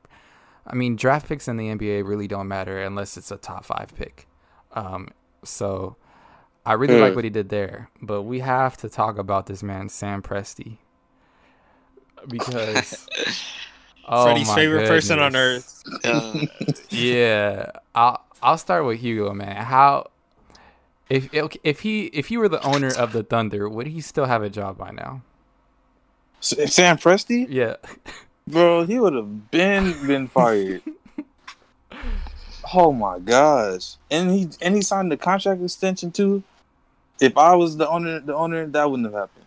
I 0.67 0.75
mean, 0.75 0.95
draft 0.95 1.27
picks 1.27 1.47
in 1.47 1.57
the 1.57 1.69
NBA 1.69 2.03
really 2.03 2.27
don't 2.27 2.47
matter 2.47 2.81
unless 2.81 3.17
it's 3.17 3.31
a 3.31 3.37
top 3.37 3.65
five 3.65 3.93
pick. 3.95 4.27
Um, 4.73 5.09
so 5.43 5.97
I 6.65 6.73
really 6.73 6.97
like 6.97 7.15
Hmm. 7.15 7.17
what 7.17 7.23
he 7.25 7.29
did 7.29 7.49
there, 7.49 7.89
but 8.01 8.23
we 8.23 8.39
have 8.41 8.77
to 8.77 8.89
talk 8.89 9.17
about 9.17 9.47
this 9.47 9.63
man, 9.63 9.89
Sam 9.89 10.21
Presti, 10.21 10.79
because 12.27 13.09
oh 14.05 14.37
Freddie's 14.37 14.47
my 14.47 14.55
favorite 14.55 14.85
person 14.85 15.19
on 15.19 15.35
earth. 15.35 15.83
Uh, 16.03 16.45
Yeah, 16.89 17.71
I'll 17.95 18.23
I'll 18.41 18.57
start 18.57 18.85
with 18.85 18.99
Hugo, 18.99 19.33
man. 19.33 19.55
How 19.65 20.11
if 21.09 21.29
if 21.63 21.81
he 21.81 22.05
if 22.07 22.27
he 22.27 22.37
were 22.37 22.49
the 22.49 22.61
owner 22.61 22.93
of 22.93 23.11
the 23.11 23.23
Thunder, 23.23 23.69
would 23.69 23.87
he 23.87 24.01
still 24.01 24.25
have 24.25 24.43
a 24.43 24.49
job 24.49 24.77
by 24.77 24.91
now? 24.91 25.23
S- 26.43 26.73
Sam 26.75 26.97
Presti, 26.97 27.47
Yeah, 27.49 27.77
bro, 28.47 28.85
he 28.85 28.99
would 28.99 29.13
have 29.13 29.49
been 29.49 30.05
been 30.05 30.27
fired. 30.27 30.81
oh 32.73 32.91
my 32.91 33.19
gosh! 33.19 33.95
And 34.11 34.29
he 34.31 34.49
and 34.61 34.75
he 34.75 34.81
signed 34.81 35.11
the 35.11 35.17
contract 35.17 35.61
extension 35.61 36.11
too. 36.11 36.43
If 37.21 37.37
I 37.37 37.55
was 37.55 37.77
the 37.77 37.87
owner, 37.89 38.19
the 38.19 38.35
owner, 38.35 38.67
that 38.67 38.89
wouldn't 38.89 39.05
have 39.07 39.13
happened. 39.13 39.45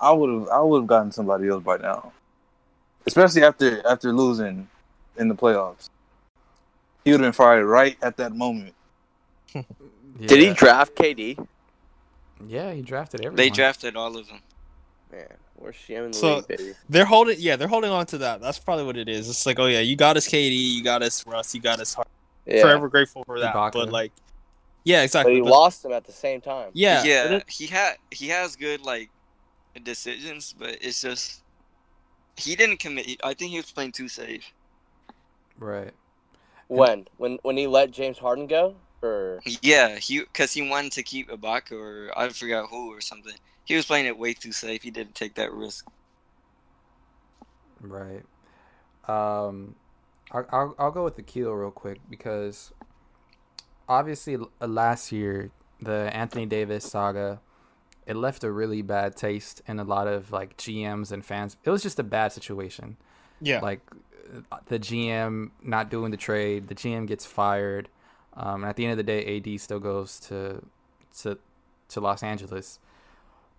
I 0.00 0.12
would 0.12 0.30
have, 0.30 0.48
I 0.48 0.60
would 0.60 0.80
have 0.80 0.86
gotten 0.88 1.12
somebody 1.12 1.48
else 1.48 1.62
by 1.62 1.76
now. 1.76 2.12
Especially 3.06 3.44
after 3.44 3.86
after 3.86 4.12
losing 4.12 4.68
in 5.16 5.28
the 5.28 5.34
playoffs, 5.34 5.88
he 7.04 7.12
would 7.12 7.20
have 7.20 7.26
been 7.26 7.32
fired 7.32 7.66
right 7.66 7.96
at 8.02 8.16
that 8.16 8.34
moment. 8.34 8.74
Did 9.54 10.40
he 10.40 10.52
draft 10.54 10.94
KD? 10.96 11.46
Yeah, 12.48 12.72
he 12.72 12.82
drafted 12.82 13.20
everyone. 13.20 13.36
they 13.36 13.50
drafted 13.50 13.94
all 13.96 14.16
of 14.16 14.26
them. 14.26 14.40
Man, 15.12 15.26
we're 15.60 15.72
shamming 15.72 16.10
the 16.12 16.16
So- 16.18 16.36
league, 16.36 16.48
baby. 16.48 16.72
They're 16.88 17.04
holding, 17.04 17.36
yeah, 17.38 17.56
they're 17.56 17.68
holding 17.68 17.90
on 17.90 18.06
to 18.06 18.18
that. 18.18 18.40
That's 18.40 18.58
probably 18.58 18.84
what 18.84 18.96
it 18.96 19.08
is. 19.08 19.28
It's 19.28 19.44
like, 19.46 19.58
oh 19.58 19.66
yeah, 19.66 19.80
you 19.80 19.94
got 19.96 20.16
us 20.16 20.26
KD, 20.26 20.50
you 20.56 20.82
got 20.82 21.02
us 21.02 21.26
Russ, 21.26 21.54
you 21.54 21.60
got 21.60 21.80
us 21.80 21.94
Hart. 21.94 22.08
Yeah. 22.46 22.62
Forever 22.62 22.88
grateful 22.88 23.22
for 23.24 23.38
that. 23.40 23.54
Ibaka. 23.54 23.72
But 23.72 23.90
like, 23.92 24.12
yeah, 24.84 25.00
But 25.00 25.04
exactly. 25.04 25.34
he 25.34 25.40
But- 25.42 25.50
lost 25.50 25.84
him 25.84 25.92
at 25.92 26.04
the 26.04 26.12
same 26.12 26.40
time. 26.40 26.70
yeah, 26.72 27.04
yeah. 27.04 27.40
he 27.48 27.66
had 27.66 27.96
he 28.10 28.28
has 28.28 28.56
good 28.56 28.80
like 28.80 29.10
decisions, 29.82 30.54
but 30.58 30.78
it's 30.80 31.00
just 31.02 31.42
he 32.36 32.56
didn't 32.56 32.78
commit. 32.78 33.20
I 33.22 33.34
think 33.34 33.50
he 33.50 33.58
was 33.58 33.70
playing 33.70 33.92
too 33.92 34.08
safe. 34.08 34.50
right. 35.58 35.92
When? 36.68 37.06
When 37.18 37.38
when 37.42 37.56
he 37.56 37.66
let 37.66 37.90
James 37.90 38.16
Harden 38.18 38.46
go? 38.46 38.74
Or 39.02 39.40
Yeah, 39.62 39.96
he 39.96 40.20
because 40.20 40.52
he 40.52 40.68
wanted 40.68 40.92
to 40.92 41.02
keep 41.02 41.28
Ibaka 41.30 41.72
or 41.72 42.12
I 42.16 42.28
forgot 42.30 42.68
who 42.70 42.92
or 42.94 43.00
something. 43.00 43.34
He 43.64 43.76
was 43.76 43.86
playing 43.86 44.06
it 44.06 44.18
way 44.18 44.32
too 44.32 44.52
safe. 44.52 44.82
He 44.82 44.90
didn't 44.90 45.14
take 45.14 45.34
that 45.34 45.52
risk. 45.52 45.86
Right. 47.80 48.24
Um, 49.08 49.76
I'll, 50.32 50.46
I'll 50.50 50.74
I'll 50.78 50.90
go 50.90 51.04
with 51.04 51.16
the 51.16 51.22
keel 51.22 51.52
real 51.52 51.70
quick 51.70 52.00
because 52.08 52.72
obviously 53.88 54.36
uh, 54.36 54.66
last 54.66 55.12
year 55.12 55.50
the 55.80 56.10
Anthony 56.14 56.46
Davis 56.46 56.84
saga 56.84 57.40
it 58.06 58.16
left 58.16 58.42
a 58.44 58.50
really 58.50 58.82
bad 58.82 59.16
taste 59.16 59.62
in 59.66 59.78
a 59.78 59.84
lot 59.84 60.08
of 60.08 60.32
like 60.32 60.56
GMs 60.56 61.12
and 61.12 61.24
fans. 61.24 61.56
It 61.64 61.70
was 61.70 61.82
just 61.82 61.98
a 61.98 62.02
bad 62.02 62.32
situation. 62.32 62.96
yeah. 63.40 63.60
Like 63.60 63.80
uh, 64.50 64.58
the 64.66 64.78
GM 64.78 65.50
not 65.62 65.90
doing 65.90 66.10
the 66.10 66.16
trade, 66.16 66.68
the 66.68 66.74
GM 66.74 67.06
gets 67.06 67.24
fired. 67.24 67.88
Um, 68.34 68.62
and 68.62 68.70
at 68.70 68.76
the 68.76 68.84
end 68.84 68.92
of 68.92 68.96
the 68.96 69.04
day, 69.04 69.36
AD 69.36 69.60
still 69.60 69.80
goes 69.80 70.18
to 70.20 70.62
to 71.20 71.38
to 71.88 72.00
Los 72.00 72.22
Angeles. 72.22 72.78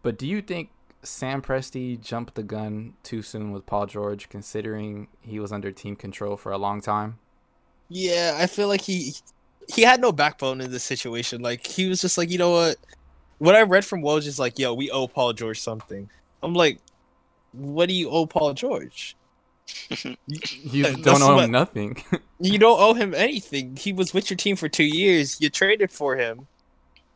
But 0.03 0.17
do 0.17 0.27
you 0.27 0.41
think 0.41 0.69
Sam 1.03 1.41
Presti 1.41 1.99
jumped 1.99 2.35
the 2.35 2.43
gun 2.43 2.93
too 3.03 3.21
soon 3.21 3.51
with 3.51 3.65
Paul 3.65 3.85
George, 3.85 4.29
considering 4.29 5.07
he 5.21 5.39
was 5.39 5.51
under 5.51 5.71
team 5.71 5.95
control 5.95 6.37
for 6.37 6.51
a 6.51 6.57
long 6.57 6.81
time? 6.81 7.19
Yeah, 7.89 8.35
I 8.39 8.47
feel 8.47 8.67
like 8.67 8.81
he 8.81 9.13
he 9.73 9.81
had 9.83 10.01
no 10.01 10.11
backbone 10.11 10.61
in 10.61 10.71
this 10.71 10.83
situation. 10.83 11.41
Like 11.41 11.65
he 11.67 11.87
was 11.87 12.01
just 12.01 12.17
like, 12.17 12.29
you 12.29 12.37
know 12.37 12.51
what? 12.51 12.77
What 13.39 13.55
I 13.55 13.61
read 13.63 13.85
from 13.85 14.01
Woj 14.01 14.27
is 14.27 14.39
like, 14.39 14.59
yo, 14.59 14.73
we 14.73 14.91
owe 14.91 15.07
Paul 15.07 15.33
George 15.33 15.59
something. 15.59 16.09
I'm 16.43 16.53
like, 16.53 16.79
what 17.53 17.87
do 17.89 17.93
you 17.95 18.09
owe 18.09 18.25
Paul 18.25 18.53
George? 18.53 19.15
You 20.27 20.83
don't 20.95 21.21
owe 21.21 21.35
what- 21.35 21.45
him 21.45 21.51
nothing. 21.51 22.03
You 22.39 22.57
don't 22.57 22.79
owe 22.79 22.93
him 22.95 23.13
anything. 23.13 23.75
He 23.75 23.93
was 23.93 24.13
with 24.15 24.29
your 24.31 24.37
team 24.37 24.55
for 24.55 24.67
two 24.67 24.83
years. 24.83 25.39
You 25.39 25.49
traded 25.51 25.91
for 25.91 26.15
him, 26.15 26.47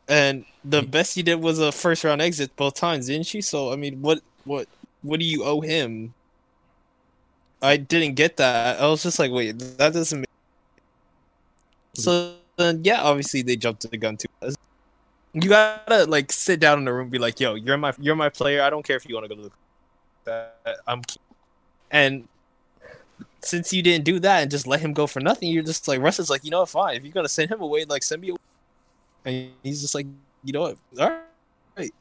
and 0.08 0.44
the 0.64 0.82
mm. 0.82 0.90
best 0.90 1.16
you 1.16 1.22
did 1.22 1.36
was 1.36 1.58
a 1.58 1.72
first 1.72 2.04
round 2.04 2.22
exit 2.22 2.54
both 2.56 2.74
times, 2.74 3.06
didn't 3.06 3.32
you? 3.34 3.42
So 3.42 3.72
I 3.72 3.76
mean, 3.76 4.00
what 4.00 4.20
what 4.44 4.68
what 5.02 5.20
do 5.20 5.26
you 5.26 5.44
owe 5.44 5.60
him? 5.60 6.14
I 7.62 7.76
didn't 7.76 8.14
get 8.14 8.36
that. 8.36 8.80
I 8.80 8.86
was 8.86 9.02
just 9.02 9.18
like, 9.18 9.32
wait, 9.32 9.58
that 9.78 9.92
doesn't. 9.92 10.20
Make... 10.20 10.28
Mm. 11.96 12.02
So 12.02 12.34
then, 12.56 12.82
yeah, 12.84 13.02
obviously 13.02 13.42
they 13.42 13.56
jumped 13.56 13.90
the 13.90 13.96
gun 13.96 14.16
too. 14.16 14.28
You 15.32 15.48
gotta 15.48 16.04
like 16.04 16.32
sit 16.32 16.60
down 16.60 16.78
in 16.78 16.84
the 16.84 16.92
room, 16.92 17.02
and 17.02 17.10
be 17.10 17.18
like, 17.18 17.40
yo, 17.40 17.54
you're 17.54 17.76
my 17.76 17.92
you're 17.98 18.16
my 18.16 18.28
player. 18.28 18.62
I 18.62 18.70
don't 18.70 18.84
care 18.84 18.96
if 18.96 19.08
you 19.08 19.14
want 19.14 19.28
to 19.28 19.34
go 19.34 19.42
to 19.42 19.50
the. 20.24 20.48
I'm, 20.86 21.02
and 21.90 22.28
since 23.42 23.72
you 23.72 23.82
didn't 23.82 24.04
do 24.04 24.18
that 24.20 24.42
and 24.42 24.50
just 24.50 24.66
let 24.66 24.80
him 24.80 24.92
go 24.92 25.06
for 25.06 25.20
nothing, 25.20 25.50
you're 25.50 25.62
just 25.62 25.86
like 25.88 26.00
Russ 26.00 26.18
is 26.18 26.30
like, 26.30 26.44
you 26.44 26.50
know 26.50 26.60
what, 26.60 26.68
fine. 26.68 26.96
If 26.96 27.04
you're 27.04 27.12
gonna 27.12 27.28
send 27.28 27.50
him 27.50 27.60
away, 27.60 27.84
like 27.84 28.02
send 28.02 28.22
me 28.22 28.30
away. 28.30 28.38
And 29.26 29.50
he's 29.62 29.82
just 29.82 29.94
like, 29.94 30.06
you 30.44 30.52
know 30.52 30.60
what, 30.62 30.78
all 30.98 31.10
right, 31.76 31.92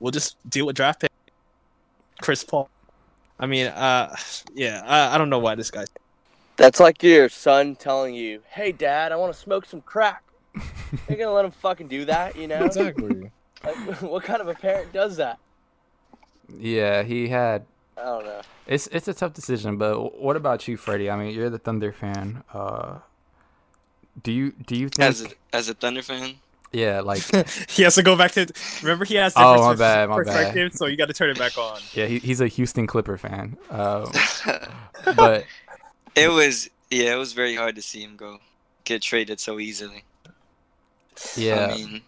we'll 0.00 0.12
just 0.12 0.36
deal 0.48 0.64
with 0.66 0.76
draft 0.76 1.00
pick. 1.00 1.10
Chris 2.22 2.44
Paul. 2.44 2.70
I 3.38 3.46
mean, 3.46 3.66
uh, 3.66 4.16
yeah, 4.54 4.82
I, 4.86 5.14
I 5.14 5.18
don't 5.18 5.28
know 5.28 5.38
why 5.38 5.54
this 5.56 5.70
guy. 5.70 5.84
that's 6.56 6.80
like 6.80 7.02
your 7.02 7.28
son 7.28 7.76
telling 7.76 8.14
you, 8.14 8.42
"Hey, 8.48 8.72
Dad, 8.72 9.12
I 9.12 9.16
want 9.16 9.34
to 9.34 9.38
smoke 9.38 9.66
some 9.66 9.82
crack." 9.82 10.22
You're 11.08 11.18
gonna 11.18 11.32
let 11.32 11.44
him 11.44 11.50
fucking 11.50 11.88
do 11.88 12.06
that, 12.06 12.36
you 12.36 12.48
know? 12.48 12.64
Exactly. 12.64 13.30
Like, 13.64 13.76
what 14.02 14.22
kind 14.22 14.40
of 14.40 14.48
a 14.48 14.54
parent 14.54 14.92
does 14.92 15.16
that? 15.16 15.38
yeah, 16.56 17.02
he 17.02 17.26
had. 17.28 17.64
I 17.96 18.04
don't 18.04 18.24
know. 18.24 18.40
It's 18.66 18.86
it's 18.88 19.08
a 19.08 19.14
tough 19.14 19.32
decision, 19.32 19.76
but 19.76 20.20
what 20.20 20.36
about 20.36 20.68
you, 20.68 20.76
Freddie? 20.76 21.10
I 21.10 21.16
mean, 21.16 21.34
you're 21.34 21.50
the 21.50 21.58
Thunder 21.58 21.90
fan. 21.90 22.44
Uh, 22.52 22.98
do 24.22 24.32
you 24.32 24.52
do 24.66 24.76
you 24.76 24.88
think? 24.88 25.08
As 25.08 25.22
a 25.22 25.28
as 25.52 25.68
a 25.68 25.74
Thunder 25.74 26.02
fan, 26.02 26.36
yeah, 26.72 27.00
like 27.00 27.22
he 27.70 27.82
has 27.82 27.94
to 27.96 28.02
go 28.02 28.16
back 28.16 28.32
to. 28.32 28.46
Remember, 28.82 29.04
he 29.04 29.14
has 29.16 29.34
different 29.34 29.48
Oh, 29.48 29.54
different 29.56 29.78
my 29.78 29.84
pers- 29.84 29.94
bad, 29.94 30.08
my 30.08 30.16
bad. 30.16 30.24
perspective, 30.24 30.72
so 30.74 30.86
you 30.86 30.96
got 30.96 31.06
to 31.08 31.14
turn 31.14 31.30
it 31.30 31.38
back 31.38 31.56
on. 31.58 31.80
yeah, 31.94 32.06
he, 32.06 32.18
he's 32.18 32.40
a 32.40 32.48
Houston 32.48 32.86
Clipper 32.86 33.16
fan. 33.18 33.56
Um, 33.70 34.10
but 35.16 35.44
it 36.14 36.28
was 36.28 36.68
yeah, 36.90 37.14
it 37.14 37.18
was 37.18 37.32
very 37.32 37.54
hard 37.54 37.76
to 37.76 37.82
see 37.82 38.02
him 38.02 38.16
go 38.16 38.38
get 38.84 39.02
traded 39.02 39.40
so 39.40 39.58
easily. 39.58 40.04
yeah, 41.36 41.66
I 41.72 41.76
mean, 41.76 42.02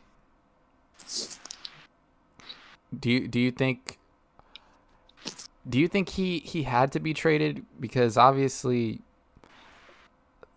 do 2.98 3.10
you 3.10 3.28
do 3.28 3.38
you 3.40 3.50
think 3.50 3.98
do 5.68 5.78
you 5.78 5.88
think 5.88 6.08
he 6.10 6.38
he 6.40 6.62
had 6.62 6.92
to 6.92 7.00
be 7.00 7.12
traded 7.12 7.64
because 7.80 8.16
obviously 8.16 9.00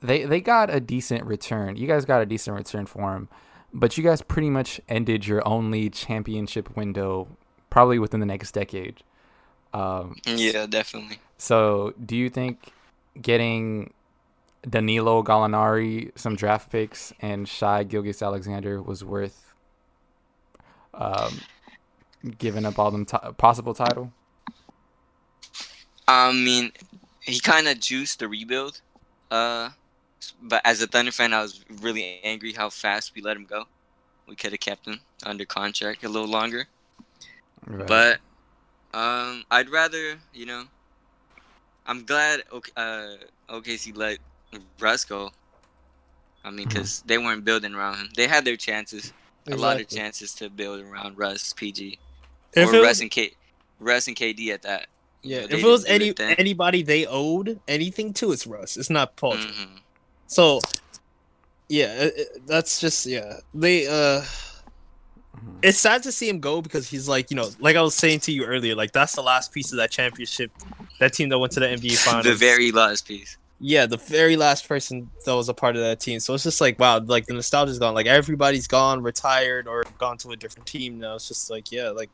they 0.01 0.25
they 0.25 0.41
got 0.41 0.73
a 0.73 0.79
decent 0.79 1.25
return. 1.25 1.75
You 1.75 1.87
guys 1.87 2.05
got 2.05 2.21
a 2.21 2.25
decent 2.25 2.57
return 2.57 2.85
for 2.85 3.13
him, 3.15 3.29
but 3.73 3.97
you 3.97 4.03
guys 4.03 4.21
pretty 4.21 4.49
much 4.49 4.81
ended 4.89 5.27
your 5.27 5.47
only 5.47 5.89
championship 5.89 6.75
window 6.75 7.27
probably 7.69 7.99
within 7.99 8.19
the 8.19 8.25
next 8.25 8.51
decade. 8.51 9.03
Um, 9.73 10.17
yeah, 10.25 10.65
definitely. 10.65 11.19
So, 11.37 11.93
do 12.03 12.15
you 12.15 12.29
think 12.29 12.71
getting 13.19 13.93
Danilo 14.69 15.23
Gallinari, 15.23 16.11
some 16.17 16.35
draft 16.35 16.71
picks, 16.71 17.13
and 17.21 17.47
Shai 17.47 17.83
Gilgeous-Alexander 17.83 18.81
was 18.81 19.03
worth 19.03 19.53
um, 20.93 21.41
giving 22.37 22.65
up 22.65 22.77
all 22.77 22.91
them 22.91 23.05
ti 23.05 23.17
possible 23.37 23.73
title? 23.73 24.11
I 26.07 26.33
mean, 26.33 26.73
he 27.21 27.39
kind 27.39 27.67
of 27.67 27.79
juiced 27.79 28.19
the 28.19 28.27
rebuild. 28.27 28.81
Uh, 29.29 29.69
but 30.41 30.61
as 30.65 30.81
a 30.81 30.87
Thunder 30.87 31.11
fan, 31.11 31.33
I 31.33 31.41
was 31.41 31.63
really 31.81 32.19
angry 32.23 32.53
how 32.53 32.69
fast 32.69 33.13
we 33.15 33.21
let 33.21 33.37
him 33.37 33.45
go. 33.45 33.65
We 34.27 34.35
could 34.35 34.51
have 34.51 34.59
kept 34.59 34.87
him 34.87 34.99
under 35.25 35.45
contract 35.45 36.03
a 36.03 36.09
little 36.09 36.27
longer. 36.27 36.67
Right. 37.65 37.87
But 37.87 38.19
um, 38.93 39.43
I'd 39.51 39.69
rather, 39.69 40.17
you 40.33 40.45
know, 40.45 40.63
I'm 41.85 42.05
glad 42.05 42.43
OK- 42.51 42.71
uh, 42.75 43.15
OKC 43.49 43.95
let 43.95 44.19
Russ 44.79 45.05
go. 45.05 45.31
I 46.43 46.49
mean, 46.49 46.67
because 46.67 47.03
they 47.05 47.17
weren't 47.17 47.45
building 47.45 47.75
around 47.75 47.97
him. 47.97 48.09
They 48.15 48.27
had 48.27 48.45
their 48.45 48.55
chances, 48.55 49.13
a 49.47 49.55
lot 49.55 49.79
of 49.79 49.87
chances 49.87 50.33
to 50.35 50.49
build 50.49 50.81
around 50.81 51.17
Russ, 51.17 51.53
PG, 51.53 51.99
If 52.53 52.69
or 52.69 52.75
it 52.75 52.79
Russ 52.79 52.87
was, 52.89 53.01
and 53.01 53.11
K, 53.11 53.33
Russ 53.79 54.07
and 54.07 54.15
KD 54.15 54.49
at 54.49 54.63
that. 54.63 54.87
You 55.21 55.35
yeah, 55.35 55.41
know, 55.41 55.55
if 55.55 55.63
it 55.63 55.67
was 55.67 55.85
any 55.85 56.09
it 56.09 56.19
anybody 56.19 56.81
they 56.81 57.05
owed 57.05 57.59
anything 57.67 58.11
to, 58.13 58.31
it's 58.31 58.47
Russ. 58.47 58.75
It's 58.75 58.89
not 58.89 59.15
Paul. 59.15 59.37
George. 59.37 59.80
So, 60.31 60.61
yeah, 61.67 62.09
that's 62.45 62.79
just 62.79 63.05
yeah. 63.05 63.33
They 63.53 63.85
uh, 63.87 64.21
Mhm. 65.37 65.59
it's 65.63 65.79
sad 65.79 66.03
to 66.03 66.11
see 66.11 66.29
him 66.29 66.39
go 66.39 66.61
because 66.61 66.89
he's 66.89 67.07
like 67.07 67.29
you 67.31 67.35
know, 67.35 67.49
like 67.59 67.75
I 67.75 67.81
was 67.81 67.95
saying 67.95 68.19
to 68.21 68.31
you 68.31 68.45
earlier, 68.45 68.75
like 68.75 68.91
that's 68.93 69.13
the 69.15 69.21
last 69.23 69.51
piece 69.53 69.71
of 69.71 69.77
that 69.77 69.91
championship, 69.91 70.51
that 70.99 71.13
team 71.13 71.29
that 71.29 71.39
went 71.39 71.51
to 71.53 71.59
the 71.59 71.67
NBA 71.67 71.97
finals. 72.05 72.25
The 72.25 72.35
very 72.35 72.71
last 72.71 73.07
piece. 73.07 73.37
yeah, 73.59 73.85
the 73.85 73.97
very 73.97 74.35
last 74.37 74.67
person 74.67 75.09
that 75.25 75.35
was 75.35 75.49
a 75.49 75.53
part 75.53 75.75
of 75.75 75.81
that 75.81 75.99
team. 75.99 76.19
So 76.19 76.33
it's 76.33 76.43
just 76.43 76.61
like 76.61 76.79
wow, 76.79 76.99
like 76.99 77.25
the 77.25 77.33
nostalgia's 77.33 77.79
gone. 77.79 77.93
Like 77.93 78.07
everybody's 78.07 78.67
gone, 78.67 79.01
retired, 79.03 79.67
or 79.67 79.83
gone 79.97 80.17
to 80.19 80.29
a 80.31 80.35
different 80.37 80.65
team 80.67 80.97
now. 80.99 81.15
It's 81.15 81.27
just 81.27 81.49
like 81.49 81.71
yeah, 81.71 81.89
like 81.89 82.09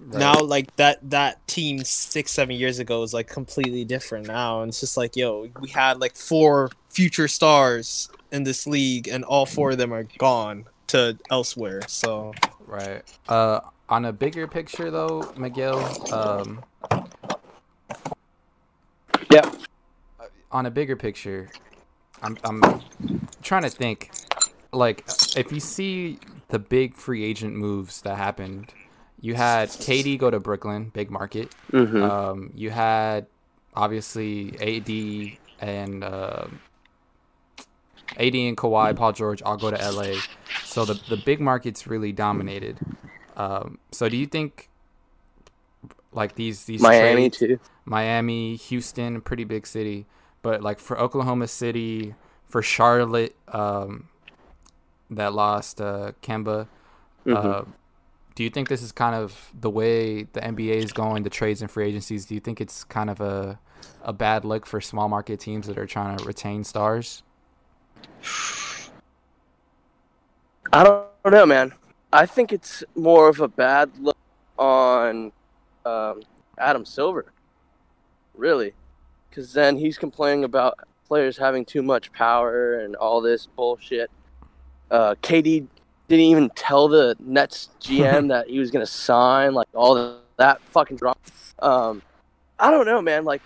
Right. 0.00 0.18
now 0.20 0.34
like 0.40 0.74
that 0.76 0.98
that 1.10 1.46
team 1.48 1.82
six 1.84 2.30
seven 2.32 2.54
years 2.54 2.78
ago 2.78 3.02
is 3.02 3.12
like 3.12 3.28
completely 3.28 3.84
different 3.84 4.26
now 4.28 4.62
and 4.62 4.68
it's 4.68 4.80
just 4.80 4.96
like 4.96 5.16
yo 5.16 5.48
we 5.60 5.68
had 5.68 6.00
like 6.00 6.14
four 6.14 6.70
future 6.88 7.26
stars 7.28 8.08
in 8.30 8.44
this 8.44 8.66
league 8.66 9.08
and 9.08 9.24
all 9.24 9.44
four 9.46 9.72
of 9.72 9.78
them 9.78 9.92
are 9.92 10.06
gone 10.18 10.64
to 10.88 11.18
elsewhere 11.30 11.80
so 11.88 12.32
Right. 12.68 13.02
Uh, 13.26 13.60
on 13.88 14.04
a 14.04 14.12
bigger 14.12 14.46
picture, 14.46 14.90
though, 14.90 15.32
Miguel. 15.38 15.78
Um, 16.12 16.62
Yeah. 19.32 19.50
On 20.52 20.66
a 20.66 20.70
bigger 20.70 20.94
picture, 20.96 21.48
I'm 22.22 22.36
I'm 22.44 22.82
trying 23.42 23.62
to 23.62 23.70
think. 23.70 24.10
Like, 24.72 25.04
if 25.34 25.50
you 25.50 25.60
see 25.60 26.18
the 26.48 26.58
big 26.58 26.94
free 26.94 27.24
agent 27.24 27.56
moves 27.56 28.02
that 28.02 28.16
happened, 28.18 28.72
you 29.20 29.34
had 29.34 29.68
KD 29.68 30.18
go 30.18 30.30
to 30.30 30.40
Brooklyn, 30.40 30.90
big 30.94 31.10
market. 31.10 31.54
Mm-hmm. 31.72 32.02
Um, 32.02 32.52
you 32.54 32.70
had 32.70 33.26
obviously 33.74 34.54
AD 34.60 35.38
and 35.60 36.04
uh, 36.04 36.46
AD 38.16 38.34
and 38.34 38.56
Kawhi, 38.56 38.94
Paul 38.96 39.12
George 39.12 39.42
all 39.42 39.56
go 39.56 39.70
to 39.70 39.90
LA. 39.90 40.20
So 40.64 40.84
the 40.84 40.94
the 41.08 41.16
big 41.16 41.40
markets 41.40 41.86
really 41.86 42.12
dominated. 42.12 42.78
Um, 43.36 43.78
so 43.92 44.08
do 44.08 44.16
you 44.16 44.26
think 44.26 44.68
like 46.12 46.34
these 46.34 46.64
these 46.64 46.80
Miami 46.80 47.30
trades- 47.30 47.38
too. 47.38 47.60
Miami, 47.84 48.56
Houston, 48.56 49.20
pretty 49.22 49.44
big 49.44 49.66
city, 49.66 50.06
but 50.42 50.62
like 50.62 50.78
for 50.78 50.98
Oklahoma 50.98 51.48
City, 51.48 52.14
for 52.44 52.60
Charlotte, 52.62 53.34
um, 53.48 54.08
that 55.10 55.32
lost 55.32 55.80
uh, 55.80 56.12
Kemba. 56.22 56.68
Mhm. 57.26 57.34
Uh, 57.36 57.64
do 58.38 58.44
you 58.44 58.50
think 58.50 58.68
this 58.68 58.82
is 58.82 58.92
kind 58.92 59.16
of 59.16 59.50
the 59.52 59.68
way 59.68 60.22
the 60.22 60.40
NBA 60.40 60.76
is 60.76 60.92
going, 60.92 61.24
the 61.24 61.28
trades 61.28 61.60
and 61.60 61.68
free 61.68 61.88
agencies? 61.88 62.24
Do 62.24 62.36
you 62.36 62.40
think 62.40 62.60
it's 62.60 62.84
kind 62.84 63.10
of 63.10 63.20
a 63.20 63.58
a 64.04 64.12
bad 64.12 64.44
look 64.44 64.64
for 64.64 64.80
small 64.80 65.08
market 65.08 65.40
teams 65.40 65.66
that 65.66 65.76
are 65.76 65.88
trying 65.88 66.16
to 66.16 66.24
retain 66.24 66.62
stars? 66.62 67.24
I 70.72 70.84
don't, 70.84 71.32
know, 71.32 71.46
man. 71.46 71.72
I 72.12 72.26
think 72.26 72.52
it's 72.52 72.84
more 72.94 73.28
of 73.28 73.40
a 73.40 73.48
bad 73.48 73.90
look 73.98 74.16
on 74.56 75.32
um, 75.84 76.22
Adam 76.58 76.84
Silver, 76.84 77.32
really, 78.36 78.72
because 79.28 79.52
then 79.52 79.76
he's 79.76 79.98
complaining 79.98 80.44
about 80.44 80.78
players 81.08 81.36
having 81.36 81.64
too 81.64 81.82
much 81.82 82.12
power 82.12 82.78
and 82.78 82.94
all 82.94 83.20
this 83.20 83.48
bullshit. 83.56 84.12
Uh, 84.92 85.16
KD 85.24 85.66
didn't 86.08 86.24
even 86.24 86.50
tell 86.50 86.88
the 86.88 87.16
Nets 87.20 87.68
GM 87.80 88.28
that 88.30 88.48
he 88.48 88.58
was 88.58 88.70
gonna 88.70 88.86
sign, 88.86 89.54
like 89.54 89.68
all 89.74 89.94
the, 89.94 90.18
that 90.36 90.60
fucking 90.62 90.96
drama. 90.96 91.16
Um, 91.60 92.02
I 92.58 92.70
don't 92.70 92.86
know, 92.86 93.00
man. 93.00 93.24
Like, 93.24 93.42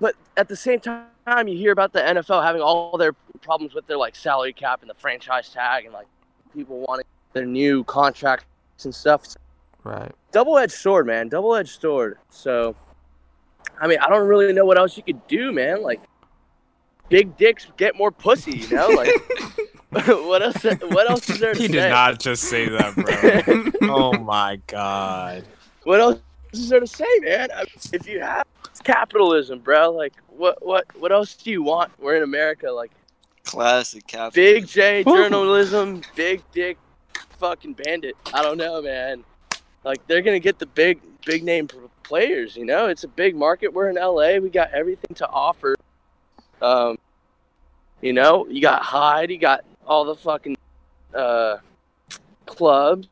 but 0.00 0.14
at 0.36 0.48
the 0.48 0.56
same 0.56 0.80
time, 0.80 1.06
you 1.46 1.56
hear 1.56 1.72
about 1.72 1.92
the 1.92 2.00
NFL 2.00 2.42
having 2.42 2.62
all 2.62 2.96
their 2.98 3.12
problems 3.42 3.74
with 3.74 3.86
their 3.86 3.96
like 3.96 4.16
salary 4.16 4.52
cap 4.52 4.80
and 4.80 4.90
the 4.90 4.94
franchise 4.94 5.48
tag 5.50 5.84
and 5.84 5.94
like 5.94 6.06
people 6.54 6.80
wanting 6.80 7.06
their 7.32 7.46
new 7.46 7.84
contracts 7.84 8.46
and 8.84 8.94
stuff. 8.94 9.36
Right. 9.84 10.10
double-edged 10.32 10.72
sword, 10.72 11.06
man. 11.06 11.28
Double-edged 11.28 11.80
sword. 11.80 12.18
So, 12.28 12.74
I 13.80 13.86
mean, 13.86 13.98
I 14.00 14.08
don't 14.08 14.26
really 14.26 14.52
know 14.52 14.64
what 14.64 14.78
else 14.78 14.96
you 14.96 15.04
could 15.04 15.24
do, 15.28 15.52
man. 15.52 15.80
Like, 15.80 16.00
big 17.08 17.36
dicks 17.36 17.68
get 17.76 17.94
more 17.94 18.10
pussy, 18.10 18.58
you 18.58 18.74
know? 18.74 18.88
Like, 18.88 19.10
what 20.06 20.42
else? 20.42 20.62
What 20.62 21.10
else 21.10 21.28
is 21.30 21.40
there 21.40 21.52
to 21.52 21.58
say? 21.58 21.66
he 21.66 21.72
say? 21.72 21.80
did 21.80 21.90
not 21.90 22.20
just 22.20 22.44
say 22.44 22.68
that 22.68 23.72
bro 23.80 23.88
oh 23.90 24.12
my 24.18 24.60
god 24.66 25.44
What 25.84 26.00
else 26.00 26.20
is 26.52 26.68
there 26.68 26.80
to 26.80 26.86
say, 26.86 27.04
man? 27.20 27.48
I 27.54 27.60
mean, 27.60 27.66
if 27.92 28.08
you 28.08 28.20
have 28.20 28.46
capitalism, 28.84 29.58
bro, 29.58 29.90
like, 29.90 30.14
what, 30.28 30.64
what, 30.64 30.86
what 30.98 31.12
else 31.12 31.34
do 31.34 31.50
you 31.50 31.62
want? 31.62 31.92
We're 31.98 32.16
in 32.16 32.22
America, 32.22 32.70
like. 32.70 32.90
Classic 33.44 34.04
capitalism. 34.06 34.54
Big 34.54 34.66
J 34.66 35.04
journalism, 35.04 36.02
big 36.16 36.42
dick, 36.52 36.78
fucking 37.38 37.74
bandit. 37.74 38.16
I 38.34 38.42
don't 38.42 38.56
know, 38.56 38.82
man. 38.82 39.22
Like 39.84 40.04
they're 40.08 40.22
gonna 40.22 40.40
get 40.40 40.58
the 40.58 40.66
big, 40.66 41.00
big 41.24 41.44
name 41.44 41.68
players. 42.02 42.56
You 42.56 42.64
know, 42.64 42.86
it's 42.86 43.04
a 43.04 43.08
big 43.08 43.36
market. 43.36 43.72
We're 43.72 43.88
in 43.88 43.94
LA. 43.94 44.38
We 44.38 44.50
got 44.50 44.72
everything 44.72 45.14
to 45.14 45.28
offer. 45.28 45.76
Um, 46.60 46.98
you 48.00 48.12
know, 48.12 48.48
you 48.48 48.60
got 48.60 48.82
Hyde. 48.82 49.30
You 49.30 49.38
got 49.38 49.64
all 49.86 50.04
the 50.04 50.16
fucking 50.16 50.56
uh, 51.14 51.58
clubs. 52.46 53.08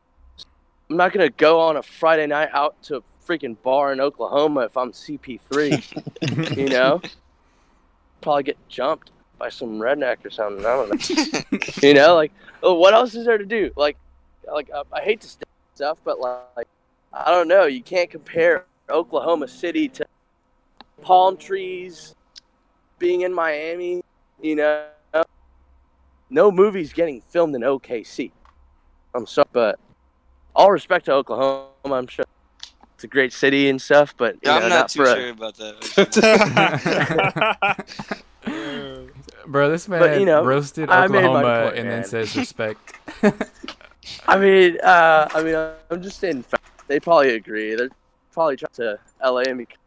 I'm 0.91 0.97
not 0.97 1.13
gonna 1.13 1.31
go 1.31 1.61
on 1.61 1.77
a 1.77 1.83
Friday 1.83 2.27
night 2.27 2.51
out 2.53 2.81
to 2.85 2.97
a 2.97 3.03
freaking 3.27 3.57
bar 3.63 3.93
in 3.93 4.01
Oklahoma 4.01 4.61
if 4.61 4.77
I'm 4.77 4.93
CP3. 4.93 6.57
you 6.57 6.69
know, 6.69 7.01
probably 8.21 8.43
get 8.43 8.69
jumped 8.69 9.11
by 9.39 9.49
some 9.49 9.79
redneck 9.79 10.25
or 10.25 10.31
something. 10.31 10.65
I 10.65 10.77
don't 10.77 10.91
know. 10.91 11.59
you 11.83 11.95
know, 11.95 12.15
like, 12.15 12.33
oh, 12.63 12.75
what 12.75 12.95
else 12.95 13.15
is 13.15 13.27
there 13.27 13.39
to 13.39 13.47
do? 13.47 13.71
Like, 13.77 13.97
like 14.51 14.71
uh, 14.73 14.85
I 14.93 15.01
hate 15.01 15.21
to 15.23 15.29
say 15.29 15.39
stuff, 15.75 15.99
but 16.05 16.21
like, 16.21 16.69
I 17.13 17.31
don't 17.31 17.49
know. 17.49 17.65
You 17.65 17.83
can't 17.83 18.11
compare 18.11 18.67
Oklahoma 18.91 19.49
City 19.49 19.89
to 19.89 20.07
palm 21.03 21.37
trees, 21.37 22.15
being 22.99 23.23
in 23.23 23.33
Miami. 23.33 24.03
You 24.41 24.57
know, 24.57 24.87
no 26.31 26.51
movies 26.51 26.93
getting 26.93 27.21
filmed 27.21 27.55
in 27.55 27.63
OKC. 27.63 28.33
I'm 29.15 29.27
sorry, 29.27 29.47
but 29.53 29.79
all 30.55 30.71
respect 30.71 31.07
to 31.07 31.13
Oklahoma. 31.13 31.69
I'm 31.85 32.07
sure 32.07 32.25
it's 32.95 33.05
a 33.05 33.09
great 33.09 33.33
city 33.33 33.69
and 33.69 33.81
stuff, 33.81 34.15
but 34.17 34.35
you 34.37 34.41
Yeah, 34.45 34.59
know, 34.59 34.65
I'm 34.67 34.71
not, 34.71 34.89
too 34.91 35.05
for 35.05 35.11
a- 35.11 35.15
sure 35.15 35.31
about 35.31 35.57
that. 35.57 37.77
Bro, 39.47 39.71
this 39.71 39.89
man 39.89 40.01
But, 40.01 40.21
you 40.21 40.27
know, 40.27 40.45
roasted 40.45 40.91
I 40.91 41.07
made 41.07 41.23
my 41.23 41.27
Oklahoma 41.27 41.61
point, 41.63 41.79
and 41.79 41.91
then 41.91 42.05
says 42.05 42.37
respect. 42.41 42.95
I 44.29 44.39
mean, 44.39 44.79
uh, 44.83 45.29
I 45.33 45.43
mean, 45.43 45.55
I'm 45.91 46.03
just 46.03 46.19
saying. 46.19 46.45
They 46.87 47.01
probably 47.01 47.35
agree. 47.35 47.75
They're 47.75 47.89
probably 48.33 48.57
trying 48.57 48.71
to 48.75 48.99
LA 49.23 49.41
and 49.43 49.59
become 49.59 49.79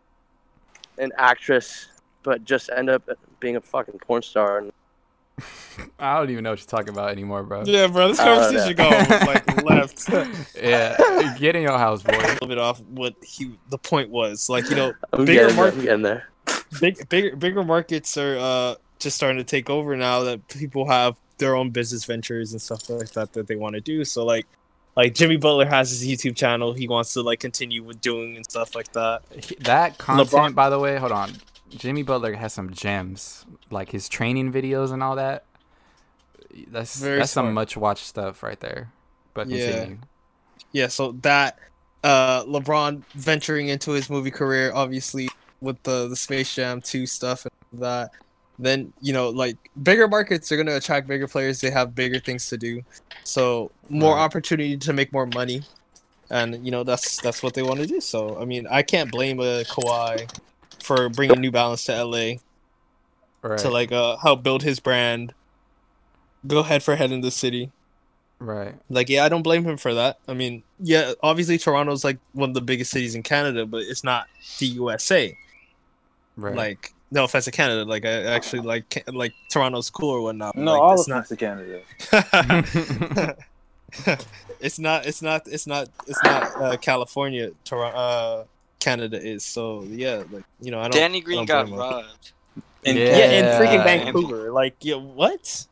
an 0.97 1.11
actress, 1.17 1.89
but 2.23 2.43
just 2.43 2.69
end 2.75 2.89
up 2.89 3.03
being 3.39 3.55
a 3.55 3.61
fucking 3.61 3.99
porn 3.99 4.21
star. 4.23 4.57
And 4.59 4.71
I 5.99 6.17
don't 6.17 6.29
even 6.31 6.43
know 6.43 6.51
what 6.51 6.59
you're 6.59 6.65
talking 6.67 6.89
about 6.89 7.11
anymore, 7.11 7.43
bro. 7.43 7.63
yeah 7.65 7.88
bro 7.88 8.07
this 8.07 8.19
I 8.19 8.25
don't 8.25 8.41
conversation 8.43 8.75
going 8.75 9.27
like 9.27 9.63
left 9.63 10.09
Yeah, 10.61 11.35
get 11.38 11.55
in 11.55 11.61
your 11.61 11.77
house, 11.77 12.01
boy. 12.01 12.15
A 12.17 12.25
little 12.33 12.47
bit 12.47 12.57
off 12.57 12.81
what 12.81 13.13
he 13.21 13.51
the 13.69 13.77
point 13.77 14.09
was 14.09 14.49
like 14.49 14.69
you 14.69 14.75
know 14.75 14.93
I'm 15.13 15.25
Bigger 15.25 15.49
getting 15.49 15.55
there. 15.55 15.65
market- 16.01 16.01
there. 16.01 16.79
big 16.79 17.09
bigger 17.09 17.35
bigger 17.35 17.63
markets 17.63 18.17
are 18.17 18.38
uh 18.38 18.75
just 18.99 19.15
starting 19.15 19.38
to 19.38 19.43
take 19.43 19.69
over 19.69 19.95
now 19.95 20.23
that 20.23 20.47
people 20.47 20.88
have 20.89 21.15
their 21.38 21.55
own 21.55 21.69
business 21.69 22.03
ventures 22.05 22.51
and 22.53 22.61
stuff 22.61 22.89
like 22.89 23.11
that 23.11 23.33
that 23.33 23.45
they 23.45 23.55
want 23.55 23.75
to 23.75 23.81
do 23.81 24.03
so 24.03 24.25
like 24.25 24.47
like 24.95 25.13
jimmy 25.13 25.38
butler 25.38 25.65
has 25.65 25.91
his 25.91 26.03
youtube 26.07 26.35
channel 26.35 26.73
he 26.73 26.88
wants 26.88 27.13
to 27.13 27.21
like 27.21 27.39
continue 27.39 27.83
with 27.83 28.01
doing 28.01 28.35
and 28.35 28.43
stuff 28.45 28.73
like 28.73 28.91
that 28.93 29.21
That 29.59 29.99
content, 29.99 30.29
LeBron- 30.29 30.55
by 30.55 30.71
the 30.71 30.79
way, 30.79 30.97
hold 30.97 31.11
on. 31.11 31.31
Jimmy 31.70 32.03
Butler 32.03 32.34
has 32.36 32.53
some 32.53 32.72
gems, 32.72 33.45
like 33.70 33.91
his 33.91 34.09
training 34.09 34.51
videos 34.51 34.91
and 34.91 35.03
all 35.03 35.15
that. 35.15 35.45
That's 36.68 36.99
Very 36.99 37.20
that's 37.20 37.32
some 37.32 37.53
much 37.53 37.78
watched 37.78 38.05
stuff 38.05 38.43
right 38.43 38.59
there. 38.59 38.93
But 39.34 39.49
Yeah. 39.49 39.59
continue. 39.65 39.99
yeah, 40.74 40.88
so 40.88 41.13
that 41.24 41.57
uh 42.03 42.43
LeBron 42.45 43.03
venturing 43.15 43.70
into 43.70 43.91
his 43.91 44.09
movie 44.09 44.32
career, 44.32 44.72
obviously 44.74 45.30
with 45.61 45.82
the 45.84 46.07
the 46.09 46.15
Space 46.15 46.53
Jam 46.53 46.82
2 46.82 47.05
stuff 47.07 47.45
and 47.74 47.82
that. 47.82 48.11
Then 48.59 48.93
you 49.01 49.13
know, 49.13 49.30
like 49.30 49.57
bigger 49.82 50.07
markets 50.07 50.51
are 50.51 50.57
gonna 50.57 50.76
attract 50.78 51.07
bigger 51.07 51.28
players. 51.28 51.61
They 51.61 51.72
have 51.72 51.95
bigger 51.95 52.20
things 52.20 52.47
to 52.49 52.57
do, 52.57 52.82
so 53.24 53.72
more 53.89 54.15
Right. 54.15 54.24
opportunity 54.24 54.78
to 54.78 54.93
make 54.93 55.13
more 55.13 55.28
money, 55.28 55.63
and 56.30 56.65
you 56.65 56.72
know 56.72 56.84
that's 56.84 57.20
that's 57.22 57.43
what 57.43 57.53
they 57.53 57.63
want 57.63 57.82
to 57.82 57.88
do. 57.88 58.01
So 58.01 58.39
I 58.39 58.45
mean, 58.45 58.68
I 58.70 58.84
can't 58.84 59.11
blame 59.11 59.39
a 59.39 59.65
Kawhi 59.65 60.30
for 60.88 61.09
bringing 61.09 61.41
New 61.41 61.51
Balance 61.51 61.83
to 61.85 62.03
LA 62.03 62.35
Right. 63.43 63.59
to 63.59 63.69
like 63.69 63.91
uh 63.91 64.17
help 64.17 64.41
build 64.41 64.63
his 64.63 64.79
brand, 64.79 65.33
go 66.47 66.63
head 66.63 66.81
for 66.81 66.95
head 66.95 67.11
in 67.11 67.21
the 67.21 67.29
city. 67.31 67.71
right. 68.39 68.73
Like, 68.89 69.09
yeah, 69.09 69.23
I 69.25 69.29
don't 69.29 69.43
blame 69.43 69.63
him 69.63 69.77
for 69.77 69.93
that. 69.93 70.17
I 70.27 70.33
mean, 70.33 70.63
yeah, 70.79 71.13
obviously 71.21 71.57
Toronto's 71.57 72.03
like 72.03 72.17
one 72.33 72.49
of 72.49 72.53
the 72.55 72.61
biggest 72.61 72.91
cities 72.91 73.13
in 73.15 73.21
Canada, 73.23 73.65
but 73.65 73.83
it's 73.83 74.03
not 74.03 74.25
the 74.59 74.65
USA. 74.67 75.38
Right. 76.35 76.55
Like, 76.55 76.93
no 77.11 77.23
offense 77.23 77.45
to 77.45 77.51
Canada, 77.51 77.85
like 77.85 78.05
I 78.05 78.23
actually 78.23 78.63
like 78.63 79.03
like 79.07 79.33
Toronto's 79.49 79.89
cool 79.89 80.09
or 80.09 80.21
whatnot. 80.21 80.55
No, 80.57 80.73
like, 80.73 80.81
all 80.81 80.93
it's 80.95 81.07
offense 81.07 81.29
to 81.29 81.35
Canada. 81.38 81.81
not. 84.05 84.25
it's 84.59 84.79
not. 84.79 85.05
It's 85.05 85.21
not. 85.21 85.47
It's 85.47 85.67
not. 85.67 85.89
It's 86.07 86.23
not 86.23 86.61
uh, 86.61 86.77
California. 86.77 87.51
Toronto. 87.63 88.47
Uh, 88.88 88.95
Canada 88.95 89.21
is 89.21 89.45
so 89.45 89.83
yeah. 89.89 90.23
Like 90.31 90.45
you 90.61 90.71
know, 90.71 90.79
I 90.79 90.83
don't. 90.83 90.91
Danny 90.91 91.21
Green 91.21 91.45
don't 91.45 91.69
got 91.69 91.77
robbed. 91.77 92.31
And 92.85 92.97
Yeah. 92.97 93.17
Yeah, 93.17 93.31
in 93.31 93.45
freaking 93.61 93.73
Yeah. 93.73 93.83
Vancouver. 93.83 94.51
Like, 94.51 94.75
yeah, 94.81 94.95
what? 94.95 95.65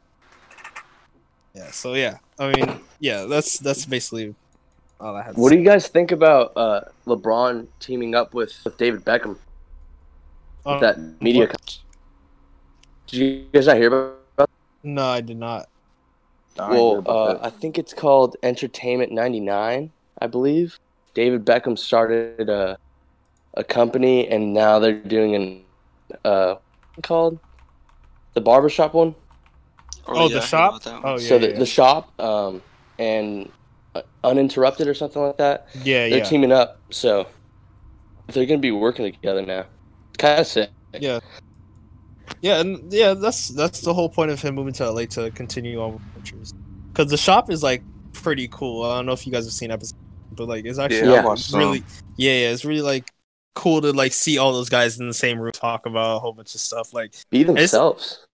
Yeah. 1.54 1.72
So 1.72 1.94
yeah, 1.94 2.18
I 2.38 2.52
mean, 2.52 2.80
yeah, 3.00 3.26
that's 3.26 3.60
that's 3.60 3.86
basically 3.86 4.36
all 5.00 5.16
I 5.16 5.24
had. 5.24 5.38
What 5.38 5.50
say. 5.50 5.56
do 5.56 5.62
you 5.62 5.68
guys 5.68 5.88
think 5.88 6.12
about 6.12 6.52
uh, 6.56 6.82
LeBron 7.08 7.68
teaming 7.80 8.16
up 8.16 8.34
with, 8.34 8.54
with 8.66 8.78
David 8.78 9.06
Beckham? 9.06 9.38
Um, 10.66 10.82
that 10.82 11.00
media. 11.22 11.42
what? 11.42 11.50
co- 11.52 11.58
Did 13.08 13.20
you 13.20 13.46
guys 13.54 13.68
not 13.68 13.78
hear 13.78 13.88
about? 13.88 14.20
about 14.38 14.50
No, 14.84 15.06
I 15.06 15.22
did 15.22 15.38
not. 15.38 15.70
I 16.60 16.70
well, 16.72 17.04
uh. 17.06 17.38
I 17.42 17.50
think 17.50 17.78
it's 17.78 17.94
called 17.94 18.36
Entertainment 18.44 19.12
'99, 19.12 19.92
I 20.20 20.28
believe. 20.28 20.80
David 21.14 21.46
Beckham 21.46 21.80
started 21.80 22.50
a 22.50 22.78
a 23.56 23.64
company, 23.64 24.28
and 24.28 24.54
now 24.54 24.80
they're 24.80 24.94
doing 24.94 25.36
an 25.36 25.62
uh, 26.24 26.56
what's 26.56 26.98
it 27.00 27.04
called 27.04 27.40
the 28.34 28.42
barbershop 28.42 28.94
one. 28.94 29.16
Oh, 30.08 30.28
yeah, 30.28 30.36
the 30.36 30.42
I 30.42 30.46
shop? 30.46 30.70
about 30.72 30.84
that 30.84 30.94
one. 31.04 31.04
Oh, 31.06 31.12
yeah. 31.20 31.28
so 31.30 31.40
the, 31.40 31.48
the 31.54 31.66
shop 31.66 32.20
um, 32.22 32.62
and 33.00 33.52
uh, 33.96 34.02
uninterrupted 34.24 34.88
or 34.88 34.94
something 34.94 35.22
like 35.22 35.38
that. 35.38 35.68
Yeah, 35.74 36.06
yeah 36.06 36.10
They're 36.10 36.18
yeah, 36.20 36.24
teaming 36.26 36.52
up, 36.52 36.80
so 36.92 37.28
they're 38.28 38.46
gonna 38.46 38.60
be 38.60 38.72
working 38.72 39.12
together 39.12 39.46
now. 39.46 39.66
Kind 40.18 40.42
of 40.42 40.48
sick. 40.48 40.70
yeah, 40.94 41.20
yeah, 42.42 42.60
and 42.60 42.92
yeah. 42.92 43.14
That's 43.14 43.50
that's 43.50 43.82
the 43.82 43.94
whole 43.94 44.10
point 44.10 44.32
of 44.32 44.42
him 44.42 44.56
moving 44.56 44.74
to 44.74 44.90
LA 44.92 45.06
to 45.06 45.32
continue 45.32 45.82
on 45.82 45.94
with 45.94 46.02
ventures. 46.14 46.54
Because 46.94 47.10
the 47.10 47.18
shop 47.18 47.50
is 47.50 47.64
like 47.64 47.84
pretty 48.14 48.48
cool. 48.50 48.84
I 48.84 48.98
don't 48.98 49.06
know 49.06 49.14
if 49.14 49.26
you 49.26 49.32
guys 49.34 49.46
have 49.46 49.54
seen 49.54 49.72
episodes, 49.72 49.94
but 50.32 50.48
like 50.48 50.66
it's 50.66 50.80
actually 50.80 51.08
Yeah, 51.08 51.14
I 51.14 51.16
like, 51.18 51.26
watched 51.26 51.50
some. 51.50 51.60
really, 51.60 51.84
yeah, 52.18 52.32
yeah. 52.34 52.52
It's 52.52 52.66
really 52.66 52.82
like 52.82 53.12
cool 53.56 53.82
to 53.82 53.92
like 53.92 54.14
see 54.14 54.38
all 54.38 54.54
those 54.54 54.70
guys 54.70 55.00
in 55.00 55.08
the 55.08 55.14
same 55.14 55.40
room 55.40 55.52
talk 55.52 55.86
about 55.88 56.18
a 56.18 56.20
whole 56.20 56.34
bunch 56.34 56.54
of 56.56 56.62
stuff. 56.62 56.94
Like 56.94 57.16
Be 57.32 57.44
themselves. 57.44 58.26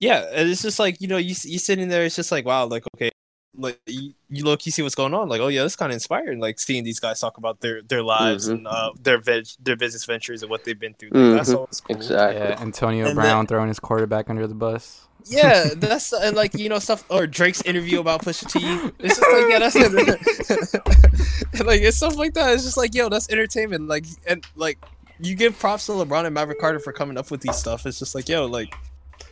yeah, 0.00 0.26
and 0.32 0.48
it's 0.48 0.62
just 0.62 0.78
like 0.78 1.00
you 1.00 1.08
know 1.08 1.16
you 1.16 1.34
you 1.44 1.58
sitting 1.58 1.88
there. 1.88 2.04
It's 2.04 2.16
just 2.16 2.32
like 2.32 2.44
wow, 2.44 2.66
like 2.66 2.84
okay. 2.96 3.10
Like 3.56 3.78
you, 3.86 4.14
you 4.28 4.42
look, 4.42 4.66
you 4.66 4.72
see 4.72 4.82
what's 4.82 4.96
going 4.96 5.14
on. 5.14 5.28
Like, 5.28 5.40
oh 5.40 5.46
yeah, 5.46 5.62
that's 5.62 5.76
kind 5.76 5.92
of 5.92 5.94
inspiring. 5.94 6.40
Like 6.40 6.58
seeing 6.58 6.82
these 6.82 6.98
guys 6.98 7.20
talk 7.20 7.38
about 7.38 7.60
their 7.60 7.82
their 7.82 8.02
lives 8.02 8.48
Mhm. 8.48 8.52
and 8.54 8.66
uh, 8.66 8.90
their 9.00 9.18
veg, 9.18 9.46
their 9.60 9.76
business 9.76 10.04
ventures 10.04 10.42
and 10.42 10.50
what 10.50 10.64
they've 10.64 10.76
been 10.78 10.94
through. 10.94 11.10
Like, 11.10 11.36
That's 11.36 11.50
Mhm. 11.50 11.56
always 11.58 11.80
cool. 11.80 11.94
Exactly. 11.94 12.40
yeah. 12.40 12.60
Antonio 12.60 13.06
And 13.06 13.14
Brown 13.14 13.46
throwing 13.46 13.68
his 13.68 13.78
quarterback 13.78 14.28
under 14.28 14.48
the 14.48 14.56
bus. 14.56 15.06
Yeah, 15.26 15.70
that's 15.74 16.12
and 16.12 16.36
like 16.36 16.54
you 16.54 16.68
know 16.68 16.78
stuff 16.78 17.04
or 17.08 17.26
Drake's 17.26 17.62
interview 17.62 18.00
about 18.00 18.22
Pusha 18.22 18.50
T. 18.50 18.60
It's 18.98 19.18
just 19.18 19.32
like 19.32 19.48
yeah, 19.48 19.58
that's 19.58 19.74
like 21.64 21.80
it's 21.80 21.96
stuff 21.96 22.16
like 22.16 22.34
that. 22.34 22.52
It's 22.52 22.64
just 22.64 22.76
like 22.76 22.94
yo, 22.94 23.08
that's 23.08 23.30
entertainment. 23.30 23.88
Like 23.88 24.04
and 24.26 24.44
like 24.54 24.78
you 25.18 25.34
give 25.34 25.58
props 25.58 25.86
to 25.86 25.92
LeBron 25.92 26.26
and 26.26 26.34
Maverick 26.34 26.60
Carter 26.60 26.78
for 26.78 26.92
coming 26.92 27.16
up 27.16 27.30
with 27.30 27.40
these 27.40 27.56
stuff. 27.56 27.86
It's 27.86 27.98
just 27.98 28.14
like 28.14 28.28
yo, 28.28 28.44
like 28.44 28.74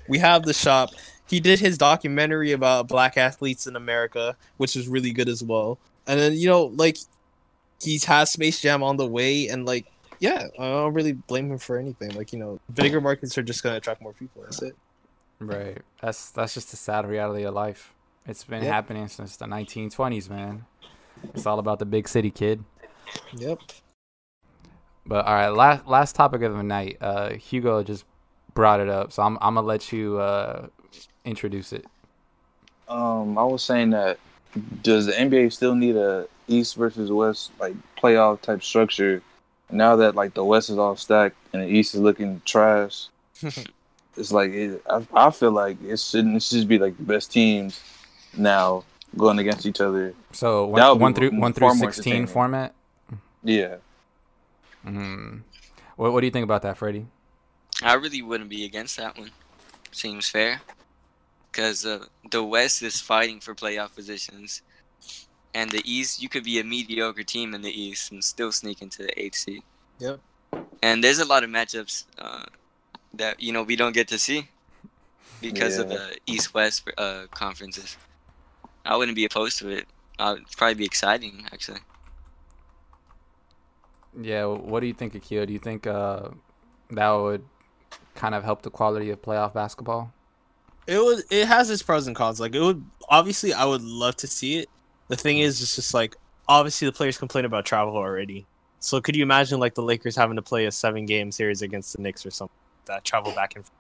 we 0.09 0.19
have 0.19 0.45
the 0.45 0.55
shop. 0.55 0.91
He 1.29 1.41
did 1.41 1.61
his 1.61 1.77
documentary 1.77 2.53
about 2.53 2.89
black 2.89 3.17
athletes 3.17 3.67
in 3.67 3.77
America, 3.77 4.37
which 4.57 4.77
is 4.77 4.89
really 4.89 5.13
good 5.13 5.29
as 5.29 5.43
well. 5.43 5.79
And 6.07 6.19
then 6.19 6.33
you 6.35 6.49
know 6.49 6.73
like 6.75 6.97
he's 7.83 8.05
has 8.05 8.31
Space 8.31 8.61
Jam 8.61 8.83
on 8.83 8.97
the 8.97 9.07
way, 9.07 9.49
and 9.49 9.67
like 9.67 9.87
yeah, 10.21 10.47
I 10.59 10.69
don't 10.69 10.95
really 10.95 11.13
blame 11.13 11.51
him 11.51 11.59
for 11.59 11.77
anything. 11.77 12.15
Like 12.15 12.33
you 12.33 12.39
know, 12.39 12.61
bigger 12.73 13.01
markets 13.01 13.37
are 13.37 13.43
just 13.43 13.63
gonna 13.63 13.77
attract 13.77 14.01
more 14.01 14.15
people. 14.15 14.43
That's 14.43 14.63
it. 14.63 14.75
Right. 15.47 15.79
That's 16.01 16.31
that's 16.31 16.55
just 16.55 16.71
the 16.71 16.77
sad 16.77 17.07
reality 17.07 17.45
of 17.45 17.55
life. 17.55 17.93
It's 18.27 18.45
been 18.45 18.63
Yep. 18.63 18.73
happening 18.73 19.09
since 19.09 19.37
the 19.37 19.47
1920s, 19.47 20.31
man. 20.31 20.67
It's 21.35 21.47
all 21.47 21.59
about 21.59 21.79
the 21.79 21.85
big 21.87 22.09
city 22.09 22.31
kid. 22.31 22.65
Yep. 23.37 23.59
But 25.05 25.27
all 25.27 25.35
right, 25.35 25.49
last 25.49 25.87
last 25.87 26.15
topic 26.15 26.43
of 26.43 26.57
the 26.57 26.63
night. 26.63 26.99
Uh, 27.01 27.31
Hugo 27.31 27.83
just 27.83 28.05
brought 28.55 28.81
it 28.81 28.89
up, 28.89 29.13
so 29.13 29.23
I'm 29.23 29.37
I'm 29.41 29.55
gonna 29.57 29.67
let 29.67 29.93
you 29.93 30.19
uh, 30.19 30.69
introduce 31.25 31.73
it. 31.73 31.85
Um, 32.89 33.37
I 33.39 33.45
was 33.45 33.65
saying 33.65 33.91
that 33.91 34.19
does 34.83 35.07
the 35.07 35.13
NBA 35.13 35.53
still 35.53 35.75
need 35.75 35.97
a 35.97 36.29
East 36.47 36.77
versus 36.77 37.11
West 37.11 37.51
like 37.59 37.75
playoff 37.99 38.41
type 38.43 38.63
structure? 38.63 39.23
Now 39.71 39.97
that 39.97 40.15
like 40.15 40.35
the 40.35 40.45
West 40.45 40.71
is 40.71 40.79
all 40.79 40.95
stacked 40.97 41.37
and 41.53 41.63
the 41.63 41.67
East 41.67 41.95
is 41.95 42.01
looking 42.01 42.41
trash, 42.45 43.09
it's 44.17 44.33
like 44.33 44.51
it, 44.51 44.83
I, 44.89 45.07
I 45.15 45.31
feel 45.31 45.53
like 45.53 45.83
it 45.83 45.99
shouldn't. 45.99 46.37
It 46.37 46.43
should 46.43 46.57
just 46.57 46.69
be 46.69 46.79
like 46.79 46.97
the 46.97 47.03
best 47.05 47.33
teams 47.33 47.81
now 48.37 48.85
going 49.17 49.39
against 49.39 49.67
each 49.67 49.81
other. 49.81 50.15
So 50.33 50.73
That 50.75 50.91
one, 50.91 51.01
one 51.01 51.15
through 51.15 51.31
one 51.31 51.53
through 51.53 51.75
sixteen 51.75 52.27
format. 52.27 52.75
Yeah, 53.45 53.77
Mm. 54.87 55.43
What 55.97 56.13
what 56.13 56.21
do 56.21 56.27
you 56.27 56.31
think 56.31 56.45
about 56.45 56.63
that, 56.63 56.79
Freddie? 56.79 57.07
I 57.83 57.95
really 57.95 58.23
wouldn't 58.23 58.51
be 58.51 58.65
against 58.65 58.97
that 58.97 59.19
one. 59.19 59.31
Seems 59.91 60.29
fair. 60.29 60.61
Because 61.51 61.85
uh, 61.85 62.07
the 62.31 62.43
West 62.43 62.83
is 62.83 63.01
fighting 63.01 63.41
for 63.41 63.55
playoff 63.55 63.95
positions. 63.95 64.63
And 65.55 65.71
the 65.71 65.83
East, 65.85 66.23
you 66.23 66.31
could 66.31 66.45
be 66.45 66.61
a 66.61 66.65
mediocre 66.65 67.23
team 67.23 67.55
in 67.55 67.61
the 67.61 67.71
East 67.71 68.11
and 68.11 68.25
still 68.25 68.53
sneak 68.53 68.81
into 68.81 69.03
the 69.03 69.21
eighth 69.21 69.37
seed. 69.37 69.63
Yep. 69.99 70.21
And 70.83 71.05
there's 71.05 71.19
a 71.19 71.27
lot 71.27 71.45
of 71.45 71.51
matchups 71.51 72.05
uh, 72.19 72.45
that, 73.15 73.41
you 73.41 73.53
know, 73.53 73.63
we 73.63 73.77
don't 73.77 73.93
get 73.93 74.09
to 74.09 74.19
see 74.19 74.49
because 75.41 75.79
of 75.79 75.89
the 75.89 76.17
East 76.27 76.55
West 76.55 76.89
uh, 76.97 77.27
conferences. 77.31 77.97
I 78.85 78.97
wouldn't 78.97 79.17
be 79.17 79.25
opposed 79.25 79.59
to 79.59 79.69
it. 79.69 79.87
Uh, 80.19 80.35
it'd 80.37 80.57
probably 80.57 80.75
be 80.75 80.85
exciting, 80.85 81.45
actually. 81.53 81.81
Yeah. 84.21 84.47
What 84.47 84.81
do 84.81 84.87
you 84.87 84.95
think, 84.95 85.15
Akio? 85.15 85.47
Do 85.47 85.53
you 85.53 85.59
think 85.59 85.87
uh, 85.87 86.29
that 86.91 87.11
would 87.11 87.45
kind 88.15 88.35
of 88.35 88.45
help 88.45 88.63
the 88.63 88.71
quality 88.71 89.11
of 89.11 89.23
playoff 89.23 89.55
basketball? 89.55 90.13
It 90.87 90.99
would. 90.99 91.23
It 91.31 91.47
has 91.47 91.71
its 91.71 91.83
pros 91.83 92.07
and 92.07 92.17
cons. 92.17 92.41
Like 92.41 92.55
it 92.55 92.61
would. 92.61 92.85
Obviously, 93.09 93.53
I 93.53 93.65
would 93.65 93.83
love 93.83 94.17
to 94.17 94.27
see 94.27 94.59
it. 94.59 94.69
The 95.09 95.17
thing 95.17 95.39
is, 95.39 95.63
it's 95.63 95.77
just 95.77 95.95
like 95.95 96.17
obviously 96.49 96.87
the 96.87 96.93
players 96.93 97.19
complain 97.19 97.45
about 97.45 97.65
travel 97.65 97.97
already. 97.97 98.47
So 98.81 99.01
could 99.01 99.15
you 99.15 99.23
imagine 99.23 99.61
like 99.61 99.75
the 99.75 99.83
Lakers 99.83 100.17
having 100.17 100.37
to 100.37 100.43
play 100.43 100.67
a 100.67 100.73
seven 100.73 101.07
game 101.07 101.31
series 101.31 101.63
against 101.63 101.97
the 101.97 102.03
Knicks 102.03 102.27
or 102.27 102.31
something 102.31 102.57
that 102.87 103.05
travel 103.05 103.33
back 103.33 103.57
and 103.57 103.65
forth? 103.65 103.79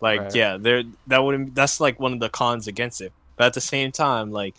Like 0.00 0.20
Right. 0.20 0.34
yeah, 0.34 0.56
there 0.58 0.82
that 1.06 1.22
wouldn't. 1.22 1.54
That's 1.54 1.80
like 1.80 1.98
one 2.00 2.12
of 2.12 2.20
the 2.20 2.28
cons 2.28 2.66
against 2.66 3.00
it. 3.00 3.12
But 3.36 3.46
at 3.46 3.54
the 3.54 3.60
same 3.60 3.90
time, 3.92 4.30
like 4.32 4.54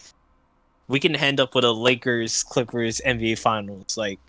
we 0.88 1.00
can 1.00 1.16
end 1.16 1.40
up 1.40 1.56
with 1.56 1.64
a 1.66 1.72
Lakers 1.72 2.44
Clippers 2.44 3.02
NBA 3.06 3.38
Finals. 3.40 3.98
Like 3.98 4.20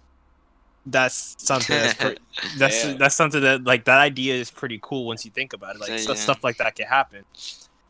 that's 0.84 1.34
something 1.38 1.76
that's 1.76 1.94
pre- 1.94 2.16
that's 2.58 2.84
Yeah. 2.84 2.92
that's 2.94 3.14
something 3.16 3.40
that 3.42 3.64
like 3.64 3.84
that 3.84 3.98
idea 3.98 4.34
is 4.34 4.50
pretty 4.50 4.78
cool 4.82 5.06
once 5.06 5.24
you 5.24 5.30
think 5.30 5.52
about 5.52 5.76
it. 5.76 5.80
Like 5.80 5.90
Yeah, 5.90 5.96
so- 5.98 6.12
yeah. 6.12 6.18
stuff 6.18 6.44
like 6.44 6.58
that 6.58 6.74
can 6.76 6.86
happen. 6.86 7.24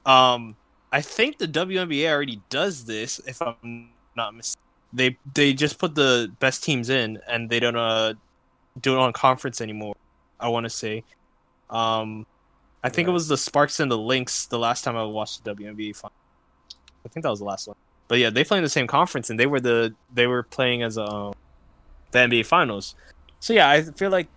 Um, 0.04 0.56
I 0.92 1.00
think 1.00 1.38
the 1.38 1.48
WNBA 1.48 2.08
already 2.10 2.40
does 2.48 2.84
this. 2.84 3.20
If 3.26 3.42
I'm 3.42 3.90
not 4.16 4.34
mistaken, 4.34 4.62
they 4.92 5.16
they 5.34 5.52
just 5.52 5.78
put 5.78 5.94
the 5.94 6.30
best 6.38 6.62
teams 6.62 6.90
in, 6.90 7.18
and 7.28 7.50
they 7.50 7.58
don't 7.60 7.76
uh 7.76 8.14
do 8.80 8.94
it 8.94 8.98
on 8.98 9.12
conference 9.12 9.60
anymore. 9.60 9.94
I 10.38 10.48
want 10.48 10.64
to 10.64 10.70
say, 10.70 11.02
um, 11.70 12.26
I 12.82 12.88
think 12.88 13.08
it 13.08 13.10
was 13.10 13.28
the 13.28 13.36
Sparks 13.36 13.80
and 13.80 13.90
the 13.90 13.98
Lynx 13.98 14.46
the 14.46 14.58
last 14.58 14.84
time 14.84 14.96
I 14.96 15.04
watched 15.04 15.44
the 15.44 15.54
WNBA. 15.54 15.96
Final. 15.96 16.12
I 17.04 17.08
think 17.08 17.24
that 17.24 17.30
was 17.30 17.40
the 17.40 17.44
last 17.44 17.68
one. 17.68 17.76
But 18.08 18.18
yeah, 18.18 18.30
they 18.30 18.44
play 18.44 18.58
in 18.58 18.64
the 18.64 18.70
same 18.70 18.86
conference, 18.86 19.30
and 19.30 19.38
they 19.38 19.46
were 19.46 19.60
the 19.60 19.94
they 20.14 20.26
were 20.26 20.42
playing 20.42 20.82
as 20.82 20.96
a 20.96 21.04
um, 21.04 21.34
the 22.12 22.18
NBA 22.18 22.46
Finals. 22.46 22.94
So 23.40 23.52
yeah, 23.52 23.68
I 23.68 23.82
feel 23.82 24.10
like 24.10 24.28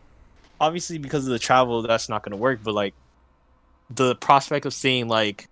obviously 0.59 0.97
because 0.97 1.25
of 1.25 1.31
the 1.31 1.39
travel, 1.39 1.81
that's 1.81 2.09
not 2.09 2.23
going 2.23 2.31
to 2.31 2.37
work. 2.37 2.59
But 2.63 2.73
like 2.73 2.93
the 3.89 4.15
prospect 4.15 4.65
of 4.65 4.73
seeing 4.73 5.07
like 5.07 5.47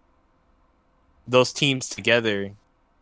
those 1.28 1.54
teams 1.54 1.90
together 1.90 2.52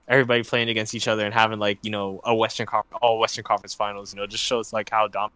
everybody 0.08 0.44
playing 0.44 0.70
against 0.70 0.94
each 0.94 1.08
other 1.08 1.26
and 1.26 1.34
having 1.34 1.60
like 1.60 1.80
you 1.82 1.92
know 1.92 2.22
a 2.24 2.36
Western 2.36 2.66
Conference, 2.66 3.00
all 3.02 3.20
Western 3.20 3.44
Conference 3.44 3.74
Finals. 3.74 4.14
You 4.14 4.20
know, 4.20 4.28
just 4.28 4.44
shows 4.44 4.74
like 4.74 4.90
how 4.90 5.08
dominant. 5.08 5.34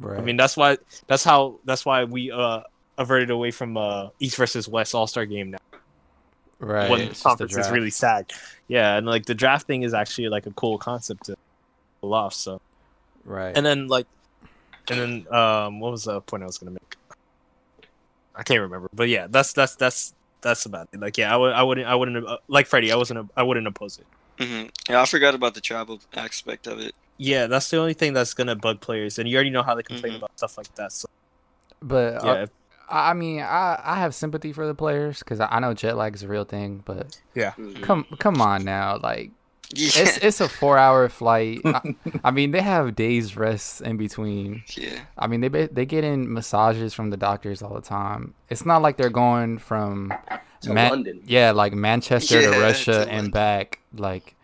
Right. 0.00 0.18
I 0.18 0.22
mean, 0.22 0.36
that's 0.36 0.56
why 0.56 0.78
that's 1.06 1.22
how 1.22 1.58
that's 1.64 1.84
why 1.84 2.04
we 2.04 2.32
uh 2.32 2.62
averted 2.96 3.30
away 3.30 3.50
from 3.50 3.76
uh 3.76 4.08
East 4.18 4.36
versus 4.36 4.66
West 4.66 4.94
All 4.94 5.06
Star 5.06 5.26
game 5.26 5.50
now. 5.50 5.58
right. 6.58 6.90
when 6.90 7.00
it's 7.02 7.22
conference 7.22 7.56
is 7.56 7.70
really 7.70 7.90
sad. 7.90 8.32
Yeah, 8.66 8.96
and 8.96 9.06
like 9.06 9.26
the 9.26 9.34
draft 9.34 9.66
thing 9.66 9.82
is 9.82 9.92
actually 9.92 10.28
like 10.28 10.46
a 10.46 10.52
cool 10.52 10.78
concept 10.78 11.26
to 11.26 11.36
pull 12.00 12.14
off. 12.14 12.32
So 12.32 12.60
right. 13.24 13.54
and 13.54 13.64
then 13.64 13.88
like 13.88 14.06
and 14.88 14.98
then 14.98 15.34
um 15.34 15.80
what 15.80 15.92
was 15.92 16.04
the 16.04 16.20
point 16.22 16.42
I 16.42 16.46
was 16.46 16.56
gonna 16.56 16.72
make? 16.72 16.96
I 18.34 18.42
can't 18.42 18.60
remember, 18.60 18.88
but 18.94 19.08
yeah, 19.08 19.26
that's 19.28 19.52
that's 19.52 19.76
that's 19.76 20.14
that's 20.40 20.64
about 20.64 20.88
it. 20.92 21.00
Like 21.00 21.18
yeah, 21.18 21.32
I 21.32 21.36
would 21.36 21.52
I 21.52 21.62
wouldn't 21.62 21.86
I 21.86 21.94
wouldn't 21.94 22.26
uh, 22.26 22.38
like 22.48 22.66
Freddie. 22.66 22.90
I 22.90 22.96
wasn't 22.96 23.30
I 23.36 23.42
wouldn't 23.42 23.66
oppose 23.66 23.98
it. 23.98 24.06
Mm-hmm. 24.42 24.68
Yeah, 24.90 25.02
I 25.02 25.04
forgot 25.04 25.34
about 25.34 25.52
the 25.52 25.60
travel 25.60 26.00
aspect 26.14 26.66
of 26.66 26.80
it. 26.80 26.94
Yeah, 27.22 27.46
that's 27.48 27.68
the 27.68 27.76
only 27.76 27.92
thing 27.94 28.14
that's 28.14 28.32
gonna 28.32 28.56
bug 28.56 28.80
players, 28.80 29.18
and 29.18 29.28
you 29.28 29.36
already 29.36 29.50
know 29.50 29.62
how 29.62 29.74
they 29.74 29.82
complain 29.82 30.14
Mhm. 30.14 30.16
about 30.16 30.30
stuff 30.36 30.56
like 30.56 30.74
that. 30.76 30.90
So 30.90 31.06
but 31.82 32.24
yeah, 32.24 32.30
uh, 32.32 32.46
I 32.88 33.10
I 33.10 33.14
mean, 33.14 33.40
I 33.40 33.78
I 33.84 33.96
have 34.00 34.14
sympathy 34.14 34.52
for 34.52 34.66
the 34.66 34.74
players 34.74 35.18
because 35.18 35.38
I 35.38 35.46
I 35.50 35.60
know 35.60 35.74
jet 35.74 35.96
lag 35.96 36.14
is 36.14 36.22
a 36.22 36.28
real 36.28 36.44
thing, 36.44 36.82
but 36.84 37.20
Mhm. 37.36 37.82
come 37.82 38.06
come 38.18 38.40
on 38.40 38.64
now, 38.64 38.98
like 39.02 39.32
Yeah, 39.74 39.90
it's 40.02 40.16
it's 40.18 40.40
a 40.40 40.48
four 40.48 40.78
hour 40.78 41.08
flight. 41.10 41.60
I, 41.64 41.80
I 42.24 42.30
mean, 42.30 42.52
they 42.52 42.62
have 42.62 42.96
days 42.96 43.36
rest 43.36 43.82
in 43.82 43.96
between. 43.98 44.64
yeah. 44.76 45.00
I 45.18 45.26
mean, 45.26 45.42
they 45.42 45.48
they 45.66 45.84
get 45.86 46.04
in 46.04 46.32
massages 46.32 46.94
from 46.94 47.10
the 47.10 47.16
doctors 47.18 47.60
all 47.62 47.74
the 47.74 47.82
time. 47.82 48.34
It's 48.48 48.64
not 48.64 48.80
like 48.80 48.96
they're 48.96 49.10
going 49.10 49.58
from 49.58 50.12
to 50.62 50.72
Ma- 50.74 50.88
London. 50.88 51.22
yeah, 51.26 51.52
like 51.52 51.74
Manchester 51.74 52.40
Yeah, 52.40 52.50
to 52.50 52.60
Russia 52.60 52.92
to 52.92 53.00
and 53.00 53.12
London. 53.12 53.30
back. 53.30 53.78
Like, 53.92 54.36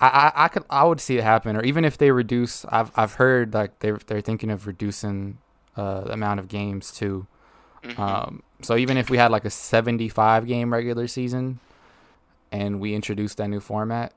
I, 0.00 0.06
I 0.08 0.44
I 0.44 0.48
could 0.48 0.64
I 0.70 0.84
would 0.84 1.00
see 1.00 1.18
it 1.18 1.24
happen, 1.24 1.56
or 1.56 1.62
even 1.64 1.84
if 1.84 1.98
they 1.98 2.10
reduce. 2.10 2.64
I've 2.66 2.92
I've 2.96 3.14
heard 3.14 3.54
like 3.54 3.78
they're 3.80 3.98
they're 4.06 4.20
thinking 4.20 4.50
of 4.50 4.66
reducing 4.66 5.38
uh, 5.76 6.02
the 6.02 6.12
amount 6.12 6.40
of 6.40 6.48
games 6.48 6.92
too. 6.92 7.26
Mhm. 7.84 7.98
Um, 7.98 8.42
so 8.62 8.76
even 8.76 8.96
if 8.96 9.10
we 9.10 9.18
had 9.18 9.30
like 9.30 9.44
a 9.44 9.50
75 9.50 10.46
game 10.46 10.72
regular 10.72 11.06
season, 11.06 11.60
and 12.50 12.80
we 12.80 12.94
introduced 12.94 13.38
that 13.38 13.48
new 13.48 13.60
format, 13.60 14.12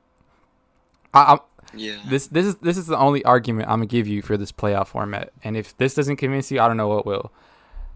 I, 1.14 1.20
I 1.20 1.40
yeah. 1.74 1.98
this 2.08 2.28
this 2.28 2.46
is 2.46 2.56
this 2.58 2.78
is 2.78 2.88
the 2.88 2.98
only 2.98 3.24
argument 3.26 3.70
I'm 3.70 3.80
gonna 3.80 3.88
give 3.88 4.08
you 4.08 4.22
for 4.22 4.38
this 4.38 4.52
playoff 4.52 4.88
format. 4.88 5.32
And 5.44 5.58
if 5.58 5.76
this 5.78 5.94
doesn't 5.94 6.18
convince 6.18 6.52
you, 6.52 6.60
I 6.60 6.68
don't 6.68 6.78
know 6.78 6.88
what 6.88 7.06
will. 7.06 7.32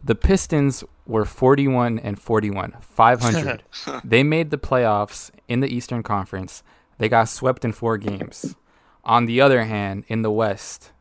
The 0.04 0.16
Pistons 0.16 0.84
were 1.08 1.26
41 1.26 1.98
and 1.98 2.20
41, 2.20 2.76
500. 2.80 3.64
they 4.04 4.22
made 4.22 4.52
the 4.52 4.58
playoffs 4.58 5.32
in 5.48 5.62
the 5.62 5.68
Eastern 5.68 6.04
Conference. 6.04 6.62
They 6.98 7.10
got 7.10 7.30
swept 7.30 7.66
in 7.66 7.72
four 7.74 7.98
games. 7.98 8.56
On 9.04 9.26
the 9.26 9.42
other 9.42 9.66
hand, 9.66 10.06
in 10.08 10.22
the 10.22 10.32
West, 10.32 10.92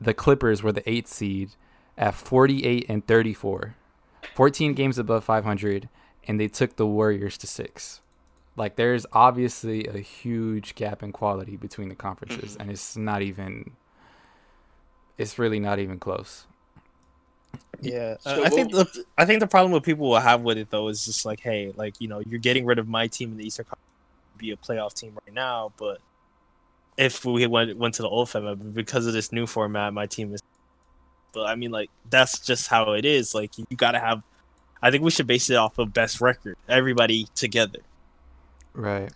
the 0.00 0.14
Clippers 0.14 0.62
were 0.62 0.72
the 0.72 0.88
eighth 0.90 1.08
seed 1.08 1.50
at 1.96 2.14
48 2.14 2.86
and 2.88 3.06
34, 3.06 3.74
14 4.34 4.74
games 4.74 4.98
above 4.98 5.24
500, 5.24 5.88
and 6.26 6.40
they 6.40 6.48
took 6.48 6.76
the 6.76 6.86
Warriors 6.86 7.38
to 7.38 7.46
six. 7.46 8.00
Like, 8.56 8.76
there's 8.76 9.06
obviously 9.12 9.86
a 9.86 9.98
huge 9.98 10.74
gap 10.74 11.02
in 11.02 11.12
quality 11.12 11.56
between 11.56 11.88
the 11.90 11.94
conferences, 11.94 12.56
Mhm. 12.56 12.60
and 12.60 12.70
it's 12.70 12.96
not 12.96 13.22
even. 13.22 13.72
It's 15.18 15.38
really 15.38 15.60
not 15.60 15.78
even 15.78 15.98
close. 15.98 16.46
yeah, 17.80 18.16
So 18.20 18.44
I 18.44 18.48
think 18.50 18.72
the 18.72 18.86
I 19.16 19.24
think 19.24 19.40
the 19.40 19.46
problem 19.46 19.72
with 19.72 19.82
people 19.82 20.08
will 20.10 20.20
have 20.20 20.42
with 20.42 20.58
it 20.58 20.70
though 20.70 20.88
is 20.88 21.04
just 21.04 21.24
like, 21.24 21.40
hey, 21.40 21.72
like 21.76 21.94
you 22.00 22.08
know, 22.08 22.20
you're 22.20 22.40
getting 22.40 22.66
rid 22.66 22.78
of 22.78 22.88
my 22.88 23.06
team 23.06 23.32
in 23.32 23.38
the 23.38 23.46
Eastern 23.46 23.64
Conference, 23.64 23.82
be 24.38 24.50
a 24.52 24.56
playoff 24.56 24.94
team 24.94 25.16
right 25.26 25.34
now, 25.34 25.72
but 25.76 25.98
if 26.96 27.24
we 27.24 27.46
went 27.46 27.76
went 27.76 27.94
to 27.94 28.02
the 28.02 28.08
old 28.08 28.30
format 28.30 28.74
because 28.74 29.06
of 29.06 29.12
this 29.12 29.32
new 29.32 29.46
format, 29.46 29.92
my 29.92 30.06
team 30.06 30.34
is. 30.34 30.42
But 31.32 31.46
I 31.46 31.54
mean, 31.54 31.70
like 31.70 31.90
that's 32.10 32.38
just 32.40 32.68
how 32.68 32.92
it 32.92 33.04
is. 33.04 33.34
Like 33.34 33.58
you 33.58 33.64
got 33.76 33.92
to 33.92 34.00
have. 34.00 34.22
I 34.82 34.90
think 34.90 35.02
we 35.02 35.10
should 35.10 35.26
base 35.26 35.48
it 35.50 35.56
off 35.56 35.78
of 35.78 35.92
best 35.92 36.20
record, 36.20 36.56
everybody 36.68 37.26
together. 37.34 37.80
Right. 38.74 39.10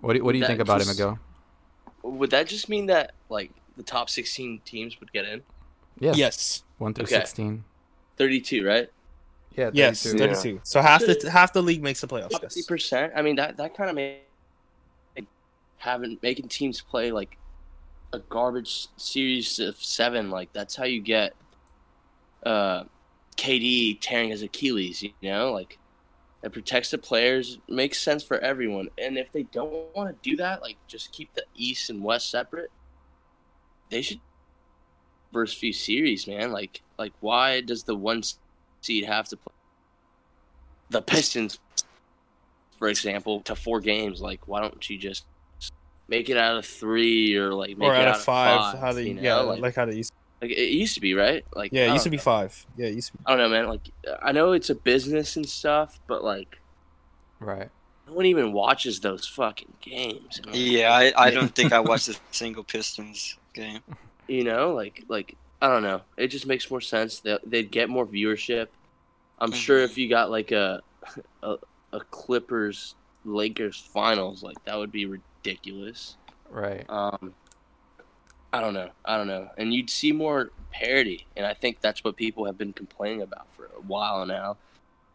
What 0.00 0.14
do, 0.14 0.24
what 0.24 0.32
do 0.32 0.38
you 0.38 0.44
That 0.44 0.48
think 0.48 0.60
about 0.60 0.78
just- 0.78 0.90
it, 0.90 0.94
Miguel? 0.94 1.18
Would 2.02 2.30
that 2.30 2.48
just 2.48 2.68
mean 2.68 2.86
that 2.86 3.12
like 3.28 3.52
the 3.76 3.82
top 3.84 4.10
16 4.10 4.60
teams 4.64 4.98
would 4.98 5.12
get 5.12 5.24
in? 5.24 5.42
Yeah. 6.00 6.12
Yes, 6.16 6.64
1 6.78 6.94
through 6.94 7.04
Okay. 7.04 7.14
16. 7.14 7.62
32, 8.16 8.66
right? 8.66 8.90
Yeah, 9.54 9.70
yes, 9.72 10.02
32. 10.02 10.48
Yeah. 10.54 10.58
So 10.62 10.80
half 10.80 11.00
the 11.02 11.28
half 11.30 11.52
the 11.52 11.62
league 11.62 11.82
makes 11.82 12.00
the 12.00 12.08
playoffs. 12.08 12.40
Fifty 12.40 12.62
percent. 12.66 13.12
I 13.14 13.20
mean 13.22 13.36
that 13.36 13.58
that 13.58 13.76
kind 13.76 13.90
of 13.90 13.96
made 13.96 14.20
having 15.82 16.16
making 16.22 16.46
teams 16.46 16.80
play 16.80 17.10
like 17.10 17.36
a 18.12 18.20
garbage 18.20 18.86
series 18.96 19.58
of 19.58 19.76
seven. 19.76 20.30
Like 20.30 20.52
that's 20.52 20.76
how 20.76 20.84
you 20.84 21.00
get 21.00 21.34
uh, 22.46 22.84
KD 23.36 23.98
tearing 24.00 24.30
his 24.30 24.42
Achilles. 24.42 25.02
You 25.02 25.12
know, 25.22 25.52
like 25.52 25.78
it 26.42 26.52
protects 26.52 26.92
the 26.92 26.98
players, 26.98 27.58
makes 27.68 27.98
sense 28.00 28.22
for 28.22 28.38
everyone. 28.38 28.88
And 28.96 29.18
if 29.18 29.32
they 29.32 29.42
don't 29.42 29.94
want 29.94 30.10
to 30.10 30.30
do 30.30 30.36
that, 30.36 30.62
like 30.62 30.76
just 30.86 31.10
keep 31.10 31.34
the 31.34 31.44
East 31.56 31.90
and 31.90 32.02
West 32.02 32.30
separate. 32.30 32.70
They 33.90 34.02
should 34.02 34.20
first 35.32 35.58
few 35.58 35.72
series, 35.72 36.28
man. 36.28 36.52
Like 36.52 36.80
like 36.96 37.12
why 37.18 37.60
does 37.60 37.82
the 37.82 37.96
one 37.96 38.22
seed 38.82 39.04
have 39.04 39.26
to 39.30 39.36
play 39.36 39.54
the 40.90 41.02
Pistons? 41.02 41.58
for 42.82 42.88
example, 42.88 43.40
to 43.42 43.54
four 43.54 43.78
games. 43.78 44.20
Like, 44.20 44.48
why 44.48 44.60
don't 44.60 44.90
you 44.90 44.98
just 44.98 45.24
make 46.12 46.28
it 46.28 46.36
out 46.36 46.58
of 46.58 46.66
three 46.66 47.34
or 47.36 47.54
like 47.54 47.76
make 47.78 47.88
Or 47.88 47.94
it 47.94 48.00
out 48.02 48.08
out 48.08 48.16
of 48.16 48.22
five, 48.22 48.72
five? 48.72 48.80
how 48.80 48.92
they 48.92 49.04
you 49.08 49.14
know? 49.14 49.22
yeah, 49.22 49.36
like, 49.38 49.60
like, 49.62 49.74
how 49.74 49.86
they 49.86 49.96
used. 49.96 50.12
like, 50.42 50.50
it 50.50 50.70
used 50.70 50.94
to 50.94 51.00
be 51.00 51.14
right. 51.14 51.42
Like, 51.56 51.72
Yeah, 51.72 51.86
it 51.88 51.92
used 51.92 52.04
to 52.04 52.10
be 52.10 52.18
know. 52.18 52.22
five. 52.22 52.66
Yeah, 52.76 52.86
it 52.88 52.94
used 52.94 53.12
to 53.12 53.18
be. 53.18 53.24
I 53.26 53.30
don't 53.30 53.38
know, 53.38 53.48
man. 53.48 53.66
Like, 53.68 53.90
I 54.22 54.30
know 54.32 54.52
it's 54.52 54.68
a 54.68 54.74
business 54.74 55.36
and 55.36 55.48
stuff, 55.48 55.98
but 56.06 56.22
like, 56.22 56.58
Right. 57.40 57.70
no 58.06 58.12
one 58.12 58.26
even 58.26 58.52
watches 58.52 59.00
those 59.00 59.26
fucking 59.26 59.72
games. 59.80 60.38
you 60.44 60.50
know? 60.50 60.52
Yeah, 60.52 60.92
I, 60.92 61.12
I 61.16 61.30
don't 61.30 61.54
think 61.54 61.72
I 61.72 61.80
watched 61.80 62.08
a 62.14 62.16
single 62.30 62.62
Pistons 62.62 63.38
game. 63.54 63.80
You 64.28 64.44
know, 64.44 64.74
like, 64.74 65.02
like 65.08 65.34
I 65.62 65.68
don't 65.68 65.82
know. 65.82 66.02
It 66.18 66.28
just 66.28 66.46
makes 66.46 66.70
more 66.70 66.80
sense. 66.82 67.20
that 67.20 67.40
they'd 67.46 67.70
get 67.70 67.88
more 67.88 68.06
viewership. 68.06 68.66
I'm 69.38 69.52
sure 69.52 69.80
Mhm. 69.80 69.84
if 69.84 69.96
you 69.98 70.08
got 70.10 70.30
like 70.30 70.52
a, 70.52 70.82
a 71.42 71.56
a 71.94 72.00
Clippers 72.10 72.94
Lakers 73.24 73.78
finals, 73.94 74.42
like 74.42 74.62
that 74.64 74.76
would 74.76 74.92
be 74.92 75.06
ridiculous. 75.42 76.16
Right. 76.50 76.84
Um, 76.88 77.34
I 78.52 78.60
don't 78.60 78.74
know. 78.74 78.90
I 79.04 79.16
don't 79.16 79.26
know. 79.26 79.48
And 79.56 79.72
you'd 79.72 79.90
see 79.90 80.12
more 80.12 80.50
parity, 80.70 81.26
and 81.36 81.46
I 81.46 81.54
think 81.54 81.80
that's 81.80 82.04
what 82.04 82.16
people 82.16 82.44
have 82.46 82.58
been 82.58 82.72
complaining 82.72 83.22
about 83.22 83.46
for 83.56 83.66
a 83.66 83.80
while 83.86 84.26
now. 84.26 84.56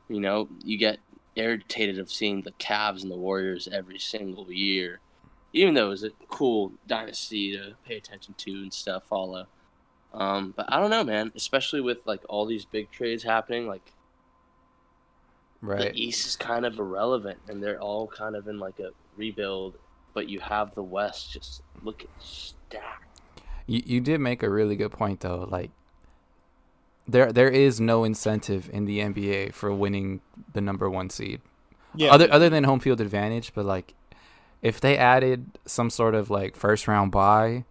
You 0.09 0.19
know, 0.19 0.47
you 0.63 0.77
get 0.77 0.99
irritated 1.35 1.99
of 1.99 2.11
seeing 2.11 2.41
the 2.41 2.51
Cavs 2.53 3.03
and 3.03 3.11
the 3.11 3.17
Warriors 3.17 3.67
every 3.71 3.99
single 3.99 4.51
year, 4.51 4.99
even 5.53 5.73
though 5.73 5.87
it 5.87 5.89
was 5.89 6.03
a 6.03 6.11
cool 6.29 6.71
dynasty 6.87 7.55
to 7.55 7.75
pay 7.85 7.97
attention 7.97 8.33
to 8.39 8.51
and 8.51 8.73
stuff. 8.73 9.03
Follow. 9.07 9.47
Um, 10.13 10.53
but 10.55 10.65
I 10.69 10.79
don't 10.79 10.89
know, 10.89 11.03
man. 11.03 11.31
Especially 11.35 11.81
with 11.81 12.07
like 12.07 12.21
all 12.27 12.45
these 12.45 12.65
big 12.65 12.89
trades 12.91 13.23
happening, 13.23 13.67
like 13.67 13.91
Right. 15.61 15.93
the 15.93 15.99
East 15.99 16.25
is 16.27 16.35
kind 16.35 16.65
of 16.65 16.79
irrelevant, 16.79 17.39
and 17.47 17.61
they're 17.61 17.79
all 17.79 18.07
kind 18.07 18.35
of 18.35 18.47
in 18.47 18.59
like 18.59 18.79
a 18.79 18.91
rebuild. 19.15 19.75
But 20.17 20.29
you 20.29 20.39
have 20.39 20.73
the 20.73 20.81
West 20.81 21.31
just 21.31 21.61
looking 21.83 22.09
stacked. 22.19 23.21
You 23.67 23.83
you 23.85 24.01
did 24.01 24.19
make 24.19 24.41
a 24.41 24.49
really 24.49 24.75
good 24.75 24.91
point 24.91 25.19
though. 25.19 25.45
Like 25.47 25.69
there 27.07 27.31
there 27.31 27.49
is 27.49 27.79
no 27.79 28.03
incentive 28.03 28.67
in 28.73 28.85
the 28.85 28.97
NBA 28.99 29.53
for 29.53 29.71
winning 29.71 30.21
the 30.53 30.61
number 30.61 30.89
1 30.89 31.11
seed. 31.11 31.41
Yeah. 31.95 32.09
Other 32.11 32.27
other 32.31 32.49
than 32.49 32.63
home 32.63 32.79
field 32.79 32.99
advantage, 32.99 33.53
but 33.53 33.65
like 33.65 33.93
if 34.63 34.81
they 34.81 34.97
added 34.97 35.45
some 35.65 35.91
sort 35.91 36.15
of 36.15 36.31
like 36.31 36.55
first 36.55 36.87
round 36.87 37.11
bye 37.11 37.63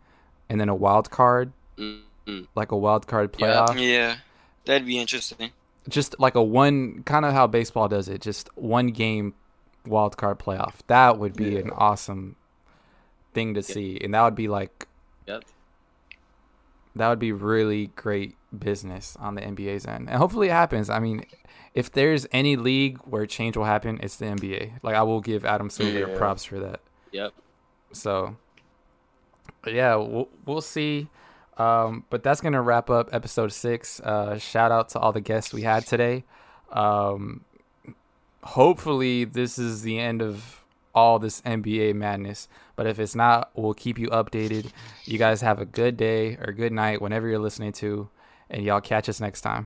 and 0.49 0.61
then 0.61 0.69
a 0.69 0.75
wild 0.75 1.11
card, 1.11 1.53
Mm-hmm. 1.77 2.43
like 2.55 2.71
a 2.71 2.77
wild 2.77 3.07
card 3.09 3.35
Yeah. 3.39 3.47
playoff, 3.67 3.81
Yeah, 3.81 4.17
that'd 4.67 4.87
be 4.87 4.99
interesting. 4.99 5.51
just 5.89 6.15
like 6.21 6.37
a 6.37 6.43
one 6.43 7.03
kind 7.03 7.25
of 7.25 7.33
how 7.33 7.47
baseball 7.49 7.89
does 7.89 8.09
it, 8.09 8.21
just 8.23 8.49
one 8.57 8.89
game 8.89 9.35
wild 9.87 10.17
card 10.17 10.39
playoff. 10.39 10.75
That 10.87 11.19
would 11.19 11.35
be 11.35 11.57
an 11.59 11.71
awesome 11.71 12.37
thing 13.35 13.55
to 13.55 13.63
see, 13.63 13.99
and 14.03 14.15
that 14.15 14.23
would 14.23 14.35
be 14.35 14.49
like 14.49 14.87
Yep. 15.27 15.45
that 16.95 17.09
would 17.09 17.19
be 17.19 17.33
really 17.33 17.89
great 17.89 18.37
business 18.57 19.17
on 19.21 19.35
the 19.35 19.43
NBA's 19.43 19.87
end, 19.87 20.09
and 20.09 20.19
hopefully 20.19 20.49
it 20.49 20.53
happens. 20.53 20.89
I 20.89 20.99
mean, 20.99 21.25
if 21.75 21.91
there's 21.93 22.27
any 22.33 22.57
league 22.57 22.99
where 23.05 23.27
change 23.27 23.57
will 23.57 23.65
happen, 23.65 23.99
it's 24.03 24.17
the 24.17 24.27
NBA. 24.27 24.73
Like 24.83 24.95
I 24.95 25.03
will 25.03 25.21
give 25.21 25.45
Adam 25.45 25.69
Silver 25.69 26.11
Yeah. 26.11 26.17
props 26.19 26.45
for 26.45 26.59
that. 26.61 26.81
Yep. 27.13 27.33
So, 27.93 28.37
yeah, 29.67 29.95
we'll, 29.97 30.29
we'll 30.45 30.61
see. 30.61 31.09
Um, 31.59 32.05
but 32.11 32.23
that's 32.23 32.41
going 32.41 32.53
to 32.53 32.61
wrap 32.61 32.91
up 32.91 33.09
episode 33.13 33.53
six. 33.53 34.01
Uh, 34.01 34.39
shout 34.39 34.71
out 34.73 34.89
to 34.91 34.99
all 34.99 35.13
the 35.13 35.21
guests 35.21 35.53
we 35.55 35.63
had 35.63 35.87
today. 35.87 36.25
Um, 36.71 37.45
hopefully, 38.47 39.25
this 39.25 39.59
is 39.59 39.83
the 39.83 39.99
end 39.99 40.23
of 40.23 40.65
all 40.95 41.19
this 41.19 41.41
NBA 41.43 41.95
madness. 41.95 42.49
But 42.77 42.87
if 42.87 42.99
it's 42.99 43.15
not, 43.15 43.51
we'll 43.55 43.75
keep 43.75 43.99
you 43.99 44.09
updated. 44.09 44.71
You 45.05 45.19
guys 45.19 45.41
have 45.41 45.61
a 45.61 45.67
good 45.67 45.97
day 45.97 46.37
or 46.37 46.53
good 46.53 46.73
night 46.73 47.03
whenever 47.03 47.29
you're 47.29 47.39
listening 47.39 47.73
to, 47.75 48.09
and 48.49 48.65
y'all 48.65 48.81
catch 48.81 49.09
us 49.09 49.21
next 49.21 49.41
time. 49.41 49.65